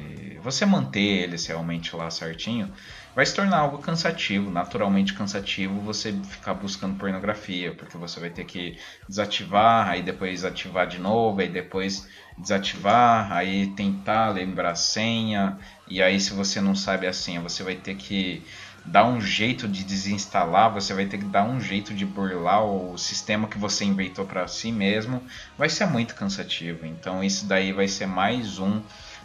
você 0.44 0.66
manter 0.66 1.00
eles 1.00 1.46
realmente 1.46 1.96
lá 1.96 2.10
certinho, 2.10 2.70
vai 3.14 3.24
se 3.24 3.34
tornar 3.34 3.58
algo 3.58 3.78
cansativo, 3.78 4.50
naturalmente 4.50 5.14
cansativo 5.14 5.80
você 5.80 6.12
ficar 6.12 6.54
buscando 6.54 6.98
pornografia, 6.98 7.72
porque 7.72 7.96
você 7.96 8.18
vai 8.18 8.30
ter 8.30 8.44
que 8.44 8.78
desativar, 9.08 9.88
aí 9.88 10.02
depois 10.02 10.44
ativar 10.44 10.86
de 10.86 10.98
novo, 10.98 11.40
aí 11.40 11.48
depois 11.48 12.08
desativar, 12.36 13.32
aí 13.32 13.68
tentar 13.68 14.30
lembrar 14.30 14.72
a 14.72 14.74
senha, 14.74 15.58
e 15.88 16.02
aí 16.02 16.18
se 16.18 16.32
você 16.32 16.60
não 16.60 16.74
sabe 16.74 17.06
a 17.06 17.12
senha, 17.12 17.40
você 17.40 17.62
vai 17.62 17.76
ter 17.76 17.94
que 17.94 18.44
dar 18.84 19.06
um 19.06 19.20
jeito 19.20 19.66
de 19.66 19.82
desinstalar, 19.82 20.72
você 20.72 20.92
vai 20.92 21.06
ter 21.06 21.18
que 21.18 21.24
dar 21.24 21.44
um 21.44 21.58
jeito 21.58 21.94
de 21.94 22.04
burlar 22.04 22.64
o 22.64 22.98
sistema 22.98 23.48
que 23.48 23.56
você 23.56 23.84
inventou 23.84 24.26
para 24.26 24.46
si 24.46 24.70
mesmo, 24.70 25.22
vai 25.56 25.70
ser 25.70 25.86
muito 25.86 26.14
cansativo. 26.14 26.84
Então 26.84 27.24
isso 27.24 27.46
daí 27.46 27.72
vai 27.72 27.88
ser 27.88 28.06
mais 28.06 28.58
um 28.58 28.82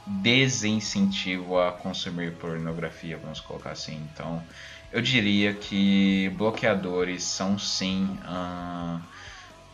desincentivo 0.09 1.59
a 1.59 1.71
consumir 1.71 2.33
pornografia, 2.33 3.17
vamos 3.17 3.39
colocar 3.39 3.71
assim. 3.71 4.01
Então 4.11 4.43
eu 4.91 5.01
diria 5.01 5.53
que 5.53 6.29
bloqueadores 6.35 7.23
são 7.23 7.59
sim 7.59 8.17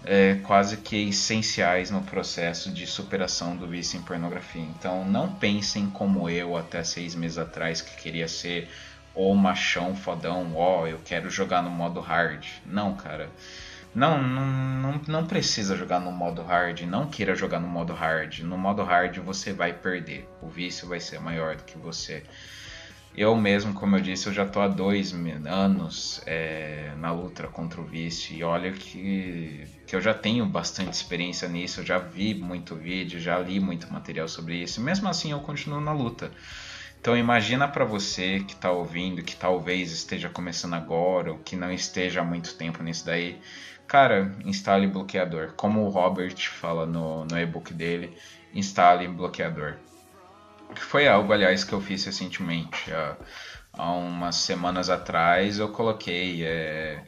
é, 0.04 0.36
quase 0.44 0.78
que 0.78 1.10
essenciais 1.10 1.90
no 1.90 2.02
processo 2.02 2.70
de 2.70 2.86
superação 2.86 3.56
do 3.56 3.68
vício 3.68 3.98
em 3.98 4.04
pornografia. 4.04 4.62
Então 4.62 5.06
não 5.06 5.34
pensem 5.34 5.90
como 5.90 6.30
eu 6.30 6.58
até 6.58 6.84
seis 6.84 7.16
meses 7.16 7.38
atrás 7.38 7.82
que 7.82 7.96
queria 7.96 8.28
ser 8.28 8.70
ou 9.16 9.34
machão 9.34 9.96
fodão, 9.96 10.54
ó, 10.58 10.86
eu 10.86 11.00
quero 11.06 11.30
jogar 11.30 11.62
no 11.64 11.70
modo 11.70 12.02
hard. 12.02 12.46
Não, 12.66 12.94
cara. 12.96 13.30
Não, 13.96 14.22
não, 14.22 14.46
não, 14.46 15.02
não 15.08 15.26
precisa 15.26 15.74
jogar 15.78 16.02
no 16.02 16.12
modo 16.12 16.44
hard, 16.44 16.82
não 16.82 17.08
queira 17.08 17.34
jogar 17.34 17.62
no 17.62 17.68
modo 17.68 17.94
hard. 17.94 18.40
No 18.40 18.58
modo 18.58 18.84
hard 18.84 19.18
você 19.20 19.54
vai 19.54 19.72
perder, 19.72 20.28
o 20.42 20.50
vício 20.50 20.86
vai 20.86 21.00
ser 21.00 21.20
maior 21.22 21.56
do 21.56 21.64
que 21.64 21.78
você. 21.78 22.22
Eu 23.18 23.34
mesmo, 23.38 23.74
como 23.74 23.96
eu 23.96 24.02
disse, 24.02 24.28
eu 24.28 24.34
já 24.34 24.46
tô 24.46 24.60
há 24.60 24.68
dois 24.68 25.14
anos 25.46 26.22
é, 26.26 26.92
na 26.98 27.14
luta 27.14 27.48
contra 27.48 27.80
o 27.80 27.86
vício 27.86 28.36
e 28.36 28.44
olha 28.44 28.74
que, 28.74 29.66
que 29.88 29.96
eu 29.96 30.02
já 30.02 30.14
tenho 30.14 30.46
bastante 30.46 30.92
experiência 30.92 31.48
nisso, 31.48 31.80
eu 31.80 31.86
já 31.86 31.98
vi 31.98 32.34
muito 32.34 32.76
vídeo, 32.76 33.18
já 33.18 33.40
li 33.40 33.62
muito 33.62 33.92
material 33.92 34.28
sobre 34.28 34.62
isso. 34.62 34.82
Mesmo 34.82 35.08
assim, 35.08 35.32
eu 35.32 35.40
continuo 35.40 35.80
na 35.80 35.94
luta. 35.94 36.30
Então 37.00 37.16
imagina 37.16 37.68
para 37.68 37.86
você 37.86 38.40
que 38.40 38.54
está 38.54 38.72
ouvindo, 38.72 39.24
que 39.24 39.36
talvez 39.36 39.92
esteja 39.92 40.28
começando 40.28 40.74
agora 40.74 41.32
ou 41.32 41.38
que 41.38 41.56
não 41.56 41.72
esteja 41.72 42.20
há 42.20 42.24
muito 42.24 42.56
tempo 42.56 42.84
nisso 42.84 43.06
daí, 43.06 43.40
cara, 43.88 44.36
instale 44.46 44.88
bloqueador. 44.88 45.54
Como 45.56 45.86
o 45.86 45.90
Robert 45.90 46.38
fala 46.50 46.86
no, 46.86 47.26
no 47.26 47.40
e-book 47.40 47.74
dele, 47.74 48.16
instale 48.54 49.08
bloqueador. 49.08 49.76
Que 50.74 50.82
foi 50.82 51.08
algo, 51.08 51.32
aliás, 51.32 51.64
que 51.64 51.74
eu 51.74 51.82
fiz 51.82 52.04
recentemente. 52.06 52.92
Há, 52.92 53.16
há 53.74 53.92
umas 53.92 54.36
semanas 54.38 54.90
atrás 54.90 55.60
eu 55.60 55.70
coloquei, 55.70 56.44
é, 56.46 57.04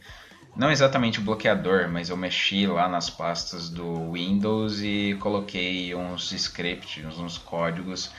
não 0.56 0.72
exatamente 0.72 1.20
bloqueador, 1.20 1.90
mas 1.90 2.10
eu 2.10 2.18
mexi 2.18 2.68
lá 2.68 2.88
nas 2.88 3.10
pastas 3.10 3.70
do 3.70 4.12
Windows 4.14 4.82
e 4.82 5.18
coloquei 5.20 5.94
uns 5.96 6.32
scripts, 6.32 7.18
uns 7.18 7.38
códigos 7.38 8.12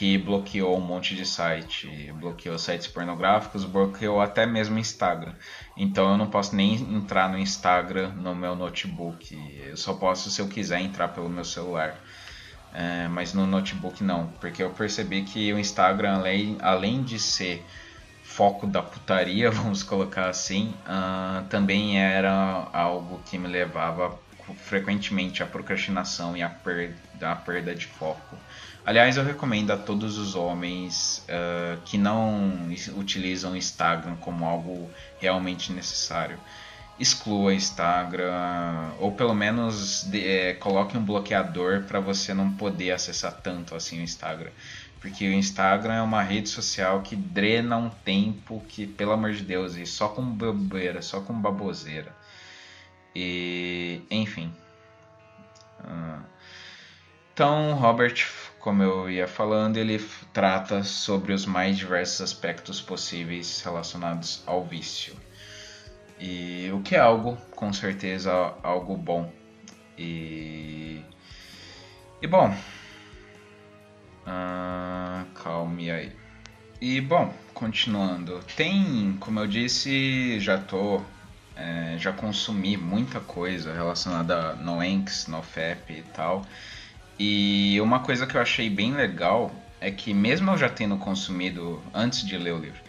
que 0.00 0.16
bloqueou 0.16 0.78
um 0.78 0.80
monte 0.80 1.14
de 1.14 1.26
site, 1.26 2.10
bloqueou 2.14 2.58
sites 2.58 2.86
pornográficos, 2.86 3.66
bloqueou 3.66 4.18
até 4.18 4.46
mesmo 4.46 4.78
Instagram. 4.78 5.34
Então 5.76 6.12
eu 6.12 6.16
não 6.16 6.26
posso 6.26 6.56
nem 6.56 6.72
entrar 6.72 7.28
no 7.28 7.36
Instagram 7.36 8.12
no 8.12 8.34
meu 8.34 8.56
notebook. 8.56 9.38
Eu 9.62 9.76
só 9.76 9.92
posso 9.92 10.30
se 10.30 10.40
eu 10.40 10.48
quiser 10.48 10.80
entrar 10.80 11.08
pelo 11.08 11.28
meu 11.28 11.44
celular. 11.44 12.00
É, 12.72 13.08
mas 13.08 13.34
no 13.34 13.46
notebook 13.46 14.02
não, 14.02 14.28
porque 14.40 14.62
eu 14.62 14.70
percebi 14.70 15.20
que 15.20 15.52
o 15.52 15.58
Instagram, 15.58 16.14
além, 16.14 16.56
além 16.62 17.02
de 17.02 17.18
ser 17.18 17.62
foco 18.22 18.66
da 18.66 18.80
putaria, 18.80 19.50
vamos 19.52 19.82
colocar 19.82 20.30
assim, 20.30 20.72
uh, 20.86 21.44
também 21.50 22.00
era 22.00 22.70
algo 22.72 23.20
que 23.26 23.36
me 23.36 23.48
levava 23.48 24.18
frequentemente 24.56 25.42
à 25.42 25.46
procrastinação 25.46 26.34
e 26.34 26.42
à 26.42 26.46
à 26.46 27.36
perda 27.36 27.74
de 27.74 27.86
foco. 27.86 28.38
Aliás, 28.90 29.16
eu 29.16 29.22
recomendo 29.22 29.70
a 29.70 29.76
todos 29.76 30.18
os 30.18 30.34
homens 30.34 31.24
uh, 31.28 31.80
que 31.84 31.96
não 31.96 32.68
utilizam 32.96 33.52
o 33.52 33.56
Instagram 33.56 34.16
como 34.16 34.44
algo 34.44 34.90
realmente 35.20 35.72
necessário. 35.72 36.36
Exclua 36.98 37.50
o 37.50 37.52
Instagram, 37.52 38.90
ou 38.98 39.12
pelo 39.12 39.32
menos 39.32 40.02
de, 40.10 40.26
é, 40.26 40.54
coloque 40.54 40.98
um 40.98 41.04
bloqueador 41.04 41.84
para 41.84 42.00
você 42.00 42.34
não 42.34 42.52
poder 42.54 42.90
acessar 42.90 43.32
tanto 43.40 43.76
assim 43.76 44.00
o 44.00 44.02
Instagram. 44.02 44.50
Porque 45.00 45.24
o 45.24 45.32
Instagram 45.32 45.94
é 45.94 46.02
uma 46.02 46.24
rede 46.24 46.48
social 46.48 47.00
que 47.00 47.14
drena 47.14 47.76
um 47.76 47.90
tempo 47.90 48.60
que, 48.68 48.88
pelo 48.88 49.12
amor 49.12 49.30
de 49.30 49.44
Deus, 49.44 49.76
e 49.76 49.86
só 49.86 50.08
com 50.08 50.20
bobeira, 50.20 51.00
só 51.00 51.20
com 51.20 51.32
baboseira. 51.32 52.12
E, 53.14 54.02
enfim. 54.10 54.52
Uh, 55.78 56.24
então, 57.32 57.74
Robert 57.74 58.49
como 58.60 58.82
eu 58.82 59.10
ia 59.10 59.26
falando, 59.26 59.78
ele 59.78 59.98
trata 60.32 60.82
sobre 60.84 61.32
os 61.32 61.46
mais 61.46 61.76
diversos 61.78 62.20
aspectos 62.20 62.80
possíveis 62.80 63.62
relacionados 63.62 64.42
ao 64.46 64.64
vício. 64.64 65.16
E 66.18 66.70
o 66.72 66.80
que 66.82 66.94
é 66.94 67.00
algo, 67.00 67.36
com 67.56 67.72
certeza, 67.72 68.32
algo 68.62 68.96
bom. 68.96 69.32
E. 69.98 71.02
E 72.20 72.26
bom. 72.26 72.54
Uh, 74.26 75.24
calme 75.34 75.90
aí. 75.90 76.12
E 76.80 77.00
bom, 77.00 77.32
continuando. 77.54 78.40
Tem, 78.56 79.16
como 79.18 79.40
eu 79.40 79.46
disse, 79.46 80.38
já 80.38 80.58
tô 80.58 81.02
é, 81.60 81.96
já 81.98 82.12
consumi 82.12 82.76
muita 82.76 83.20
coisa 83.20 83.72
relacionada 83.72 84.50
a 84.50 84.56
NoEnx, 84.56 85.26
NoFap 85.26 85.92
e 85.92 86.02
tal. 86.02 86.44
E 87.22 87.78
uma 87.82 87.98
coisa 87.98 88.26
que 88.26 88.34
eu 88.34 88.40
achei 88.40 88.70
bem 88.70 88.94
legal 88.94 89.52
é 89.78 89.90
que 89.90 90.14
mesmo 90.14 90.52
eu 90.52 90.56
já 90.56 90.70
tendo 90.70 90.96
consumido 90.96 91.82
antes 91.92 92.26
de 92.26 92.38
ler 92.38 92.54
o 92.54 92.58
livro, 92.58 92.80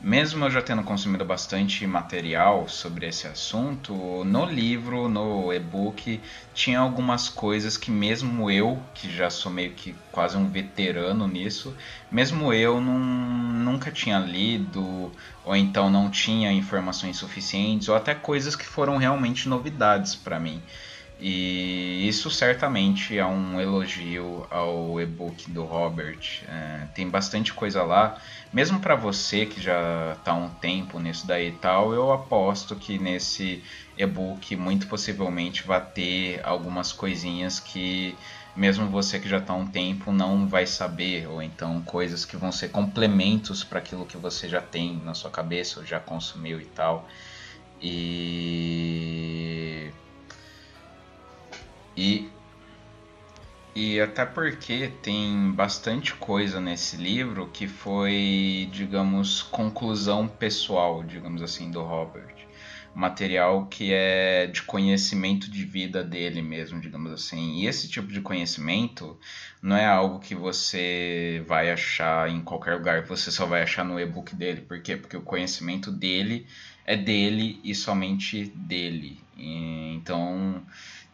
mesmo 0.00 0.46
eu 0.46 0.50
já 0.50 0.62
tendo 0.62 0.82
consumido 0.82 1.26
bastante 1.26 1.86
material 1.86 2.66
sobre 2.70 3.06
esse 3.06 3.26
assunto, 3.26 4.24
no 4.24 4.46
livro, 4.46 5.10
no 5.10 5.52
e-book, 5.52 6.22
tinha 6.54 6.80
algumas 6.80 7.28
coisas 7.28 7.76
que 7.76 7.90
mesmo 7.90 8.50
eu, 8.50 8.82
que 8.94 9.14
já 9.14 9.28
sou 9.28 9.52
meio 9.52 9.72
que 9.72 9.94
quase 10.10 10.38
um 10.38 10.48
veterano 10.48 11.28
nisso, 11.28 11.76
mesmo 12.10 12.54
eu 12.54 12.80
não, 12.80 12.98
nunca 12.98 13.90
tinha 13.90 14.18
lido, 14.18 15.12
ou 15.44 15.54
então 15.54 15.90
não 15.90 16.08
tinha 16.08 16.50
informações 16.50 17.18
suficientes, 17.18 17.90
ou 17.90 17.94
até 17.94 18.14
coisas 18.14 18.56
que 18.56 18.64
foram 18.64 18.96
realmente 18.96 19.50
novidades 19.50 20.14
para 20.14 20.40
mim. 20.40 20.62
E 21.18 22.06
isso 22.06 22.30
certamente 22.30 23.16
é 23.16 23.24
um 23.24 23.58
elogio 23.58 24.46
ao 24.50 25.00
e-book 25.00 25.50
do 25.50 25.64
Robert. 25.64 26.44
É, 26.46 26.88
tem 26.94 27.08
bastante 27.08 27.54
coisa 27.54 27.82
lá. 27.82 28.20
Mesmo 28.52 28.78
para 28.80 28.94
você 28.94 29.46
que 29.46 29.60
já 29.60 30.14
está 30.18 30.34
um 30.34 30.50
tempo 30.50 31.00
nisso 31.00 31.26
daí 31.26 31.48
e 31.48 31.52
tal, 31.52 31.94
eu 31.94 32.12
aposto 32.12 32.76
que 32.76 32.98
nesse 32.98 33.62
e-book 33.96 34.54
muito 34.56 34.86
possivelmente 34.88 35.66
vai 35.66 35.80
ter 35.80 36.40
algumas 36.44 36.92
coisinhas 36.92 37.58
que 37.58 38.14
mesmo 38.54 38.86
você 38.88 39.18
que 39.18 39.28
já 39.28 39.38
está 39.38 39.54
um 39.54 39.66
tempo 39.66 40.12
não 40.12 40.46
vai 40.46 40.66
saber, 40.66 41.26
ou 41.28 41.42
então 41.42 41.82
coisas 41.82 42.24
que 42.24 42.36
vão 42.36 42.52
ser 42.52 42.68
complementos 42.68 43.62
para 43.64 43.78
aquilo 43.78 44.06
que 44.06 44.16
você 44.16 44.48
já 44.48 44.60
tem 44.60 44.96
na 45.04 45.12
sua 45.14 45.30
cabeça, 45.30 45.80
ou 45.80 45.86
já 45.86 46.00
consumiu 46.00 46.60
e 46.60 46.66
tal. 46.66 47.06
E 47.80 49.46
e, 51.96 52.28
e 53.74 54.00
até 54.00 54.26
porque 54.26 54.92
tem 55.02 55.50
bastante 55.52 56.14
coisa 56.14 56.60
nesse 56.60 56.96
livro 56.96 57.48
que 57.52 57.66
foi, 57.66 58.68
digamos, 58.70 59.42
conclusão 59.42 60.28
pessoal, 60.28 61.02
digamos 61.02 61.42
assim, 61.42 61.70
do 61.70 61.82
Robert. 61.82 62.34
Material 62.94 63.66
que 63.66 63.92
é 63.92 64.46
de 64.46 64.62
conhecimento 64.62 65.50
de 65.50 65.64
vida 65.64 66.02
dele 66.02 66.40
mesmo, 66.40 66.80
digamos 66.80 67.12
assim. 67.12 67.60
E 67.60 67.66
esse 67.66 67.88
tipo 67.88 68.08
de 68.08 68.22
conhecimento 68.22 69.18
não 69.60 69.76
é 69.76 69.84
algo 69.84 70.18
que 70.18 70.34
você 70.34 71.44
vai 71.46 71.70
achar 71.70 72.30
em 72.30 72.40
qualquer 72.40 72.74
lugar, 72.74 73.04
você 73.04 73.30
só 73.30 73.44
vai 73.44 73.62
achar 73.62 73.84
no 73.84 74.00
e-book 74.00 74.34
dele. 74.34 74.62
Por 74.62 74.80
quê? 74.80 74.96
Porque 74.96 75.16
o 75.16 75.22
conhecimento 75.22 75.90
dele 75.90 76.46
é 76.86 76.96
dele 76.96 77.60
e 77.62 77.74
somente 77.74 78.44
dele. 78.54 79.20
E, 79.36 79.94
então 79.94 80.62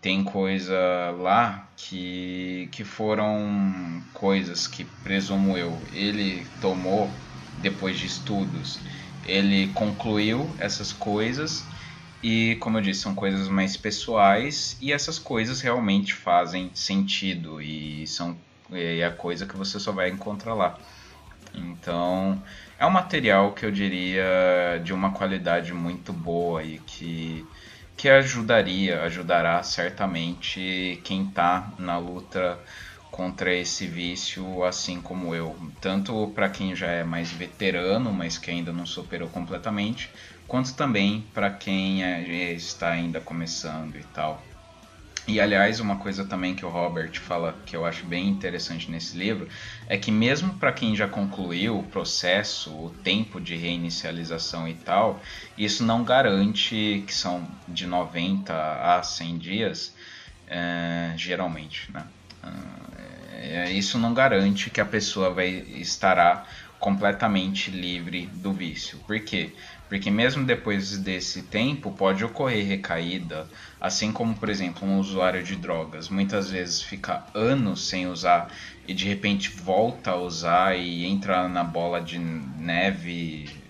tem 0.03 0.25
coisa 0.25 0.77
lá 1.21 1.69
que, 1.77 2.69
que 2.73 2.83
foram 2.83 4.03
coisas 4.13 4.67
que, 4.67 4.85
presumo 4.85 5.57
eu, 5.57 5.81
ele 5.93 6.45
tomou 6.61 7.15
depois 7.57 7.97
de 7.97 8.07
estudos. 8.07 8.81
Ele 9.25 9.69
concluiu 9.69 10.57
essas 10.59 10.93
coisas 10.93 11.65
e, 12.21 12.57
como 12.57 12.79
eu 12.79 12.83
disse, 12.83 13.03
são 13.03 13.15
coisas 13.15 13.47
mais 13.49 13.77
pessoais 13.77 14.77
e 14.81 14.93
essas 14.93 15.21
coisas 15.21 15.61
realmente 15.61 16.13
fazem 16.13 16.73
sentido 16.75 17.63
e 17.63 18.05
são 18.09 18.37
é 18.73 19.05
a 19.05 19.11
coisa 19.11 19.47
que 19.47 19.57
você 19.57 19.79
só 19.79 19.93
vai 19.93 20.09
encontrar 20.09 20.55
lá. 20.55 20.79
Então, 21.55 22.43
é 22.79 22.87
um 22.87 22.91
material 22.91 23.53
que 23.53 23.65
eu 23.65 23.71
diria 23.71 24.81
de 24.83 24.93
uma 24.93 25.13
qualidade 25.13 25.73
muito 25.73 26.13
boa 26.13 26.65
e 26.65 26.79
que 26.79 27.47
que 27.97 28.09
ajudaria, 28.09 29.03
ajudará 29.03 29.63
certamente 29.63 31.01
quem 31.05 31.29
está 31.29 31.73
na 31.79 31.99
luta 31.99 32.59
contra 33.11 33.55
esse 33.55 33.87
vício, 33.87 34.65
assim 34.65 35.01
como 35.01 35.35
eu. 35.35 35.55
Tanto 35.81 36.33
para 36.35 36.49
quem 36.49 36.75
já 36.75 36.89
é 36.89 37.05
mais 37.05 37.31
veterano, 37.31 38.13
mas 38.13 38.39
que 38.39 38.51
ainda 38.51 38.73
não 38.73 38.87
superou 38.87 39.29
completamente, 39.29 40.11
quanto 40.49 40.75
também 40.75 41.25
para 41.35 41.51
quem 41.51 42.03
é, 42.03 42.53
está 42.53 42.91
ainda 42.91 43.21
começando 43.21 43.97
e 43.97 44.05
tal. 44.05 44.52
E 45.29 45.41
aliás, 45.41 45.79
uma 45.79 45.99
coisa 45.99 46.25
também 46.25 46.55
que 46.55 46.67
o 46.67 46.69
Robert 46.69 47.17
fala 47.21 47.63
que 47.65 47.77
eu 47.77 47.87
acho 47.87 48.07
bem 48.07 48.29
interessante 48.29 48.91
nesse 48.91 49.17
livro 49.17 49.49
é 49.87 49.97
que 49.97 50.11
mesmo 50.11 50.59
para 50.59 50.73
quem 50.73 50.97
já 50.97 51.07
concluiu 51.07 51.79
o 51.79 51.89
processo, 51.89 52.77
o 52.77 52.91
tempo 52.91 53.41
de 53.41 53.55
reinicialização 53.55 54.67
e 54.67 54.75
tal, 54.75 55.23
isso 55.57 55.85
não 55.85 56.03
garante 56.03 57.05
que 57.07 57.15
são 57.15 57.49
de 57.69 57.87
90 57.87 58.53
a 58.53 59.03
100 59.03 59.39
dias, 59.39 59.95
é, 60.47 61.15
geralmente, 61.17 61.93
né? 61.93 62.05
É, 63.33 63.71
isso 63.71 63.99
não 63.99 64.15
garante 64.15 64.71
que 64.71 64.81
a 64.81 64.85
pessoa 64.85 65.33
vai 65.33 65.49
estará 65.49 66.45
completamente 66.79 67.71
livre 67.71 68.27
do 68.27 68.53
vício. 68.53 68.99
Por 69.07 69.21
quê? 69.21 69.55
Porque 69.55 69.57
mesmo 70.11 70.45
depois 70.45 70.99
desse 70.99 71.43
tempo 71.43 71.93
pode 71.93 72.25
ocorrer 72.25 72.67
recaída, 72.67 73.49
assim 73.81 74.13
como, 74.13 74.35
por 74.35 74.49
exemplo, 74.49 74.87
um 74.87 74.99
usuário 74.99 75.43
de 75.43 75.57
drogas 75.57 76.09
muitas 76.09 76.51
vezes 76.51 76.83
fica 76.83 77.27
anos 77.35 77.89
sem 77.89 78.07
usar 78.07 78.53
e 78.87 78.95
de 78.95 79.07
repente 79.09 79.51
volta 79.51 80.13
a 80.13 80.17
usar 80.17 80.79
e 80.79 81.05
entra 81.05 81.49
na 81.49 81.65
bola 81.65 82.01
de 82.01 82.19
neve 82.19 83.63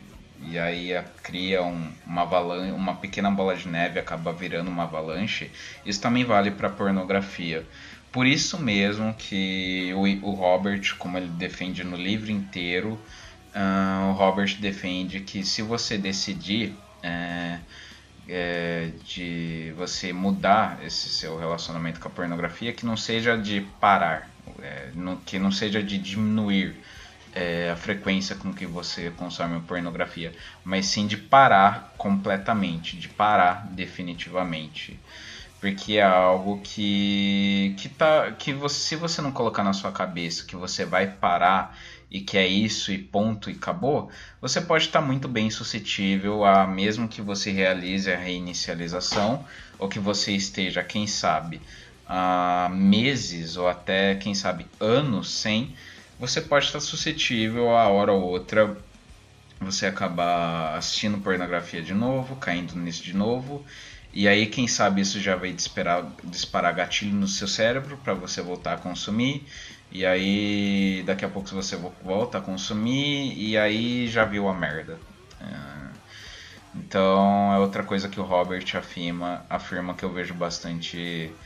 e 0.44 0.58
aí 0.58 0.92
cria 1.22 1.62
um, 1.62 1.92
uma, 2.04 2.22
avalanche, 2.22 2.72
uma 2.72 2.96
pequena 2.96 3.30
bola 3.30 3.54
de 3.54 3.68
neve 3.68 4.00
acaba 4.00 4.32
virando 4.32 4.70
uma 4.70 4.82
avalanche. 4.82 5.50
Isso 5.86 6.00
também 6.00 6.24
vale 6.24 6.50
para 6.50 6.68
pornografia. 6.68 7.64
Por 8.10 8.26
isso 8.26 8.58
mesmo 8.58 9.14
que 9.14 9.92
o, 9.94 10.28
o 10.28 10.34
Robert, 10.34 10.96
como 10.98 11.16
ele 11.16 11.28
defende 11.28 11.84
no 11.84 11.96
livro 11.96 12.30
inteiro, 12.30 13.00
Uh, 13.54 14.10
o 14.10 14.12
Robert 14.12 14.56
defende 14.60 15.20
que 15.20 15.44
se 15.44 15.60
você 15.60 15.98
decidir 15.98 16.74
é, 17.02 17.58
é, 18.28 18.90
de 19.04 19.74
você 19.76 20.12
mudar 20.12 20.78
esse 20.84 21.08
seu 21.08 21.38
relacionamento 21.38 22.00
com 22.00 22.08
a 22.08 22.10
pornografia, 22.10 22.72
que 22.72 22.86
não 22.86 22.96
seja 22.96 23.36
de 23.36 23.60
parar, 23.80 24.30
é, 24.60 24.90
no, 24.94 25.16
que 25.18 25.38
não 25.38 25.50
seja 25.50 25.82
de 25.82 25.98
diminuir 25.98 26.76
é, 27.34 27.70
a 27.70 27.76
frequência 27.76 28.36
com 28.36 28.52
que 28.52 28.66
você 28.66 29.10
consome 29.10 29.56
a 29.56 29.60
pornografia, 29.60 30.32
mas 30.64 30.86
sim 30.86 31.06
de 31.06 31.16
parar 31.16 31.92
completamente, 31.98 32.96
de 32.96 33.08
parar 33.08 33.66
definitivamente. 33.70 34.98
Porque 35.60 35.98
é 35.98 36.02
algo 36.02 36.60
que, 36.60 37.74
que, 37.78 37.88
tá, 37.88 38.32
que 38.32 38.52
você, 38.52 38.74
se 38.74 38.96
você 38.96 39.22
não 39.22 39.30
colocar 39.30 39.62
na 39.62 39.72
sua 39.72 39.92
cabeça 39.92 40.44
que 40.44 40.56
você 40.56 40.84
vai 40.84 41.06
parar 41.06 41.78
e 42.12 42.20
que 42.20 42.36
é 42.36 42.46
isso 42.46 42.92
e 42.92 42.98
ponto 42.98 43.48
e 43.48 43.54
acabou, 43.54 44.10
você 44.38 44.60
pode 44.60 44.84
estar 44.84 45.00
muito 45.00 45.26
bem 45.26 45.50
suscetível 45.50 46.44
a 46.44 46.66
mesmo 46.66 47.08
que 47.08 47.22
você 47.22 47.50
realize 47.50 48.12
a 48.12 48.18
reinicialização 48.18 49.46
ou 49.78 49.88
que 49.88 49.98
você 49.98 50.32
esteja, 50.32 50.84
quem 50.84 51.06
sabe, 51.06 51.62
há 52.06 52.68
meses 52.70 53.56
ou 53.56 53.66
até, 53.66 54.14
quem 54.16 54.34
sabe, 54.34 54.66
anos 54.78 55.30
sem, 55.30 55.74
você 56.18 56.42
pode 56.42 56.66
estar 56.66 56.80
suscetível 56.80 57.74
a 57.74 57.88
hora 57.88 58.12
ou 58.12 58.22
outra 58.22 58.76
você 59.58 59.86
acabar 59.86 60.76
assistindo 60.76 61.18
pornografia 61.18 61.82
de 61.82 61.94
novo, 61.94 62.36
caindo 62.36 62.76
nisso 62.76 63.02
de 63.02 63.14
novo. 63.16 63.64
E 64.12 64.28
aí, 64.28 64.46
quem 64.46 64.68
sabe 64.68 65.00
isso 65.00 65.18
já 65.20 65.36
vai 65.36 65.52
disparar, 65.52 66.12
disparar 66.24 66.74
gatilho 66.74 67.14
no 67.14 67.26
seu 67.26 67.48
cérebro 67.48 67.96
para 67.98 68.12
você 68.12 68.42
voltar 68.42 68.74
a 68.74 68.76
consumir. 68.76 69.46
E 69.94 70.06
aí 70.06 71.02
daqui 71.04 71.22
a 71.24 71.28
pouco 71.28 71.50
você 71.50 71.76
volta 71.76 72.38
a 72.38 72.40
consumir 72.40 73.36
e 73.36 73.58
aí 73.58 74.08
já 74.08 74.24
viu 74.24 74.48
a 74.48 74.54
merda. 74.54 74.98
É, 75.38 75.92
então 76.74 77.52
é 77.52 77.58
outra 77.58 77.84
coisa 77.84 78.08
que 78.08 78.18
o 78.18 78.24
Robert 78.24 78.64
afirma, 78.74 79.44
afirma 79.50 79.94
que 79.94 80.02
eu 80.02 80.10
vejo 80.12 80.32
bastante 80.32 81.36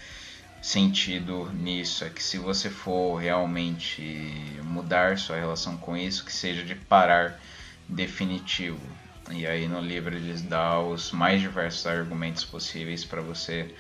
sentido 0.61 1.53
nisso, 1.53 2.05
é 2.05 2.11
que 2.11 2.23
se 2.23 2.39
você 2.39 2.71
for 2.71 3.17
realmente 3.17 4.61
mudar 4.63 5.19
sua 5.19 5.37
relação 5.37 5.77
com 5.77 5.97
isso, 5.97 6.25
que 6.25 6.33
seja 6.33 6.63
de 6.63 6.75
parar 6.77 7.41
definitivo. 7.89 8.81
E 9.31 9.45
aí 9.45 9.67
no 9.67 9.81
livro 9.81 10.15
eles 10.15 10.43
dão 10.43 10.91
os 10.93 11.11
mais 11.11 11.41
diversos 11.41 11.85
argumentos 11.87 12.45
possíveis 12.45 13.05
para 13.05 13.21
você 13.21 13.75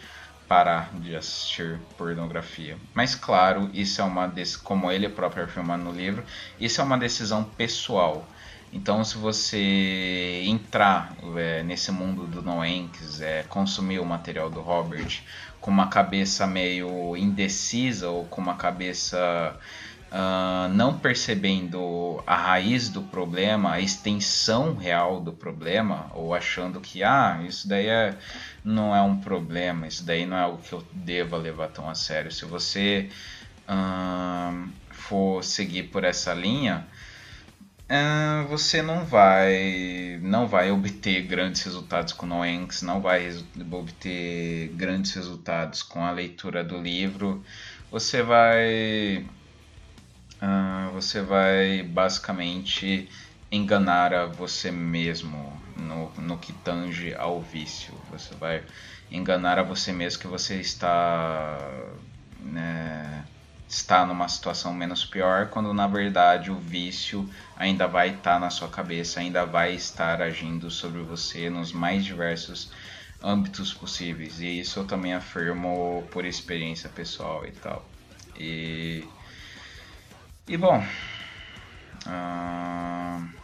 parar 0.48 0.90
de 0.94 1.14
assistir 1.16 1.80
pornografia. 1.96 2.76
Mas 2.94 3.14
claro, 3.14 3.70
isso 3.72 4.00
é 4.00 4.04
uma 4.04 4.32
como 4.62 4.90
ele 4.90 5.08
próprio 5.08 5.44
afirma 5.44 5.76
no 5.76 5.92
livro, 5.92 6.24
isso 6.60 6.80
é 6.80 6.84
uma 6.84 6.98
decisão 6.98 7.44
pessoal. 7.44 8.26
Então, 8.72 9.04
se 9.04 9.16
você 9.16 10.42
entrar 10.44 11.16
é, 11.36 11.62
nesse 11.62 11.90
mundo 11.92 12.26
do 12.26 12.42
Noen, 12.42 12.88
quiser 12.88 13.46
consumir 13.46 14.00
o 14.00 14.04
material 14.04 14.50
do 14.50 14.60
Robert 14.60 15.22
com 15.60 15.70
uma 15.70 15.88
cabeça 15.88 16.46
meio 16.46 17.16
indecisa 17.16 18.10
ou 18.10 18.26
com 18.26 18.40
uma 18.40 18.56
cabeça 18.56 19.56
uh, 20.16 20.68
não 20.72 20.98
percebendo 20.98 22.22
a 22.26 22.34
raiz 22.34 22.88
do 22.88 23.02
problema, 23.02 23.72
a 23.72 23.80
extensão 23.80 24.74
real 24.74 25.20
do 25.20 25.32
problema, 25.32 26.10
ou 26.14 26.34
achando 26.34 26.80
que 26.80 27.02
ah, 27.02 27.42
isso 27.46 27.68
daí 27.68 27.86
é, 27.86 28.16
não 28.64 28.96
é 28.96 29.02
um 29.02 29.20
problema, 29.20 29.86
isso 29.86 30.04
daí 30.04 30.24
não 30.24 30.36
é 30.36 30.40
algo 30.40 30.58
que 30.62 30.72
eu 30.72 30.82
deva 30.92 31.36
levar 31.36 31.68
tão 31.68 31.88
a 31.88 31.94
sério. 31.94 32.32
Se 32.32 32.46
você 32.46 33.10
uh, 33.68 34.68
for 34.90 35.44
seguir 35.44 35.84
por 35.84 36.02
essa 36.02 36.32
linha, 36.32 36.86
uh, 37.90 38.48
você 38.48 38.80
não 38.80 39.04
vai 39.04 40.18
não 40.22 40.48
vai 40.48 40.70
obter 40.70 41.22
grandes 41.26 41.62
resultados 41.62 42.12
com 42.14 42.24
o 42.24 42.28
Noenx, 42.28 42.80
não 42.82 43.00
vai 43.02 43.28
obter 43.70 44.68
grandes 44.74 45.12
resultados 45.12 45.82
com 45.82 46.02
a 46.02 46.10
leitura 46.10 46.64
do 46.64 46.80
livro. 46.80 47.44
Você 47.90 48.22
vai 48.22 49.24
uh, 50.42 50.92
você 50.92 51.22
vai 51.22 51.82
basicamente 51.82 53.08
enganar 53.50 54.12
a 54.12 54.26
você 54.26 54.70
mesmo 54.70 55.52
no, 55.76 56.10
no 56.12 56.38
que 56.38 56.52
tange 56.52 57.14
ao 57.14 57.40
vício. 57.40 57.94
Você 58.10 58.34
vai 58.34 58.64
enganar 59.10 59.58
a 59.58 59.62
você 59.62 59.92
mesmo 59.92 60.20
que 60.20 60.26
você 60.26 60.60
está 60.60 61.58
né, 62.40 63.24
está 63.68 64.06
numa 64.06 64.28
situação 64.28 64.72
menos 64.72 65.04
pior, 65.04 65.48
quando 65.48 65.72
na 65.74 65.86
verdade 65.86 66.50
o 66.50 66.58
vício 66.58 67.28
ainda 67.56 67.86
vai 67.86 68.10
estar 68.10 68.38
na 68.38 68.50
sua 68.50 68.68
cabeça, 68.68 69.20
ainda 69.20 69.44
vai 69.44 69.74
estar 69.74 70.22
agindo 70.22 70.70
sobre 70.70 71.00
você 71.02 71.50
nos 71.50 71.72
mais 71.72 72.04
diversos 72.04 72.70
âmbitos 73.22 73.74
possíveis. 73.74 74.40
E 74.40 74.60
isso 74.60 74.80
eu 74.80 74.84
também 74.84 75.14
afirmo 75.14 76.06
por 76.10 76.24
experiência 76.24 76.88
pessoal 76.88 77.44
e 77.44 77.50
tal. 77.50 77.84
E 78.38 79.04
e 80.48 80.56
bom, 80.56 80.78
uh, 82.06 83.36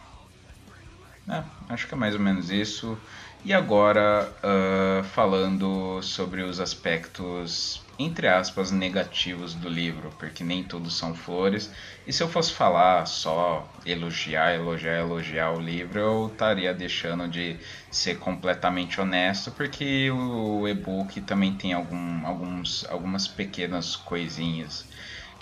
é, 1.29 1.43
acho 1.69 1.87
que 1.87 1.93
é 1.93 1.97
mais 1.97 2.13
ou 2.15 2.19
menos 2.21 2.49
isso. 2.49 3.01
E 3.43 3.53
agora, 3.53 4.33
uh, 4.43 5.03
falando 5.03 6.01
sobre 6.01 6.41
os 6.43 6.59
aspectos, 6.59 7.85
entre 7.99 8.27
aspas, 8.27 8.71
negativos 8.71 9.53
do 9.55 9.67
livro, 9.69 10.11
porque 10.17 10.43
nem 10.43 10.63
todos 10.63 10.97
são 10.97 11.13
flores. 11.13 11.73
E 12.07 12.11
se 12.13 12.23
eu 12.23 12.29
fosse 12.29 12.53
falar 12.53 13.05
só 13.05 13.73
elogiar, 13.85 14.53
elogiar, 14.55 14.99
elogiar 14.99 15.51
o 15.51 15.59
livro, 15.59 15.99
eu 15.99 16.27
estaria 16.27 16.73
deixando 16.73 17.27
de 17.27 17.59
ser 17.91 18.15
completamente 18.19 18.99
honesto, 18.99 19.51
porque 19.51 20.09
o 20.11 20.67
e-book 20.67 21.21
também 21.21 21.57
tem 21.57 21.73
algum, 21.73 22.25
alguns, 22.25 22.85
algumas 22.89 23.27
pequenas 23.27 23.95
coisinhas 23.95 24.89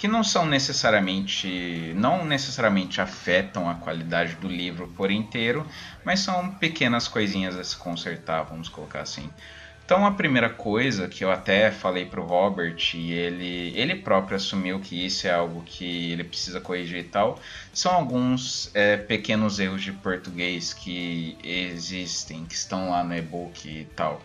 que 0.02 0.08
não 0.08 0.24
são 0.24 0.48
necessariamente 0.48 1.94
não 1.96 2.26
necessariamente 2.26 3.00
afetam 3.00 3.70
a 3.70 3.76
qualidade 3.76 4.34
do 4.34 4.48
livro 4.48 4.88
por 4.98 5.12
inteiro, 5.12 5.64
mas 6.04 6.22
são 6.22 6.50
pequenas 6.56 7.08
coisinhas 7.08 7.56
a 7.56 7.64
se 7.64 7.78
consertar, 7.78 8.42
vamos 8.42 8.68
colocar 8.68 9.02
assim. 9.02 9.30
Então 9.86 10.04
a 10.04 10.10
primeira 10.10 10.50
coisa 10.50 11.08
que 11.08 11.24
eu 11.24 11.32
até 11.32 11.70
falei 11.70 12.04
para 12.04 12.20
o 12.20 12.26
Robert 12.26 12.78
e 12.96 13.14
ele 13.14 13.78
ele 13.78 13.94
próprio 13.94 14.38
assumiu 14.38 14.80
que 14.80 15.06
isso 15.06 15.28
é 15.28 15.32
algo 15.32 15.62
que 15.64 16.12
ele 16.12 16.24
precisa 16.24 16.60
corrigir 16.60 17.02
e 17.02 17.04
tal, 17.04 17.40
são 17.72 17.94
alguns 17.94 18.72
é, 18.74 18.98
pequenos 18.98 19.60
erros 19.60 19.84
de 19.84 19.92
português 19.92 20.74
que 20.74 21.38
existem, 21.44 22.44
que 22.46 22.56
estão 22.56 22.90
lá 22.90 23.04
no 23.04 23.16
e-book 23.16 23.70
e 23.70 23.86
tal. 23.96 24.20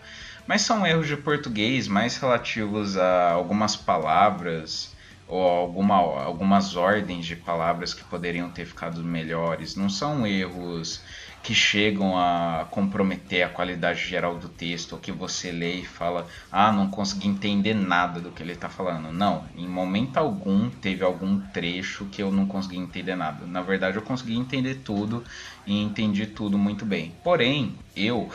Mas 0.47 0.63
são 0.63 0.87
erros 0.87 1.05
de 1.05 1.17
português 1.17 1.87
mais 1.87 2.17
relativos 2.17 2.97
a 2.97 3.29
algumas 3.29 3.75
palavras 3.75 4.96
ou 5.27 5.41
alguma, 5.41 5.95
algumas 5.95 6.75
ordens 6.75 7.25
de 7.25 7.35
palavras 7.35 7.93
que 7.93 8.03
poderiam 8.05 8.49
ter 8.49 8.65
ficado 8.65 9.03
melhores. 9.03 9.75
Não 9.75 9.89
são 9.89 10.25
erros 10.25 11.03
que 11.43 11.53
chegam 11.53 12.17
a 12.17 12.67
comprometer 12.71 13.43
a 13.43 13.49
qualidade 13.49 14.05
geral 14.05 14.37
do 14.37 14.49
texto, 14.49 14.93
ou 14.93 14.99
que 14.99 15.11
você 15.11 15.51
lê 15.51 15.75
e 15.75 15.85
fala, 15.85 16.27
ah, 16.51 16.71
não 16.71 16.89
consegui 16.89 17.27
entender 17.27 17.73
nada 17.73 18.19
do 18.19 18.31
que 18.31 18.43
ele 18.43 18.53
está 18.53 18.69
falando. 18.69 19.13
Não, 19.13 19.45
em 19.55 19.67
momento 19.67 20.17
algum 20.17 20.69
teve 20.69 21.03
algum 21.03 21.39
trecho 21.51 22.05
que 22.05 22.21
eu 22.21 22.31
não 22.31 22.47
consegui 22.47 22.77
entender 22.77 23.15
nada. 23.15 23.45
Na 23.45 23.61
verdade, 23.61 23.97
eu 23.97 24.01
consegui 24.01 24.35
entender 24.35 24.75
tudo 24.75 25.23
e 25.65 25.81
entendi 25.81 26.25
tudo 26.27 26.57
muito 26.57 26.85
bem. 26.85 27.13
Porém, 27.23 27.75
eu 27.95 28.29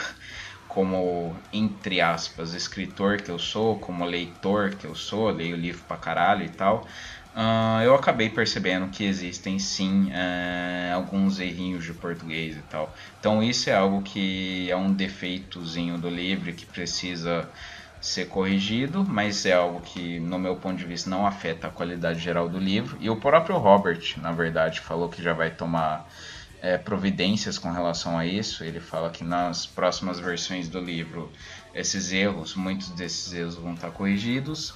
como, 0.72 1.38
entre 1.52 2.00
aspas, 2.00 2.54
escritor 2.54 3.20
que 3.20 3.30
eu 3.30 3.38
sou, 3.38 3.78
como 3.78 4.06
leitor 4.06 4.70
que 4.76 4.86
eu 4.86 4.94
sou, 4.94 5.28
leio 5.28 5.54
livro 5.54 5.84
pra 5.84 5.98
caralho 5.98 6.46
e 6.46 6.48
tal, 6.48 6.86
uh, 7.34 7.82
eu 7.84 7.94
acabei 7.94 8.30
percebendo 8.30 8.88
que 8.88 9.04
existem 9.04 9.58
sim 9.58 10.10
uh, 10.10 10.94
alguns 10.94 11.38
errinhos 11.40 11.84
de 11.84 11.92
português 11.92 12.56
e 12.56 12.62
tal. 12.62 12.94
Então 13.18 13.42
isso 13.42 13.68
é 13.68 13.74
algo 13.74 14.00
que 14.00 14.70
é 14.70 14.74
um 14.74 14.94
defeitozinho 14.94 15.98
do 15.98 16.08
livro 16.08 16.54
que 16.54 16.64
precisa 16.64 17.50
ser 18.00 18.24
corrigido, 18.28 19.04
mas 19.06 19.44
é 19.44 19.52
algo 19.52 19.82
que, 19.82 20.18
no 20.20 20.38
meu 20.38 20.56
ponto 20.56 20.78
de 20.78 20.86
vista, 20.86 21.10
não 21.10 21.26
afeta 21.26 21.66
a 21.66 21.70
qualidade 21.70 22.18
geral 22.18 22.48
do 22.48 22.58
livro. 22.58 22.96
E 22.98 23.10
o 23.10 23.20
próprio 23.20 23.58
Robert, 23.58 24.00
na 24.16 24.32
verdade, 24.32 24.80
falou 24.80 25.10
que 25.10 25.22
já 25.22 25.34
vai 25.34 25.50
tomar 25.50 26.08
é, 26.62 26.78
providências 26.78 27.58
com 27.58 27.72
relação 27.72 28.16
a 28.16 28.24
isso. 28.24 28.62
Ele 28.62 28.78
fala 28.78 29.10
que 29.10 29.24
nas 29.24 29.66
próximas 29.66 30.20
versões 30.20 30.68
do 30.68 30.80
livro, 30.80 31.30
esses 31.74 32.12
erros, 32.12 32.54
muitos 32.54 32.88
desses 32.90 33.32
erros 33.32 33.56
vão 33.56 33.74
estar 33.74 33.90
corrigidos. 33.90 34.72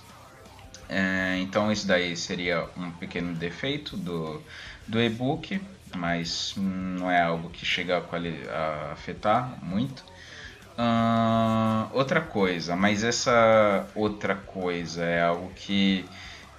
É, 0.88 1.38
então, 1.38 1.70
isso 1.70 1.86
daí 1.86 2.16
seria 2.16 2.68
um 2.76 2.90
pequeno 2.90 3.34
defeito 3.34 3.96
do, 3.96 4.42
do 4.86 5.00
e-book, 5.00 5.60
mas 5.96 6.54
não 6.56 7.10
é 7.10 7.22
algo 7.22 7.50
que 7.50 7.64
chega 7.64 7.98
a, 7.98 8.00
a 8.00 8.92
afetar 8.92 9.64
muito. 9.64 10.04
Uh, 10.78 11.88
outra 11.94 12.20
coisa, 12.20 12.76
mas 12.76 13.02
essa 13.02 13.86
outra 13.94 14.34
coisa 14.34 15.02
é 15.02 15.22
algo 15.22 15.50
que 15.54 16.04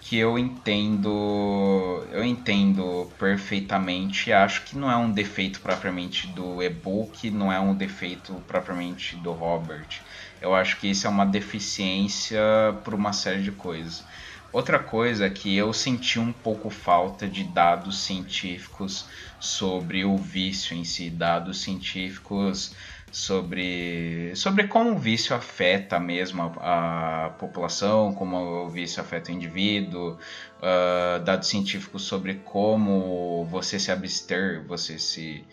que 0.08 0.18
eu 0.18 0.40
entendo, 0.40 2.08
eu 2.14 2.24
entendo 2.24 3.12
perfeitamente. 3.20 4.32
Acho 4.32 4.64
que 4.64 4.78
não 4.78 4.90
é 4.90 4.96
um 4.96 5.12
defeito 5.12 5.60
propriamente 5.60 6.28
do 6.28 6.64
e-book, 6.64 7.30
não 7.30 7.52
é 7.52 7.60
um 7.60 7.76
defeito 7.76 8.34
propriamente 8.48 9.18
do 9.18 9.34
Robert. 9.34 10.00
Eu 10.42 10.56
acho 10.56 10.78
que 10.78 10.88
isso 10.88 11.08
é 11.08 11.10
uma 11.10 11.26
deficiência 11.26 12.40
por 12.86 12.94
uma 12.94 13.12
série 13.12 13.44
de 13.44 13.52
coisas. 13.52 14.06
Outra 14.54 14.80
coisa 14.80 15.26
é 15.26 15.30
que 15.30 15.58
eu 15.58 15.74
senti 15.74 16.18
um 16.18 16.32
pouco 16.32 16.70
falta 16.70 17.28
de 17.28 17.44
dados 17.44 18.00
científicos 18.00 19.06
sobre 19.42 20.06
o 20.06 20.16
vício 20.16 20.74
em 20.74 20.86
si, 20.86 21.10
dados 21.10 21.62
científicos 21.62 22.74
sobre, 23.18 24.32
sobre 24.36 24.68
como 24.68 24.92
o 24.92 24.98
vício 25.00 25.36
afeta 25.36 26.00
mesmo 26.00 26.54
a, 26.60 27.26
a 27.26 27.30
população, 27.32 28.14
como 28.14 28.38
o 28.38 28.70
vício 28.70 29.02
afeta 29.02 29.32
o 29.32 29.34
indivíduo, 29.34 30.20
uh, 30.60 31.20
dados 31.24 31.48
científicos 31.48 32.04
sobre 32.04 32.36
como 32.36 33.44
você 33.46 33.80
se 33.80 33.92
abster, 33.92 34.64
você 34.68 35.00
se 35.00 35.44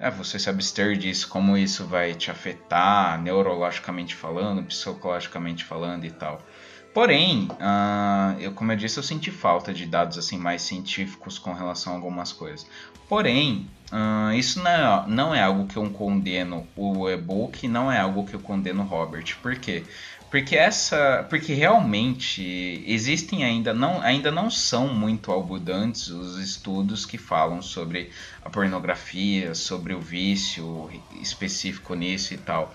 é, 0.00 0.10
você 0.10 0.36
se 0.36 0.50
abster 0.50 0.96
disso, 0.96 1.28
como 1.28 1.56
isso 1.56 1.86
vai 1.86 2.12
te 2.14 2.28
afetar 2.28 3.20
neurologicamente 3.22 4.16
falando, 4.16 4.64
psicologicamente 4.64 5.62
falando 5.62 6.04
e 6.04 6.10
tal. 6.10 6.42
Porém, 6.92 7.48
uh, 7.52 8.40
eu, 8.40 8.52
como 8.52 8.72
eu 8.72 8.76
disse, 8.76 8.98
eu 8.98 9.02
senti 9.02 9.30
falta 9.30 9.72
de 9.72 9.86
dados 9.86 10.18
assim 10.18 10.36
mais 10.36 10.62
científicos 10.62 11.38
com 11.38 11.52
relação 11.52 11.92
a 11.92 11.96
algumas 11.96 12.32
coisas. 12.32 12.66
Porém, 13.08 13.68
uh, 13.92 14.32
isso 14.34 14.60
não 14.62 14.70
é, 14.70 15.04
não 15.08 15.34
é 15.34 15.42
algo 15.42 15.66
que 15.66 15.76
eu 15.76 15.88
condeno 15.90 16.66
o 16.76 17.08
e-book, 17.08 17.68
não 17.68 17.90
é 17.90 18.00
algo 18.00 18.26
que 18.26 18.34
eu 18.34 18.40
condeno 18.40 18.82
o 18.82 18.86
Robert. 18.86 19.36
Por 19.40 19.54
quê? 19.56 19.84
Porque 20.30 20.56
essa, 20.56 21.26
porque 21.28 21.52
realmente 21.52 22.84
existem 22.86 23.44
ainda 23.44 23.74
não, 23.74 24.00
ainda 24.00 24.30
não 24.30 24.48
são 24.48 24.86
muito 24.86 25.32
abundantes 25.32 26.06
os 26.08 26.38
estudos 26.38 27.04
que 27.04 27.18
falam 27.18 27.60
sobre 27.60 28.10
a 28.44 28.48
pornografia, 28.48 29.56
sobre 29.56 29.92
o 29.92 30.00
vício 30.00 30.88
específico 31.20 31.94
nisso 31.94 32.32
e 32.32 32.38
tal. 32.38 32.72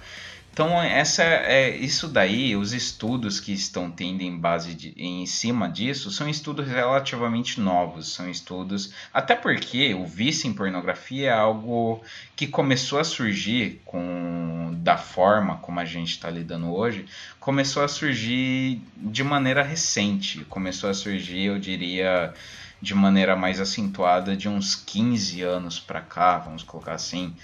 Então, 0.56 0.82
essa 0.82 1.22
é 1.22 1.76
isso 1.76 2.08
daí, 2.08 2.56
os 2.56 2.72
estudos 2.72 3.42
que 3.42 3.52
estão 3.52 3.92
tendo 3.92 4.22
em 4.22 4.38
base 4.38 4.74
de, 4.74 4.94
em 4.96 5.26
cima 5.26 5.68
disso, 5.68 6.10
são 6.10 6.30
estudos 6.30 6.66
relativamente 6.66 7.60
novos, 7.60 8.14
são 8.14 8.30
estudos, 8.30 8.94
até 9.14 9.36
porque 9.36 9.94
o 9.94 10.06
vício 10.06 10.50
em 10.50 10.54
pornografia 10.54 11.28
é 11.28 11.34
algo 11.34 12.02
que 12.38 12.48
começou 12.48 13.00
a 13.00 13.04
surgir 13.04 13.82
com 13.84 14.74
da 14.78 14.96
forma 14.96 15.58
como 15.58 15.78
a 15.82 15.84
gente 15.84 16.12
está 16.12 16.30
lidando 16.30 16.74
hoje, 16.74 17.06
começou 17.38 17.84
a 17.84 17.90
surgir 17.90 18.82
de 18.96 19.26
maneira 19.26 19.62
recente, 19.62 20.46
começou 20.46 20.90
a 20.90 20.94
surgir, 20.94 21.48
eu 21.48 21.60
diria, 21.60 22.34
de 22.82 22.96
maneira 22.96 23.36
mais 23.36 23.60
acentuada 23.60 24.38
de 24.38 24.48
uns 24.48 24.74
15 24.74 25.42
anos 25.42 25.82
para 25.82 26.00
cá, 26.00 26.38
vamos 26.38 26.64
colocar 26.64 26.94
assim 26.94 27.36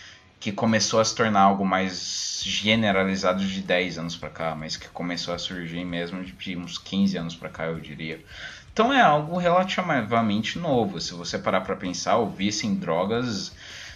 que 0.42 0.52
começou 0.52 1.00
a 1.00 1.06
se 1.06 1.16
tornar 1.16 1.42
algo 1.42 1.64
mais 1.64 2.42
generalizado 2.44 3.46
de 3.46 3.62
10 3.62 4.00
anos 4.00 4.16
para 4.18 4.30
cá, 4.32 4.56
mas 4.56 4.76
que 4.76 4.90
começou 4.90 5.36
a 5.36 5.38
surgir 5.38 5.86
mesmo 5.86 6.24
de 6.24 6.58
uns 6.58 6.80
15 6.80 7.16
anos 7.16 7.36
para 7.36 7.48
cá, 7.48 7.66
eu 7.68 7.80
diria. 7.80 8.20
Então 8.74 8.92
é 8.92 9.00
algo 9.00 9.38
relativamente 9.38 10.58
novo. 10.58 11.00
Se 11.00 11.14
você 11.14 11.38
parar 11.38 11.62
para 11.62 11.76
pensar, 11.76 12.18
o 12.18 12.28
vício 12.28 12.68
em 12.68 12.74
drogas 12.74 13.54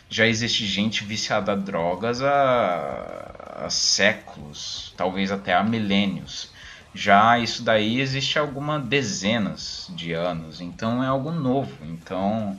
já 0.07 0.27
existe 0.27 0.67
gente 0.67 1.03
viciada 1.03 1.53
a 1.53 1.55
drogas 1.55 2.21
há, 2.21 3.63
há 3.65 3.69
séculos, 3.71 4.93
talvez 4.95 5.31
até 5.31 5.51
há 5.51 5.63
milênios. 5.63 6.53
Já 6.93 7.39
isso 7.39 7.63
daí 7.63 7.99
existe 7.99 8.37
algumas 8.37 8.85
dezenas 8.85 9.87
de 9.95 10.13
anos, 10.13 10.61
então 10.61 11.03
é 11.03 11.07
algo 11.07 11.31
novo. 11.31 11.75
Então 11.83 12.55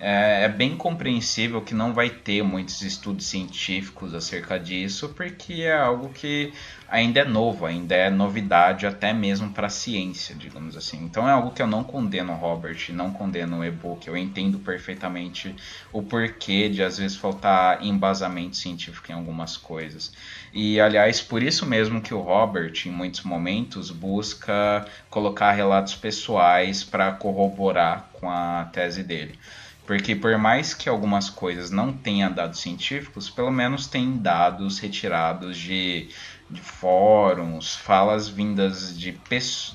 é, 0.00 0.44
é, 0.44 0.48
bem 0.48 0.76
compreensível 0.76 1.60
que 1.60 1.74
não 1.74 1.92
vai 1.92 2.08
ter 2.08 2.42
muitos 2.42 2.80
estudos 2.80 3.26
científicos 3.26 4.14
acerca 4.14 4.58
disso, 4.58 5.10
porque 5.10 5.62
é 5.62 5.76
algo 5.76 6.08
que 6.08 6.54
ainda 6.88 7.20
é 7.20 7.24
novo, 7.24 7.66
ainda 7.66 7.94
é 7.94 8.08
novidade 8.08 8.86
até 8.86 9.12
mesmo 9.12 9.50
para 9.50 9.66
a 9.66 9.70
ciência, 9.70 10.34
digamos 10.34 10.74
assim. 10.74 11.04
Então 11.04 11.28
é 11.28 11.32
algo 11.32 11.50
que 11.50 11.60
eu 11.60 11.66
não 11.66 11.84
condeno 11.84 12.32
Robert, 12.32 12.78
não 12.94 13.12
condeno 13.12 13.58
o 13.58 13.64
e-book. 13.64 14.08
Eu 14.08 14.16
entendo 14.16 14.58
perfeitamente 14.58 15.54
o 15.92 16.02
porquê 16.02 16.70
de 16.70 16.82
às 16.82 16.96
vezes 16.96 17.18
faltar 17.18 17.84
embasamento 17.84 18.56
científico 18.56 19.12
em 19.12 19.14
algumas 19.14 19.58
coisas. 19.58 20.12
E 20.50 20.80
aliás, 20.80 21.20
por 21.20 21.42
isso 21.42 21.66
mesmo 21.66 22.00
que 22.00 22.14
o 22.14 22.20
Robert, 22.20 22.72
em 22.86 22.90
muitos 22.90 23.22
momentos, 23.22 23.90
busca 23.90 24.86
colocar 25.10 25.52
relatos 25.52 25.94
pessoais 25.94 26.82
para 26.82 27.12
corroborar 27.12 28.08
com 28.14 28.30
a 28.30 28.64
tese 28.72 29.02
dele. 29.02 29.38
Porque 29.90 30.14
por 30.14 30.38
mais 30.38 30.72
que 30.72 30.88
algumas 30.88 31.28
coisas 31.28 31.72
não 31.72 31.92
tenham 31.92 32.32
dados 32.32 32.60
científicos, 32.60 33.28
pelo 33.28 33.50
menos 33.50 33.88
tem 33.88 34.18
dados 34.18 34.78
retirados 34.78 35.58
de, 35.58 36.10
de 36.48 36.60
fóruns, 36.60 37.74
falas 37.74 38.28
vindas 38.28 38.96
de, 38.96 39.20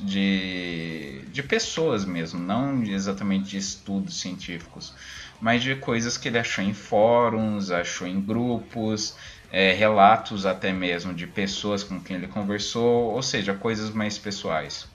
de, 0.05 1.25
de 1.27 1.43
pessoas 1.43 2.05
mesmo, 2.05 2.39
não 2.39 2.81
exatamente 2.81 3.49
de 3.49 3.57
estudos 3.57 4.21
científicos, 4.21 4.95
mas 5.41 5.61
de 5.61 5.75
coisas 5.75 6.17
que 6.17 6.29
ele 6.29 6.39
achou 6.39 6.63
em 6.63 6.73
fóruns, 6.73 7.69
achou 7.69 8.07
em 8.07 8.21
grupos, 8.21 9.17
é, 9.51 9.73
relatos 9.73 10.45
até 10.45 10.71
mesmo 10.71 11.13
de 11.13 11.27
pessoas 11.27 11.83
com 11.83 11.99
quem 11.99 12.15
ele 12.15 12.27
conversou, 12.27 13.11
ou 13.11 13.21
seja, 13.21 13.53
coisas 13.53 13.89
mais 13.89 14.17
pessoais. 14.17 14.87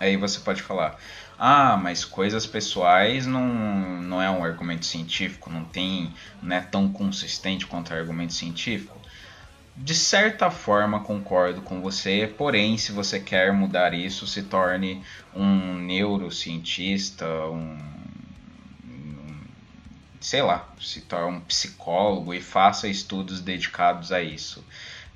Aí 0.00 0.16
você 0.16 0.40
pode 0.40 0.62
falar, 0.62 0.98
ah, 1.44 1.76
mas 1.76 2.04
coisas 2.04 2.46
pessoais 2.46 3.26
não, 3.26 3.44
não 4.00 4.22
é 4.22 4.30
um 4.30 4.44
argumento 4.44 4.86
científico, 4.86 5.50
não 5.50 5.64
tem, 5.64 6.14
não 6.40 6.54
é 6.54 6.60
tão 6.60 6.88
consistente 6.92 7.66
quanto 7.66 7.92
argumento 7.92 8.32
científico. 8.32 8.96
De 9.76 9.92
certa 9.92 10.52
forma 10.52 11.00
concordo 11.00 11.60
com 11.60 11.82
você, 11.82 12.32
porém, 12.38 12.78
se 12.78 12.92
você 12.92 13.18
quer 13.18 13.52
mudar 13.52 13.92
isso, 13.92 14.24
se 14.24 14.44
torne 14.44 15.02
um 15.34 15.74
neurocientista, 15.78 17.26
um, 17.26 17.76
um 18.84 19.40
sei 20.20 20.42
lá, 20.42 20.68
se 20.80 21.00
torne 21.00 21.38
um 21.38 21.40
psicólogo 21.40 22.32
e 22.32 22.40
faça 22.40 22.86
estudos 22.86 23.40
dedicados 23.40 24.12
a 24.12 24.22
isso 24.22 24.64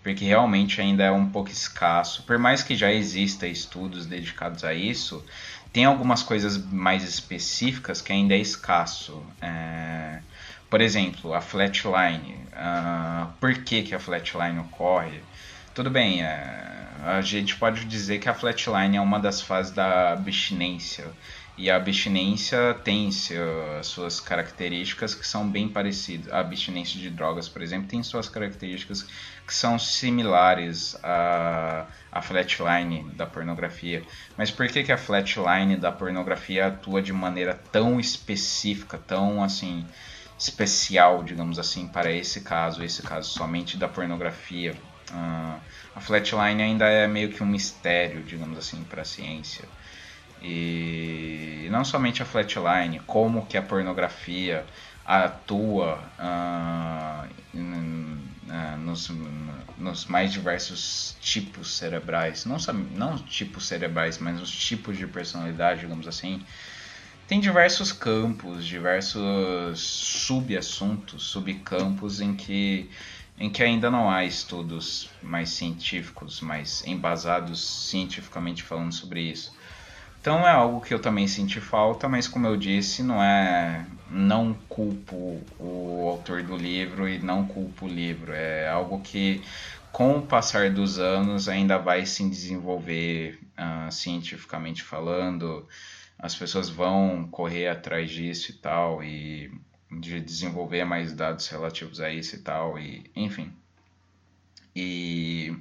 porque 0.07 0.24
realmente 0.24 0.81
ainda 0.81 1.03
é 1.03 1.11
um 1.11 1.29
pouco 1.29 1.51
escasso. 1.51 2.22
Por 2.22 2.39
mais 2.39 2.62
que 2.62 2.77
já 2.77 2.93
exista 2.93 3.45
estudos 3.49 4.07
dedicados 4.07 4.62
a 4.62 4.72
isso, 4.72 5.24
tem 5.77 5.85
algumas 5.85 6.22
coisas 6.22 6.57
mais 6.57 7.05
específicas 7.05 8.01
que 8.01 8.11
ainda 8.11 8.33
é 8.33 8.39
escasso. 8.39 9.22
É, 9.43 10.20
por 10.70 10.81
exemplo, 10.81 11.35
a 11.35 11.43
flatline. 11.43 12.35
Uh, 12.55 13.31
por 13.39 13.53
que, 13.62 13.83
que 13.83 13.95
a 13.95 14.01
flatline 14.01 14.59
ocorre? 14.59 15.20
Tudo 15.74 15.91
bem, 15.91 16.22
é, 16.22 16.87
a 17.05 17.20
gente 17.20 17.57
pode 17.57 17.85
dizer 17.85 18.18
que 18.20 18.27
a 18.27 18.33
flatline 18.33 18.97
é 18.97 19.01
uma 19.03 19.20
das 19.20 19.43
fases 19.43 19.70
da 19.70 20.12
abstinência. 20.12 21.05
E 21.59 21.71
a 21.71 21.77
abstinência 21.77 22.75
tem 22.85 23.11
suas 23.83 24.21
características 24.21 25.15
que 25.15 25.27
são 25.27 25.49
bem 25.49 25.67
parecidas. 25.67 26.31
A 26.31 26.41
abstinência 26.41 27.01
de 27.01 27.09
drogas, 27.09 27.49
por 27.49 27.63
exemplo, 27.63 27.89
tem 27.89 28.03
suas 28.03 28.29
características 28.29 29.03
que 29.47 29.55
são 29.55 29.79
similares 29.79 30.97
à, 31.03 31.87
à 32.13 32.21
flatline 32.21 33.05
da 33.15 33.27
pornografia. 33.27 34.03
Mas 34.37 34.51
por 34.51 34.69
que, 34.69 34.85
que 34.85 34.93
a 34.93 34.99
flatline 34.99 35.77
da 35.77 35.91
pornografia 35.91 36.67
atua 36.67 37.01
de 37.01 37.13
maneira 37.13 37.55
tão 37.73 37.99
específica, 37.99 38.99
tão 38.99 39.43
assim 39.43 39.87
especial, 40.39 41.25
digamos 41.25 41.59
assim, 41.59 41.89
para 41.89 42.13
esse 42.13 42.43
caso, 42.43 42.85
esse 42.85 43.03
caso 43.03 43.31
somente 43.31 43.79
da 43.79 43.89
pornografia? 43.89 44.75
Uh, 45.11 45.61
a 45.95 46.01
flatline 46.01 46.63
ainda 46.63 46.87
é 46.87 47.07
meio 47.07 47.31
que 47.31 47.43
um 47.43 47.47
mistério, 47.47 48.23
digamos 48.23 48.59
assim, 48.59 48.85
para 48.85 49.01
a 49.01 49.05
ciência. 49.05 49.65
E 50.49 51.68
não 51.72 51.84
somente 51.84 52.22
a 52.22 52.24
flatline, 52.24 53.01
como 53.01 53.47
que 53.47 53.57
a 53.57 53.62
pornografia 53.62 54.64
atua 55.05 55.99
uh, 56.20 57.28
uh, 57.53 58.76
nos, 58.78 59.11
nos, 59.76 60.07
mais 60.07 60.32
diversos 60.32 61.16
tipos 61.20 61.76
cerebrais, 61.76 62.44
não, 62.44 62.59
não 62.94 63.18
tipos 63.18 63.66
cerebrais, 63.66 64.18
mas 64.18 64.40
os 64.40 64.53
tipos 64.53 64.97
de 64.97 65.05
personalidade, 65.09 65.80
digamos 65.80 66.07
assim, 66.07 66.40
tem 67.26 67.40
diversos 67.40 67.90
campos, 67.90 68.64
diversos 68.64 69.80
subassuntos, 69.80 71.24
subcampos 71.24 72.20
em 72.20 72.36
que 72.36 72.88
em 73.38 73.51
que 73.51 73.62
ainda 73.62 73.90
não 73.90 74.09
há 74.09 74.24
estudos 74.24 75.11
mais 75.22 75.51
científicos, 75.51 76.40
mais 76.40 76.82
embasados 76.86 77.61
cientificamente 77.61 78.62
falando 78.62 78.94
sobre 78.94 79.20
isso. 79.20 79.53
Então 80.27 80.41
é 80.45 80.51
algo 80.51 80.81
que 80.81 80.93
eu 80.93 80.99
também 80.99 81.29
senti 81.29 81.61
falta, 81.61 82.09
mas 82.09 82.27
como 82.27 82.49
eu 82.49 82.57
disse, 82.57 83.01
não 83.01 83.22
é 83.22 83.87
não 84.11 84.53
culpo 84.68 85.41
o 85.57 86.09
autor 86.09 86.43
do 86.43 86.57
livro 86.57 87.09
e 87.09 87.20
não 87.20 87.47
culpo 87.47 87.87
o 87.87 87.89
livro. 87.89 88.33
É 88.33 88.68
algo 88.68 89.01
que 89.03 89.41
com 89.93 90.18
o 90.18 90.27
passar 90.27 90.68
dos 90.72 90.99
anos 90.99 91.49
ainda 91.49 91.79
vai 91.79 92.05
se 92.05 92.29
desenvolver 92.29 93.39
uh, 93.57 93.93
cientificamente 93.93 94.83
falando. 94.83 95.64
As 96.18 96.35
pessoas 96.35 96.68
vão 96.68 97.29
correr 97.31 97.68
atrás 97.68 98.11
disso 98.11 98.51
e 98.51 98.55
tal 98.55 99.05
e 99.05 99.53
de 99.93 100.20
desenvolver 100.20 100.85
mais 100.85 101.12
dados 101.12 101.47
relativos 101.47 102.01
a 102.01 102.11
isso 102.11 102.35
e 102.35 102.39
tal 102.41 102.77
e 102.77 103.09
enfim. 103.14 103.53
E 104.74 105.55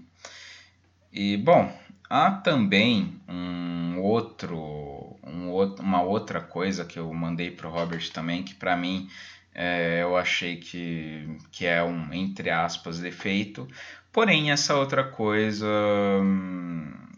e 1.14 1.38
bom, 1.38 1.72
Há 2.10 2.32
também 2.32 3.20
um 3.28 4.00
outro, 4.02 5.18
um 5.24 5.50
outro, 5.50 5.84
uma 5.84 6.02
outra 6.02 6.40
coisa 6.40 6.86
que 6.86 7.00
eu 7.00 7.12
mandei 7.14 7.52
para 7.52 7.68
o 7.68 7.72
Robert 7.72 8.12
também, 8.12 8.44
que 8.44 8.54
para 8.54 8.78
mim 8.78 9.10
é, 9.54 10.04
eu 10.04 10.16
achei 10.18 10.58
que, 10.58 11.38
que 11.52 11.66
é 11.66 11.84
um, 11.84 12.14
entre 12.14 12.50
aspas, 12.50 13.00
defeito. 13.00 13.68
Porém, 14.12 14.52
essa 14.52 14.76
outra 14.76 15.04
coisa, 15.04 15.68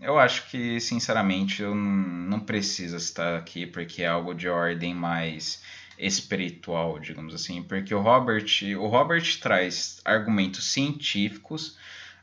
eu 0.01 0.17
acho 0.17 0.49
que, 0.49 0.79
sinceramente, 0.79 1.61
eu 1.61 1.75
não 1.75 2.39
preciso 2.39 2.95
estar 2.95 3.37
aqui, 3.37 3.65
porque 3.65 4.03
é 4.03 4.07
algo 4.07 4.33
de 4.33 4.47
ordem 4.47 4.95
mais 4.95 5.61
espiritual, 5.97 6.99
digamos 6.99 7.33
assim, 7.33 7.63
porque 7.63 7.93
o 7.93 8.01
Robert, 8.01 8.45
o 8.79 8.87
Robert 8.87 9.39
traz 9.39 9.99
argumentos 10.05 10.71
científicos 10.71 11.77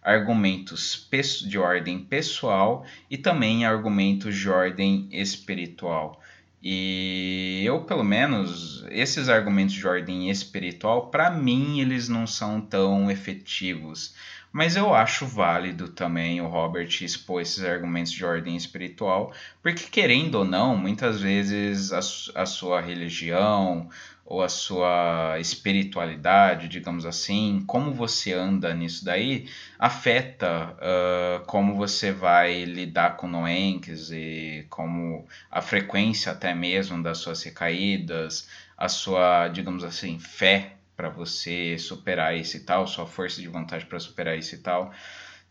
argumentos 0.05 1.09
de 1.49 1.59
ordem 1.59 1.99
pessoal 1.99 2.85
e 3.11 3.17
também 3.17 3.65
argumentos 3.65 4.37
de 4.37 4.51
ordem 4.51 5.09
espiritual. 5.11 6.21
E 6.63 7.63
eu, 7.65 7.83
pelo 7.83 8.05
menos, 8.05 8.85
esses 8.91 9.29
argumentos 9.29 9.75
de 9.75 9.87
ordem 9.87 10.31
espiritual, 10.31 11.11
para 11.11 11.31
mim, 11.31 11.81
eles 11.81 12.09
não 12.09 12.27
são 12.27 12.61
tão 12.61 13.11
efetivos. 13.11 14.15
Mas 14.51 14.77
eu 14.77 14.95
acho 14.95 15.27
válido 15.27 15.89
também 15.89 16.41
o 16.41 16.47
Robert 16.47 16.89
expor 17.03 17.43
esses 17.43 17.65
argumentos 17.65 18.13
de 18.13 18.25
ordem 18.25 18.57
espiritual, 18.57 19.33
porque, 19.61 19.85
querendo 19.91 20.37
ou 20.37 20.45
não, 20.45 20.77
muitas 20.77 21.21
vezes 21.21 21.93
a, 21.93 21.99
a 22.41 22.47
sua 22.47 22.81
religião, 22.81 23.91
ou 24.25 24.43
a 24.43 24.49
sua 24.49 25.37
espiritualidade, 25.39 26.69
digamos 26.69 27.05
assim, 27.05 27.63
como 27.67 27.93
você 27.93 28.33
anda 28.33 28.73
nisso 28.73 29.05
daí, 29.05 29.49
afeta 29.79 30.75
uh, 30.79 31.45
como 31.47 31.75
você 31.75 32.11
vai 32.11 32.65
lidar 32.65 33.17
com 33.17 33.29
noenques 33.29 34.11
e 34.11 34.67
como 34.71 35.27
a 35.51 35.61
frequência 35.61 36.33
até 36.33 36.55
mesmo 36.55 37.03
das 37.03 37.19
suas 37.19 37.43
recaídas, 37.43 38.49
a 38.79 38.89
sua, 38.89 39.49
digamos 39.49 39.85
assim, 39.85 40.19
fé 40.19 40.77
para 40.97 41.11
você 41.11 41.77
superar 41.79 42.35
isso 42.35 42.57
e 42.57 42.61
tal, 42.61 42.87
sua 42.87 43.07
força 43.07 43.43
de 43.43 43.49
vontade 43.49 43.85
para 43.85 44.01
superar 44.01 44.39
isso 44.39 44.55
e 44.55 44.59
tal. 44.59 44.93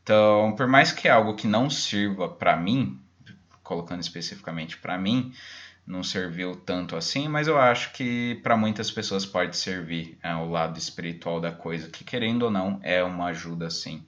Então, 0.01 0.53
por 0.57 0.67
mais 0.67 0.91
que 0.91 1.07
é 1.07 1.11
algo 1.11 1.35
que 1.35 1.47
não 1.47 1.69
sirva 1.69 2.27
para 2.27 2.57
mim, 2.57 2.99
colocando 3.61 4.01
especificamente 4.01 4.77
para 4.77 4.97
mim, 4.97 5.31
não 5.85 6.03
serviu 6.03 6.55
tanto 6.55 6.95
assim, 6.95 7.27
mas 7.27 7.47
eu 7.47 7.57
acho 7.57 7.91
que 7.93 8.39
para 8.41 8.55
muitas 8.55 8.89
pessoas 8.89 9.25
pode 9.25 9.57
servir 9.57 10.17
é, 10.23 10.33
o 10.35 10.49
lado 10.49 10.77
espiritual 10.77 11.41
da 11.41 11.51
coisa, 11.51 11.89
que 11.89 12.03
querendo 12.03 12.43
ou 12.43 12.51
não 12.51 12.79
é 12.83 13.03
uma 13.03 13.27
ajuda 13.27 13.69
sim. 13.69 14.05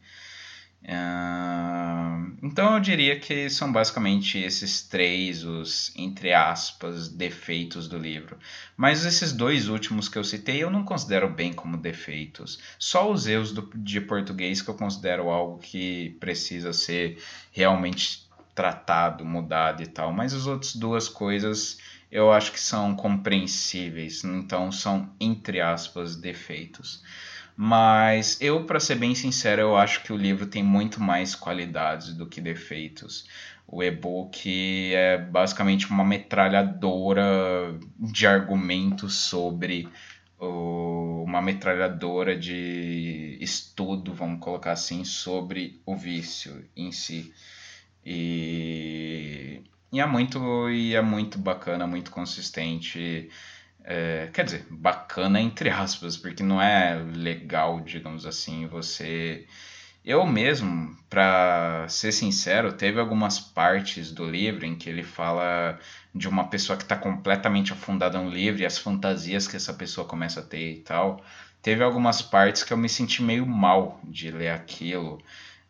Uh, 0.88 2.38
então 2.44 2.76
eu 2.76 2.80
diria 2.80 3.20
que 3.20 3.50
são 3.50 3.72
basicamente 3.72 4.38
esses 4.38 4.84
três 4.84 5.44
os, 5.44 5.92
entre 5.96 6.32
aspas, 6.32 7.10
defeitos 7.10 7.88
do 7.88 7.98
livro. 7.98 8.38
Mas 8.78 9.04
esses 9.04 9.32
dois 9.34 9.68
últimos 9.68 10.08
que 10.08 10.16
eu 10.16 10.24
citei 10.24 10.64
eu 10.64 10.70
não 10.70 10.84
considero 10.84 11.28
bem 11.28 11.52
como 11.52 11.76
defeitos. 11.76 12.60
Só 12.78 13.12
os 13.12 13.26
erros 13.26 13.52
do, 13.52 13.68
de 13.74 14.00
português 14.00 14.62
que 14.62 14.70
eu 14.70 14.76
considero 14.76 15.32
algo 15.32 15.58
que 15.58 16.16
precisa 16.20 16.72
ser 16.72 17.18
realmente 17.52 18.25
tratado, 18.56 19.24
mudado 19.26 19.84
e 19.84 19.88
tal. 19.88 20.12
Mas 20.12 20.34
as 20.34 20.48
outras 20.48 20.76
duas 20.76 21.08
coisas 21.08 21.78
eu 22.12 22.32
acho 22.32 22.54
que 22.54 22.60
são 22.60 22.96
compreensíveis, 22.96 24.24
então 24.24 24.72
são, 24.72 25.10
entre 25.20 25.60
aspas, 25.60 26.16
defeitos. 26.16 27.04
Mas 27.58 28.40
eu, 28.42 28.66
para 28.66 28.80
ser 28.80 28.96
bem 28.96 29.14
sincero, 29.14 29.62
eu 29.62 29.78
acho 29.78 30.02
que 30.04 30.14
o 30.14 30.18
livro 30.18 30.46
tem 30.46 30.64
muito 30.64 31.02
mais 31.02 31.36
qualidades 31.36 32.14
do 32.14 32.26
que 32.26 32.40
defeitos. 32.40 33.28
O 33.68 33.84
e-book 33.84 34.94
é 34.94 35.18
basicamente 35.18 35.90
uma 35.90 36.06
metralhadora 36.06 37.78
de 38.00 38.28
argumentos 38.28 39.16
sobre 39.16 39.90
uma 40.40 41.42
metralhadora 41.42 42.38
de 42.38 43.38
estudo, 43.42 44.14
vamos 44.14 44.40
colocar 44.40 44.74
assim, 44.74 45.04
sobre 45.04 45.82
o 45.86 45.96
vício 45.96 46.66
em 46.76 46.92
si. 46.92 47.34
E, 48.06 49.62
e 49.92 50.00
é 50.00 50.06
muito 50.06 50.70
e 50.70 50.96
é 50.96 51.02
muito 51.02 51.40
bacana, 51.40 51.88
muito 51.88 52.12
consistente. 52.12 53.30
É, 53.84 54.30
quer 54.34 54.46
dizer, 54.46 54.66
bacana 54.70 55.40
entre 55.42 55.70
aspas, 55.72 56.18
porque 56.18 56.44
não 56.44 56.62
é 56.62 56.96
legal, 57.16 57.82
digamos 57.82 58.26
assim, 58.26 58.68
você. 58.68 59.48
Eu 60.04 60.26
mesmo, 60.26 60.96
para 61.10 61.88
ser 61.90 62.12
sincero, 62.12 62.74
teve 62.74 63.00
algumas 63.00 63.40
partes 63.40 64.12
do 64.12 64.24
livro 64.30 64.66
em 64.66 64.76
que 64.76 64.88
ele 64.90 65.04
fala 65.04 65.80
de 66.14 66.28
uma 66.28 66.48
pessoa 66.48 66.78
que 66.78 66.84
está 66.84 66.96
completamente 66.96 67.74
afundada 67.74 68.20
no 68.22 68.30
livro 68.30 68.62
e 68.62 68.66
as 68.66 68.78
fantasias 68.78 69.48
que 69.48 69.56
essa 69.56 69.74
pessoa 69.74 70.08
começa 70.08 70.42
a 70.42 70.44
ter 70.44 70.74
e 70.74 70.80
tal. 70.82 71.24
Teve 71.62 71.84
algumas 71.84 72.22
partes 72.22 72.64
que 72.64 72.72
eu 72.72 72.78
me 72.78 72.88
senti 72.88 73.24
meio 73.24 73.46
mal 73.48 74.00
de 74.04 74.30
ler 74.30 74.50
aquilo. 74.50 75.20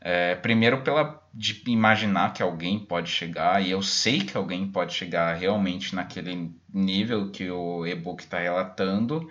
É, 0.07 0.35
primeiro 0.35 0.83
pela 0.83 1.19
de 1.33 1.63
imaginar 1.65 2.31
que 2.31 2.43
alguém 2.43 2.77
pode 2.77 3.09
chegar, 3.09 3.59
e 3.59 3.71
eu 3.71 3.81
sei 3.81 4.19
que 4.19 4.37
alguém 4.37 4.67
pode 4.67 4.93
chegar 4.93 5.33
realmente 5.33 5.95
naquele 5.95 6.51
nível 6.71 7.31
que 7.31 7.49
o 7.49 7.87
e-book 7.87 8.21
está 8.21 8.37
relatando. 8.37 9.27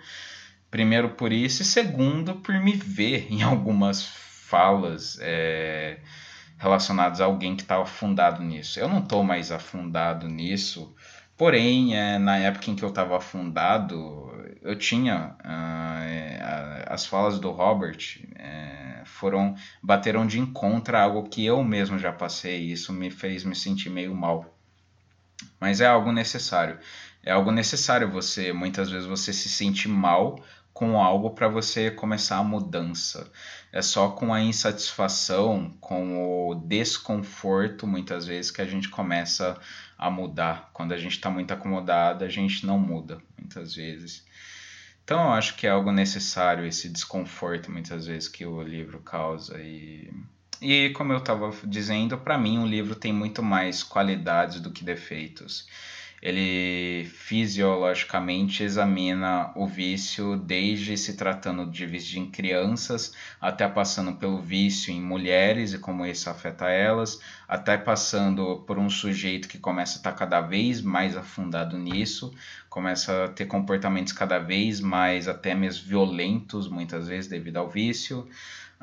Primeiro 0.69 1.11
por 1.11 1.31
isso, 1.31 1.61
e 1.61 1.65
segundo 1.65 2.35
por 2.35 2.53
me 2.59 2.73
ver 2.73 3.25
em 3.31 3.41
algumas 3.41 4.05
falas 4.05 5.17
é, 5.21 5.99
relacionadas 6.57 7.21
a 7.21 7.25
alguém 7.25 7.55
que 7.55 7.61
estava 7.61 7.83
afundado 7.83 8.43
nisso. 8.43 8.77
Eu 8.77 8.89
não 8.89 8.99
estou 8.99 9.23
mais 9.23 9.53
afundado 9.53 10.27
nisso, 10.27 10.93
porém, 11.37 11.95
é, 11.97 12.19
na 12.19 12.37
época 12.37 12.69
em 12.69 12.75
que 12.75 12.83
eu 12.83 12.89
estava 12.89 13.15
afundado, 13.15 14.29
eu 14.65 14.75
tinha 14.75 15.35
uh, 15.41 16.85
as 16.87 17.05
falas 17.05 17.39
do 17.39 17.51
Robert 17.51 18.19
é, 18.35 19.03
foram 19.05 19.55
bateram 19.81 20.25
de 20.25 20.39
encontro 20.39 20.97
a 20.97 21.01
algo 21.01 21.29
que 21.29 21.45
eu 21.45 21.63
mesmo 21.63 21.99
já 21.99 22.11
passei 22.11 22.63
e 22.63 22.71
isso 22.71 22.91
me 22.91 23.11
fez 23.11 23.43
me 23.43 23.55
sentir 23.55 23.91
meio 23.91 24.15
mal. 24.15 24.57
Mas 25.59 25.81
é 25.81 25.85
algo 25.85 26.11
necessário. 26.11 26.79
É 27.23 27.31
algo 27.31 27.51
necessário 27.51 28.09
você 28.09 28.51
muitas 28.51 28.89
vezes 28.89 29.07
você 29.07 29.31
se 29.31 29.49
sente 29.49 29.87
mal 29.87 30.43
com 30.73 30.99
algo 30.99 31.29
para 31.29 31.47
você 31.47 31.91
começar 31.91 32.37
a 32.37 32.43
mudança. 32.43 33.31
É 33.71 33.83
só 33.83 34.09
com 34.09 34.33
a 34.33 34.41
insatisfação 34.41 35.71
com 35.79 36.49
o 36.49 36.55
desconforto 36.55 37.85
muitas 37.85 38.25
vezes 38.25 38.49
que 38.49 38.61
a 38.61 38.65
gente 38.65 38.89
começa 38.89 39.59
a 39.95 40.09
mudar. 40.09 40.71
Quando 40.73 40.93
a 40.93 40.97
gente 40.97 41.13
está 41.13 41.29
muito 41.29 41.53
acomodado 41.53 42.25
a 42.25 42.29
gente 42.29 42.65
não 42.65 42.79
muda 42.79 43.19
muitas 43.37 43.75
vezes 43.75 44.25
então 45.05 45.23
eu 45.23 45.31
acho 45.31 45.55
que 45.55 45.65
é 45.65 45.69
algo 45.69 45.91
necessário 45.91 46.65
esse 46.65 46.89
desconforto 46.89 47.71
muitas 47.71 48.07
vezes 48.07 48.27
que 48.27 48.45
o 48.45 48.61
livro 48.61 48.99
causa. 48.99 49.57
E 49.61 50.11
e 50.61 50.89
como 50.91 51.11
eu 51.13 51.17
estava 51.17 51.51
dizendo, 51.65 52.17
para 52.17 52.37
mim 52.37 52.59
o 52.59 52.65
livro 52.65 52.95
tem 52.95 53.13
muito 53.13 53.43
mais 53.43 53.83
qualidades 53.83 54.59
do 54.59 54.71
que 54.71 54.83
defeitos 54.83 55.67
ele 56.25 57.05
fisiologicamente 57.05 58.63
examina 58.63 59.51
o 59.55 59.67
vício 59.67 60.35
desde 60.35 60.97
se 60.97 61.15
tratando 61.15 61.69
de 61.69 61.85
vício 61.85 62.19
em 62.19 62.31
crianças, 62.31 63.13
até 63.39 63.67
passando 63.67 64.15
pelo 64.15 64.41
vício 64.41 64.91
em 64.91 64.99
mulheres 64.99 65.73
e 65.73 65.77
como 65.77 66.03
isso 66.03 66.27
afeta 66.27 66.67
elas, 66.67 67.21
até 67.47 67.77
passando 67.77 68.63
por 68.65 68.79
um 68.79 68.89
sujeito 68.89 69.47
que 69.47 69.59
começa 69.59 69.97
a 69.97 69.99
estar 69.99 70.13
cada 70.13 70.41
vez 70.41 70.81
mais 70.81 71.15
afundado 71.15 71.77
nisso, 71.77 72.33
começa 72.71 73.25
a 73.25 73.27
ter 73.27 73.45
comportamentos 73.45 74.11
cada 74.11 74.39
vez 74.39 74.81
mais 74.81 75.27
até 75.27 75.53
mesmo 75.53 75.87
violentos, 75.87 76.67
muitas 76.67 77.07
vezes 77.07 77.29
devido 77.29 77.57
ao 77.57 77.69
vício 77.69 78.27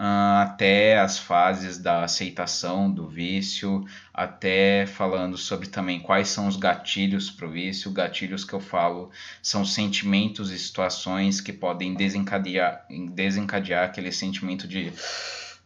até 0.04 0.98
as 0.98 1.16
fases 1.16 1.78
da 1.78 2.02
aceitação 2.02 2.90
do 2.90 3.06
vício, 3.06 3.86
até 4.12 4.84
falando 4.84 5.38
sobre 5.38 5.68
também 5.68 6.00
quais 6.00 6.26
são 6.26 6.48
os 6.48 6.56
gatilhos 6.56 7.30
para 7.30 7.46
o 7.46 7.50
vício. 7.52 7.92
Gatilhos 7.92 8.44
que 8.44 8.52
eu 8.52 8.58
falo 8.58 9.12
são 9.40 9.64
sentimentos 9.64 10.50
e 10.50 10.58
situações 10.58 11.40
que 11.40 11.52
podem 11.52 11.94
desencadear, 11.94 12.84
desencadear 13.14 13.84
aquele 13.84 14.10
sentimento 14.10 14.66
de 14.66 14.92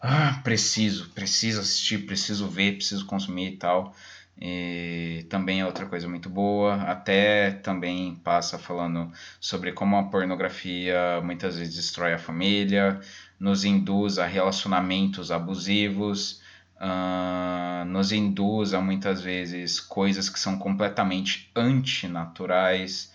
ah, 0.03 0.39
preciso, 0.45 1.09
preciso 1.11 1.61
assistir, 1.63 2.05
preciso 2.05 2.47
ver, 2.47 2.77
preciso 2.77 3.07
consumir 3.07 3.55
e 3.55 3.57
tal. 3.57 3.95
E 4.39 5.25
também 5.31 5.61
é 5.61 5.67
outra 5.67 5.87
coisa 5.87 6.07
muito 6.09 6.29
boa. 6.29 6.75
Até 6.83 7.53
também 7.53 8.17
passa 8.17 8.59
falando 8.59 9.11
sobre 9.41 9.73
como 9.73 9.97
a 9.97 10.05
pornografia 10.05 11.23
muitas 11.23 11.57
vezes 11.57 11.75
destrói 11.75 12.13
a 12.13 12.19
família, 12.19 13.01
nos 13.39 13.65
induz 13.65 14.19
a 14.19 14.27
relacionamentos 14.27 15.31
abusivos, 15.31 16.41
uh, 16.77 17.85
nos 17.87 18.13
induz 18.13 18.75
a 18.75 18.81
muitas 18.81 19.21
vezes 19.21 19.81
coisas 19.81 20.29
que 20.29 20.39
são 20.39 20.59
completamente 20.59 21.51
antinaturais, 21.55 23.13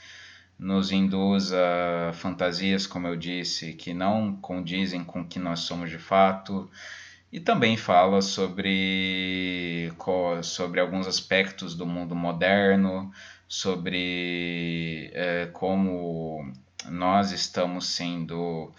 nos 0.58 0.92
induz 0.92 1.52
a 1.52 2.14
fantasias, 2.14 2.86
como 2.86 3.08
eu 3.08 3.16
disse, 3.16 3.74
que 3.74 3.94
não 3.94 4.36
condizem 4.36 5.04
com 5.04 5.22
o 5.22 5.26
que 5.26 5.40
nós 5.40 5.62
somos 5.62 5.90
de 5.90 5.98
fato. 5.98 6.70
E 7.32 7.40
também 7.40 7.78
fala 7.78 8.22
sobre, 8.22 9.92
sobre 10.44 10.80
alguns 10.80 11.08
aspectos 11.08 11.74
do 11.74 11.86
mundo 11.86 12.14
moderno, 12.14 13.12
sobre 13.48 15.10
é, 15.14 15.50
como 15.52 16.52
nós 16.90 17.32
estamos 17.32 17.88
sendo 17.88 18.72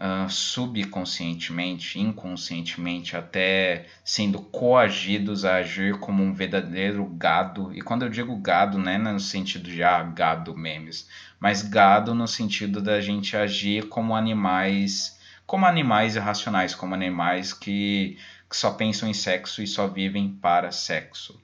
uh, 0.00 0.28
subconscientemente, 0.30 2.00
inconscientemente, 2.00 3.16
até 3.16 3.86
sendo 4.02 4.40
coagidos 4.40 5.44
a 5.44 5.56
agir 5.56 5.98
como 5.98 6.22
um 6.22 6.32
verdadeiro 6.32 7.04
gado. 7.04 7.70
E 7.74 7.82
quando 7.82 8.02
eu 8.02 8.08
digo 8.08 8.34
gado, 8.36 8.78
não 8.78 8.90
é 8.90 8.96
no 8.96 9.20
sentido 9.20 9.70
de 9.70 9.82
ah, 9.82 10.02
gado 10.02 10.56
memes, 10.56 11.06
mas 11.38 11.62
gado 11.62 12.14
no 12.14 12.26
sentido 12.26 12.80
da 12.80 13.00
gente 13.00 13.36
agir 13.36 13.88
como 13.88 14.16
animais, 14.16 15.18
como 15.46 15.66
animais 15.66 16.16
irracionais, 16.16 16.74
como 16.74 16.94
animais 16.94 17.52
que, 17.52 18.16
que 18.48 18.56
só 18.56 18.70
pensam 18.72 19.08
em 19.08 19.14
sexo 19.14 19.62
e 19.62 19.66
só 19.66 19.86
vivem 19.86 20.30
para 20.40 20.72
sexo. 20.72 21.38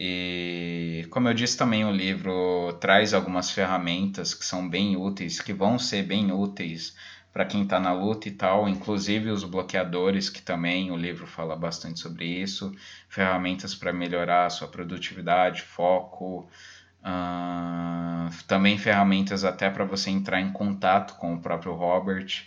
E 0.00 1.08
como 1.10 1.28
eu 1.28 1.34
disse 1.34 1.56
também, 1.56 1.84
o 1.84 1.90
livro 1.90 2.72
traz 2.80 3.12
algumas 3.12 3.50
ferramentas 3.50 4.32
que 4.32 4.44
são 4.44 4.68
bem 4.68 4.96
úteis, 4.96 5.40
que 5.40 5.52
vão 5.52 5.76
ser 5.76 6.04
bem 6.04 6.30
úteis 6.30 6.94
para 7.38 7.46
quem 7.46 7.62
está 7.62 7.78
na 7.78 7.92
luta 7.92 8.26
e 8.26 8.32
tal, 8.32 8.68
inclusive 8.68 9.30
os 9.30 9.44
bloqueadores, 9.44 10.28
que 10.28 10.42
também 10.42 10.90
o 10.90 10.96
livro 10.96 11.24
fala 11.24 11.54
bastante 11.54 12.00
sobre 12.00 12.26
isso, 12.26 12.74
ferramentas 13.08 13.76
para 13.76 13.92
melhorar 13.92 14.46
a 14.46 14.50
sua 14.50 14.66
produtividade, 14.66 15.62
foco, 15.62 16.48
uh, 17.00 18.44
também 18.48 18.76
ferramentas 18.76 19.44
até 19.44 19.70
para 19.70 19.84
você 19.84 20.10
entrar 20.10 20.40
em 20.40 20.50
contato 20.50 21.14
com 21.14 21.32
o 21.32 21.40
próprio 21.40 21.74
Robert, 21.74 22.44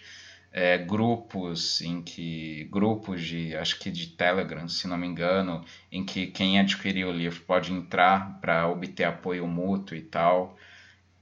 é, 0.52 0.78
grupos 0.78 1.80
em 1.80 2.02
que 2.02 2.68
grupos 2.70 3.22
de 3.22 3.56
acho 3.56 3.80
que 3.80 3.90
de 3.90 4.08
Telegram, 4.08 4.68
se 4.68 4.90
não 4.90 4.98
me 4.98 5.08
engano, 5.08 5.64
em 5.90 6.04
que 6.04 6.28
quem 6.28 6.60
adquirir 6.60 7.06
o 7.06 7.14
livro 7.14 7.40
pode 7.48 7.72
entrar 7.72 8.42
para 8.42 8.68
obter 8.68 9.06
apoio 9.06 9.48
mútuo 9.48 9.96
e 9.96 10.02
tal. 10.02 10.58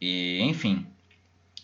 E 0.02 0.40
enfim, 0.42 0.88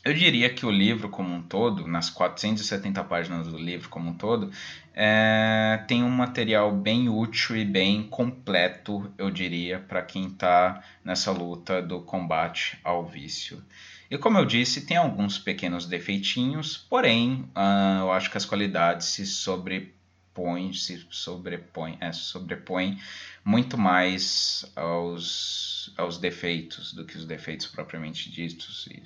eu 0.06 0.14
diria 0.14 0.50
que 0.50 0.66
o 0.66 0.72
livro 0.72 1.10
como 1.10 1.34
um 1.34 1.42
todo, 1.42 1.88
nas 1.88 2.12
470 2.12 3.04
páginas 3.04 3.48
do 3.48 3.58
livro 3.58 3.90
como 3.90 4.12
um 4.12 4.14
todo, 4.14 4.52
é, 4.94 5.84
tem 5.88 6.04
um 6.04 6.10
material 6.10 6.72
bem 6.72 7.10
útil 7.10 7.58
e 7.58 7.66
bem 7.66 8.04
completo, 8.04 9.12
eu 9.18 9.32
diria, 9.32 9.80
para 9.80 10.04
quem 10.04 10.28
está 10.28 10.84
nessa 11.04 11.32
luta 11.32 11.82
do 11.82 12.02
combate 12.02 12.78
ao 12.84 13.04
vício. 13.04 13.62
E 14.10 14.18
como 14.18 14.38
eu 14.38 14.46
disse, 14.46 14.86
tem 14.86 14.96
alguns 14.96 15.40
pequenos 15.40 15.88
defeitinhos, 15.88 16.78
porém, 16.78 17.50
uh, 17.56 18.02
eu 18.02 18.12
acho 18.12 18.30
que 18.30 18.38
as 18.38 18.46
qualidades 18.46 19.08
se 19.08 19.26
sobre 19.26 19.96
sobrepõe, 20.36 20.74
se 20.74 21.08
sobrepõe, 21.10 21.98
é, 22.02 22.12
sobrepõe 22.12 23.00
muito 23.44 23.78
mais 23.78 24.66
aos, 24.76 25.94
aos 25.98 26.18
defeitos 26.18 26.94
do 26.94 27.06
que 27.06 27.18
os 27.18 27.26
defeitos 27.26 27.68
propriamente 27.68 28.30
ditos. 28.30 28.88
E, 28.88 29.02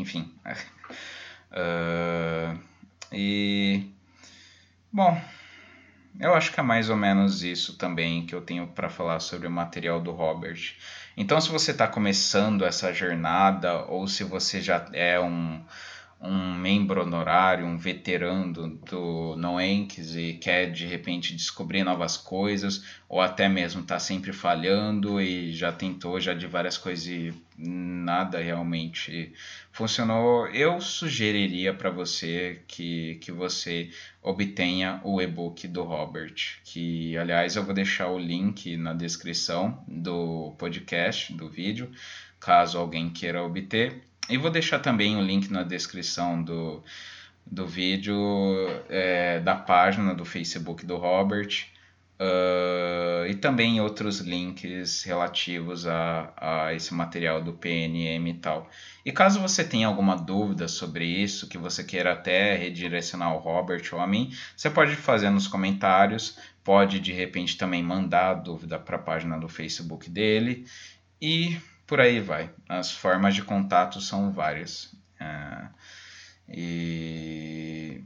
enfim. 0.00 0.32
uh, 1.52 2.58
e. 3.12 3.90
Bom, 4.90 5.20
eu 6.18 6.34
acho 6.34 6.52
que 6.52 6.58
é 6.58 6.62
mais 6.62 6.90
ou 6.90 6.96
menos 6.96 7.42
isso 7.42 7.76
também 7.76 8.26
que 8.26 8.34
eu 8.34 8.40
tenho 8.40 8.66
para 8.66 8.88
falar 8.88 9.20
sobre 9.20 9.46
o 9.46 9.50
material 9.50 10.00
do 10.00 10.12
Robert. 10.12 10.74
Então, 11.16 11.40
se 11.40 11.50
você 11.50 11.70
está 11.70 11.86
começando 11.86 12.64
essa 12.64 12.92
jornada 12.92 13.84
ou 13.84 14.08
se 14.08 14.24
você 14.24 14.60
já 14.60 14.86
é 14.92 15.20
um 15.20 15.62
um 16.20 16.54
membro 16.54 17.02
honorário, 17.02 17.64
um 17.64 17.76
veterano 17.76 18.76
do 18.76 19.36
Noenques 19.36 20.16
e 20.16 20.32
quer 20.34 20.70
de 20.72 20.84
repente 20.84 21.34
descobrir 21.34 21.84
novas 21.84 22.16
coisas, 22.16 22.84
ou 23.08 23.20
até 23.20 23.48
mesmo 23.48 23.82
está 23.82 23.98
sempre 24.00 24.32
falhando 24.32 25.20
e 25.20 25.52
já 25.54 25.70
tentou 25.70 26.20
já 26.20 26.34
de 26.34 26.46
várias 26.46 26.76
coisas 26.76 27.06
e 27.06 27.32
nada 27.56 28.38
realmente 28.38 29.32
funcionou, 29.72 30.48
eu 30.48 30.80
sugeriria 30.80 31.72
para 31.72 31.90
você 31.90 32.62
que, 32.66 33.16
que 33.20 33.30
você 33.30 33.90
obtenha 34.20 35.00
o 35.04 35.22
e-book 35.22 35.68
do 35.68 35.82
Robert, 35.84 36.34
que 36.64 37.16
aliás 37.16 37.54
eu 37.54 37.64
vou 37.64 37.74
deixar 37.74 38.08
o 38.08 38.18
link 38.18 38.76
na 38.76 38.92
descrição 38.92 39.84
do 39.86 40.52
podcast, 40.58 41.32
do 41.32 41.48
vídeo, 41.48 41.90
caso 42.40 42.78
alguém 42.78 43.10
queira 43.10 43.42
obter. 43.42 44.07
E 44.28 44.36
vou 44.36 44.50
deixar 44.50 44.78
também 44.78 45.16
o 45.16 45.22
link 45.22 45.50
na 45.50 45.62
descrição 45.62 46.42
do, 46.42 46.82
do 47.46 47.66
vídeo 47.66 48.16
é, 48.88 49.40
da 49.40 49.54
página 49.54 50.14
do 50.14 50.24
Facebook 50.24 50.84
do 50.84 50.96
Robert 50.96 51.66
uh, 52.18 53.26
e 53.26 53.34
também 53.34 53.80
outros 53.80 54.20
links 54.20 55.02
relativos 55.04 55.86
a, 55.86 56.32
a 56.36 56.74
esse 56.74 56.92
material 56.92 57.42
do 57.42 57.52
PNM 57.52 58.28
e 58.28 58.34
tal. 58.34 58.68
E 59.04 59.12
caso 59.12 59.40
você 59.40 59.64
tenha 59.64 59.86
alguma 59.86 60.16
dúvida 60.16 60.68
sobre 60.68 61.06
isso, 61.06 61.48
que 61.48 61.56
você 61.56 61.82
queira 61.82 62.12
até 62.12 62.54
redirecionar 62.56 63.28
ao 63.28 63.38
Robert 63.38 63.82
ou 63.92 64.00
a 64.00 64.06
mim, 64.06 64.32
você 64.56 64.68
pode 64.68 64.94
fazer 64.96 65.30
nos 65.30 65.46
comentários, 65.46 66.38
pode 66.62 67.00
de 67.00 67.12
repente 67.12 67.56
também 67.56 67.82
mandar 67.82 68.30
a 68.30 68.34
dúvida 68.34 68.78
para 68.78 68.96
a 68.96 69.00
página 69.00 69.38
do 69.38 69.48
Facebook 69.48 70.10
dele 70.10 70.66
e 71.20 71.56
por 71.88 72.00
aí 72.00 72.20
vai. 72.20 72.50
As 72.68 72.92
formas 72.92 73.34
de 73.34 73.42
contato 73.42 74.00
são 74.00 74.30
várias. 74.30 74.94
É, 75.18 75.68
e, 76.46 78.04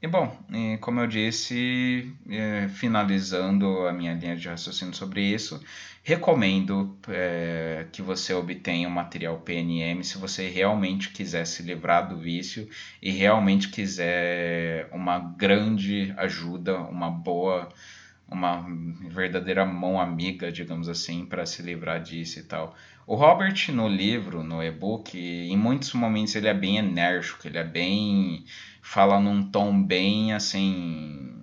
e, 0.00 0.06
bom, 0.06 0.34
e 0.50 0.78
como 0.78 1.00
eu 1.00 1.06
disse, 1.08 2.14
é, 2.30 2.68
finalizando 2.68 3.86
a 3.88 3.92
minha 3.92 4.14
linha 4.14 4.36
de 4.36 4.48
raciocínio 4.48 4.94
sobre 4.94 5.20
isso, 5.20 5.60
recomendo 6.04 6.96
é, 7.08 7.86
que 7.90 8.00
você 8.00 8.32
obtenha 8.32 8.88
o 8.88 8.90
material 8.90 9.40
PNM 9.40 10.04
se 10.04 10.16
você 10.16 10.48
realmente 10.48 11.10
quiser 11.10 11.44
se 11.44 11.64
livrar 11.64 12.08
do 12.08 12.16
vício 12.16 12.68
e 13.02 13.10
realmente 13.10 13.68
quiser 13.68 14.88
uma 14.92 15.18
grande 15.18 16.14
ajuda, 16.16 16.78
uma 16.78 17.10
boa 17.10 17.68
uma 18.30 18.62
verdadeira 19.08 19.64
mão 19.64 19.98
amiga, 19.98 20.52
digamos 20.52 20.88
assim, 20.88 21.24
para 21.24 21.46
se 21.46 21.62
livrar 21.62 22.02
disso 22.02 22.38
e 22.38 22.42
tal. 22.42 22.76
O 23.08 23.14
Robert 23.14 23.72
no 23.72 23.88
livro, 23.88 24.42
no 24.42 24.62
e-book, 24.62 25.18
em 25.18 25.56
muitos 25.56 25.94
momentos 25.94 26.34
ele 26.34 26.46
é 26.46 26.52
bem 26.52 26.76
enérgico, 26.76 27.48
ele 27.48 27.56
é 27.56 27.64
bem 27.64 28.44
fala 28.82 29.18
num 29.18 29.50
tom 29.50 29.82
bem 29.82 30.34
assim 30.34 31.37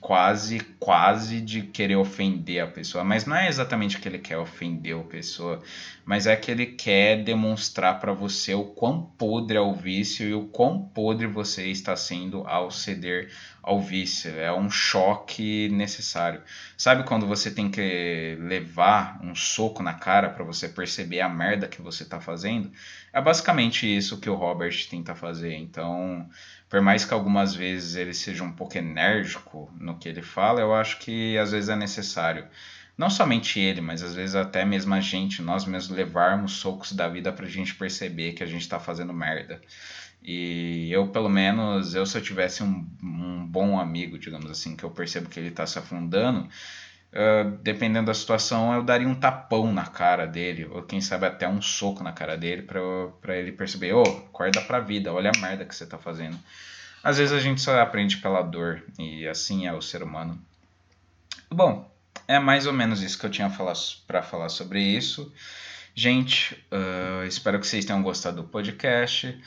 quase, 0.00 0.60
quase 0.78 1.40
de 1.40 1.62
querer 1.62 1.96
ofender 1.96 2.62
a 2.62 2.66
pessoa. 2.66 3.04
Mas 3.04 3.26
não 3.26 3.36
é 3.36 3.48
exatamente 3.48 3.98
que 3.98 4.08
ele 4.08 4.18
quer 4.18 4.38
ofender 4.38 4.96
a 4.96 5.02
pessoa, 5.02 5.60
mas 6.04 6.26
é 6.26 6.34
que 6.36 6.50
ele 6.50 6.66
quer 6.66 7.22
demonstrar 7.22 8.00
para 8.00 8.12
você 8.12 8.54
o 8.54 8.64
quão 8.64 9.02
podre 9.02 9.56
é 9.56 9.60
o 9.60 9.74
vício 9.74 10.26
e 10.26 10.34
o 10.34 10.46
quão 10.46 10.82
podre 10.82 11.26
você 11.26 11.66
está 11.66 11.96
sendo 11.96 12.46
ao 12.46 12.70
ceder 12.70 13.30
ao 13.62 13.80
vício. 13.80 14.30
É 14.38 14.52
um 14.52 14.70
choque 14.70 15.68
necessário. 15.68 16.42
Sabe 16.76 17.04
quando 17.04 17.26
você 17.26 17.50
tem 17.50 17.70
que 17.70 18.38
levar 18.40 19.20
um 19.22 19.34
soco 19.34 19.82
na 19.82 19.94
cara 19.94 20.30
para 20.30 20.44
você 20.44 20.68
perceber 20.68 21.20
a 21.20 21.28
merda 21.28 21.68
que 21.68 21.82
você 21.82 22.04
está 22.04 22.20
fazendo? 22.20 22.72
É 23.12 23.20
basicamente 23.20 23.84
isso 23.84 24.20
que 24.20 24.30
o 24.30 24.34
Robert 24.34 24.88
tenta 24.88 25.14
fazer. 25.14 25.54
Então 25.54 26.28
por 26.68 26.80
mais 26.80 27.04
que 27.04 27.14
algumas 27.14 27.54
vezes 27.54 27.96
ele 27.96 28.12
seja 28.12 28.44
um 28.44 28.52
pouco 28.52 28.76
enérgico 28.76 29.70
no 29.80 29.98
que 29.98 30.08
ele 30.08 30.22
fala, 30.22 30.60
eu 30.60 30.74
acho 30.74 30.98
que 30.98 31.36
às 31.38 31.52
vezes 31.52 31.68
é 31.68 31.76
necessário. 31.76 32.46
Não 32.96 33.08
somente 33.08 33.60
ele, 33.60 33.80
mas 33.80 34.02
às 34.02 34.14
vezes 34.14 34.34
até 34.34 34.64
mesmo 34.64 34.92
a 34.92 35.00
gente, 35.00 35.40
nós 35.40 35.64
mesmos 35.64 35.96
levarmos 35.96 36.52
socos 36.52 36.92
da 36.92 37.08
vida 37.08 37.32
pra 37.32 37.46
gente 37.46 37.74
perceber 37.74 38.32
que 38.32 38.42
a 38.42 38.46
gente 38.46 38.68
tá 38.68 38.80
fazendo 38.80 39.12
merda. 39.12 39.60
E 40.22 40.90
eu, 40.90 41.08
pelo 41.08 41.28
menos, 41.28 41.94
eu 41.94 42.04
se 42.04 42.18
eu 42.18 42.22
tivesse 42.22 42.62
um, 42.62 42.86
um 43.02 43.46
bom 43.46 43.78
amigo, 43.78 44.18
digamos 44.18 44.50
assim, 44.50 44.76
que 44.76 44.84
eu 44.84 44.90
percebo 44.90 45.28
que 45.28 45.38
ele 45.38 45.50
tá 45.50 45.64
se 45.64 45.78
afundando, 45.78 46.48
Uh, 47.10 47.56
dependendo 47.62 48.06
da 48.06 48.14
situação, 48.14 48.74
eu 48.74 48.82
daria 48.82 49.08
um 49.08 49.14
tapão 49.14 49.72
na 49.72 49.86
cara 49.86 50.26
dele, 50.26 50.68
ou 50.70 50.82
quem 50.82 51.00
sabe 51.00 51.26
até 51.26 51.48
um 51.48 51.62
soco 51.62 52.04
na 52.04 52.12
cara 52.12 52.36
dele, 52.36 52.62
para 52.62 53.36
ele 53.36 53.52
perceber: 53.52 53.94
ô, 53.94 54.02
oh, 54.02 54.26
acorda 54.26 54.60
pra 54.60 54.78
vida, 54.78 55.12
olha 55.12 55.30
a 55.34 55.40
merda 55.40 55.64
que 55.64 55.74
você 55.74 55.86
tá 55.86 55.96
fazendo. 55.96 56.38
Às 57.02 57.16
vezes 57.16 57.32
a 57.32 57.40
gente 57.40 57.60
só 57.62 57.80
aprende 57.80 58.18
pela 58.18 58.42
dor, 58.42 58.82
e 58.98 59.26
assim 59.26 59.66
é 59.66 59.72
o 59.72 59.80
ser 59.80 60.02
humano. 60.02 60.38
Bom, 61.50 61.90
é 62.26 62.38
mais 62.38 62.66
ou 62.66 62.74
menos 62.74 63.02
isso 63.02 63.18
que 63.18 63.24
eu 63.24 63.30
tinha 63.30 63.50
para 64.06 64.22
falar 64.22 64.50
sobre 64.50 64.82
isso. 64.82 65.32
Gente, 65.94 66.54
uh, 66.70 67.24
espero 67.26 67.58
que 67.58 67.66
vocês 67.66 67.84
tenham 67.86 68.02
gostado 68.02 68.42
do 68.42 68.48
podcast. 68.48 69.40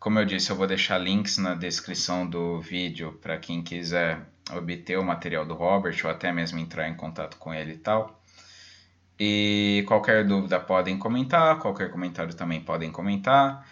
Como 0.00 0.18
eu 0.18 0.24
disse, 0.24 0.50
eu 0.50 0.56
vou 0.56 0.66
deixar 0.66 0.98
links 0.98 1.38
na 1.38 1.54
descrição 1.54 2.26
do 2.26 2.60
vídeo 2.60 3.18
para 3.22 3.38
quem 3.38 3.62
quiser 3.62 4.20
obter 4.52 4.98
o 4.98 5.04
material 5.04 5.46
do 5.46 5.54
Robert 5.54 5.98
ou 6.04 6.10
até 6.10 6.32
mesmo 6.32 6.58
entrar 6.58 6.88
em 6.88 6.94
contato 6.94 7.36
com 7.38 7.52
ele 7.52 7.74
e 7.74 7.78
tal. 7.78 8.20
E 9.18 9.84
qualquer 9.86 10.26
dúvida 10.26 10.58
podem 10.58 10.98
comentar, 10.98 11.58
qualquer 11.58 11.90
comentário 11.90 12.34
também 12.34 12.60
podem 12.60 12.90
comentar. 12.90 13.66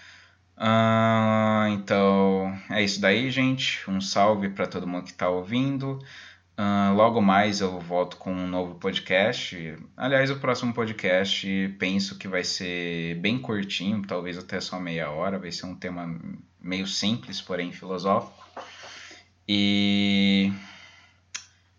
Uh, 0.56 1.72
então 1.72 2.56
é 2.70 2.82
isso 2.82 3.00
daí, 3.00 3.30
gente. 3.30 3.90
Um 3.90 4.00
salve 4.00 4.48
para 4.50 4.66
todo 4.66 4.86
mundo 4.86 5.04
que 5.04 5.10
está 5.10 5.28
ouvindo. 5.28 5.98
Uh, 6.56 6.94
logo 6.94 7.20
mais 7.20 7.60
eu 7.60 7.80
volto 7.80 8.16
com 8.16 8.32
um 8.32 8.46
novo 8.46 8.76
podcast. 8.76 9.76
Aliás, 9.96 10.30
o 10.30 10.38
próximo 10.38 10.72
podcast 10.72 11.74
penso 11.78 12.18
que 12.18 12.28
vai 12.28 12.44
ser 12.44 13.16
bem 13.16 13.38
curtinho, 13.38 14.02
talvez 14.06 14.38
até 14.38 14.60
só 14.60 14.78
meia 14.78 15.10
hora. 15.10 15.38
Vai 15.38 15.50
ser 15.50 15.66
um 15.66 15.74
tema 15.74 16.18
meio 16.60 16.86
simples, 16.86 17.40
porém 17.40 17.72
filosófico. 17.72 18.41
E. 19.48 20.52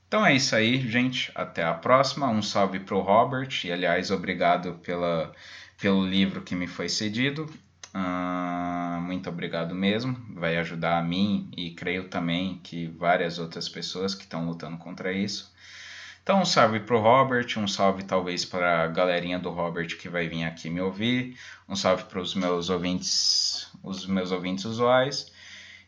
Então 0.07 0.25
é 0.25 0.35
isso 0.35 0.55
aí, 0.55 0.87
gente. 0.89 1.31
Até 1.33 1.63
a 1.63 1.73
próxima. 1.73 2.29
Um 2.29 2.41
salve 2.41 2.79
para 2.79 2.95
o 2.95 3.01
Robert. 3.01 3.49
E, 3.63 3.71
aliás, 3.71 4.11
obrigado 4.11 4.75
pela, 4.83 5.33
pelo 5.79 6.05
livro 6.05 6.41
que 6.41 6.55
me 6.55 6.67
foi 6.67 6.89
cedido. 6.89 7.49
Uh, 7.93 9.01
muito 9.01 9.29
obrigado 9.29 9.75
mesmo. 9.75 10.17
Vai 10.35 10.57
ajudar 10.57 10.97
a 10.97 11.03
mim 11.03 11.49
e 11.55 11.71
creio 11.71 12.09
também 12.09 12.59
que 12.63 12.87
várias 12.87 13.37
outras 13.37 13.69
pessoas 13.69 14.15
que 14.15 14.23
estão 14.23 14.45
lutando 14.45 14.77
contra 14.77 15.13
isso. 15.13 15.53
Então, 16.23 16.41
um 16.41 16.45
salve 16.45 16.79
para 16.79 16.95
o 16.95 17.01
Robert, 17.01 17.47
um 17.57 17.67
salve 17.67 18.03
talvez 18.03 18.45
para 18.45 18.83
a 18.83 18.87
galerinha 18.87 19.37
do 19.37 19.49
Robert 19.49 19.97
que 19.97 20.07
vai 20.07 20.25
vir 20.29 20.45
aqui 20.45 20.69
me 20.69 20.79
ouvir, 20.79 21.37
um 21.67 21.75
salve 21.75 22.05
para 22.05 22.21
os 22.21 22.33
meus 22.33 22.69
ouvintes, 22.69 23.67
os 23.83 24.05
meus 24.05 24.31
ouvintes 24.31 24.63
usuais. 24.63 25.32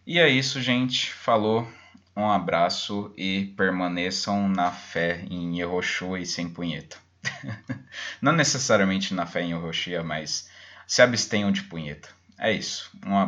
E 0.08 0.20
é 0.20 0.30
isso, 0.30 0.62
gente. 0.62 1.12
Falou, 1.12 1.67
um 2.16 2.29
abraço 2.29 3.12
e 3.17 3.54
permaneçam 3.58 4.47
na 4.47 4.71
fé 4.71 5.25
em 5.32 5.58
Yehoshua 5.58 6.20
e 6.20 6.25
sem 6.28 6.47
punheta. 6.47 6.97
Não 8.21 8.32
necessariamente 8.32 9.16
na 9.16 9.25
fé 9.25 9.42
em 9.42 9.50
Yehoshua, 9.50 10.04
mas 10.04 10.47
se 10.86 11.01
abstenham 11.01 11.51
de 11.51 11.63
punheta. 11.63 12.09
É 12.38 12.51
isso. 12.51 12.92
Um 13.04 13.17
abraço. 13.17 13.24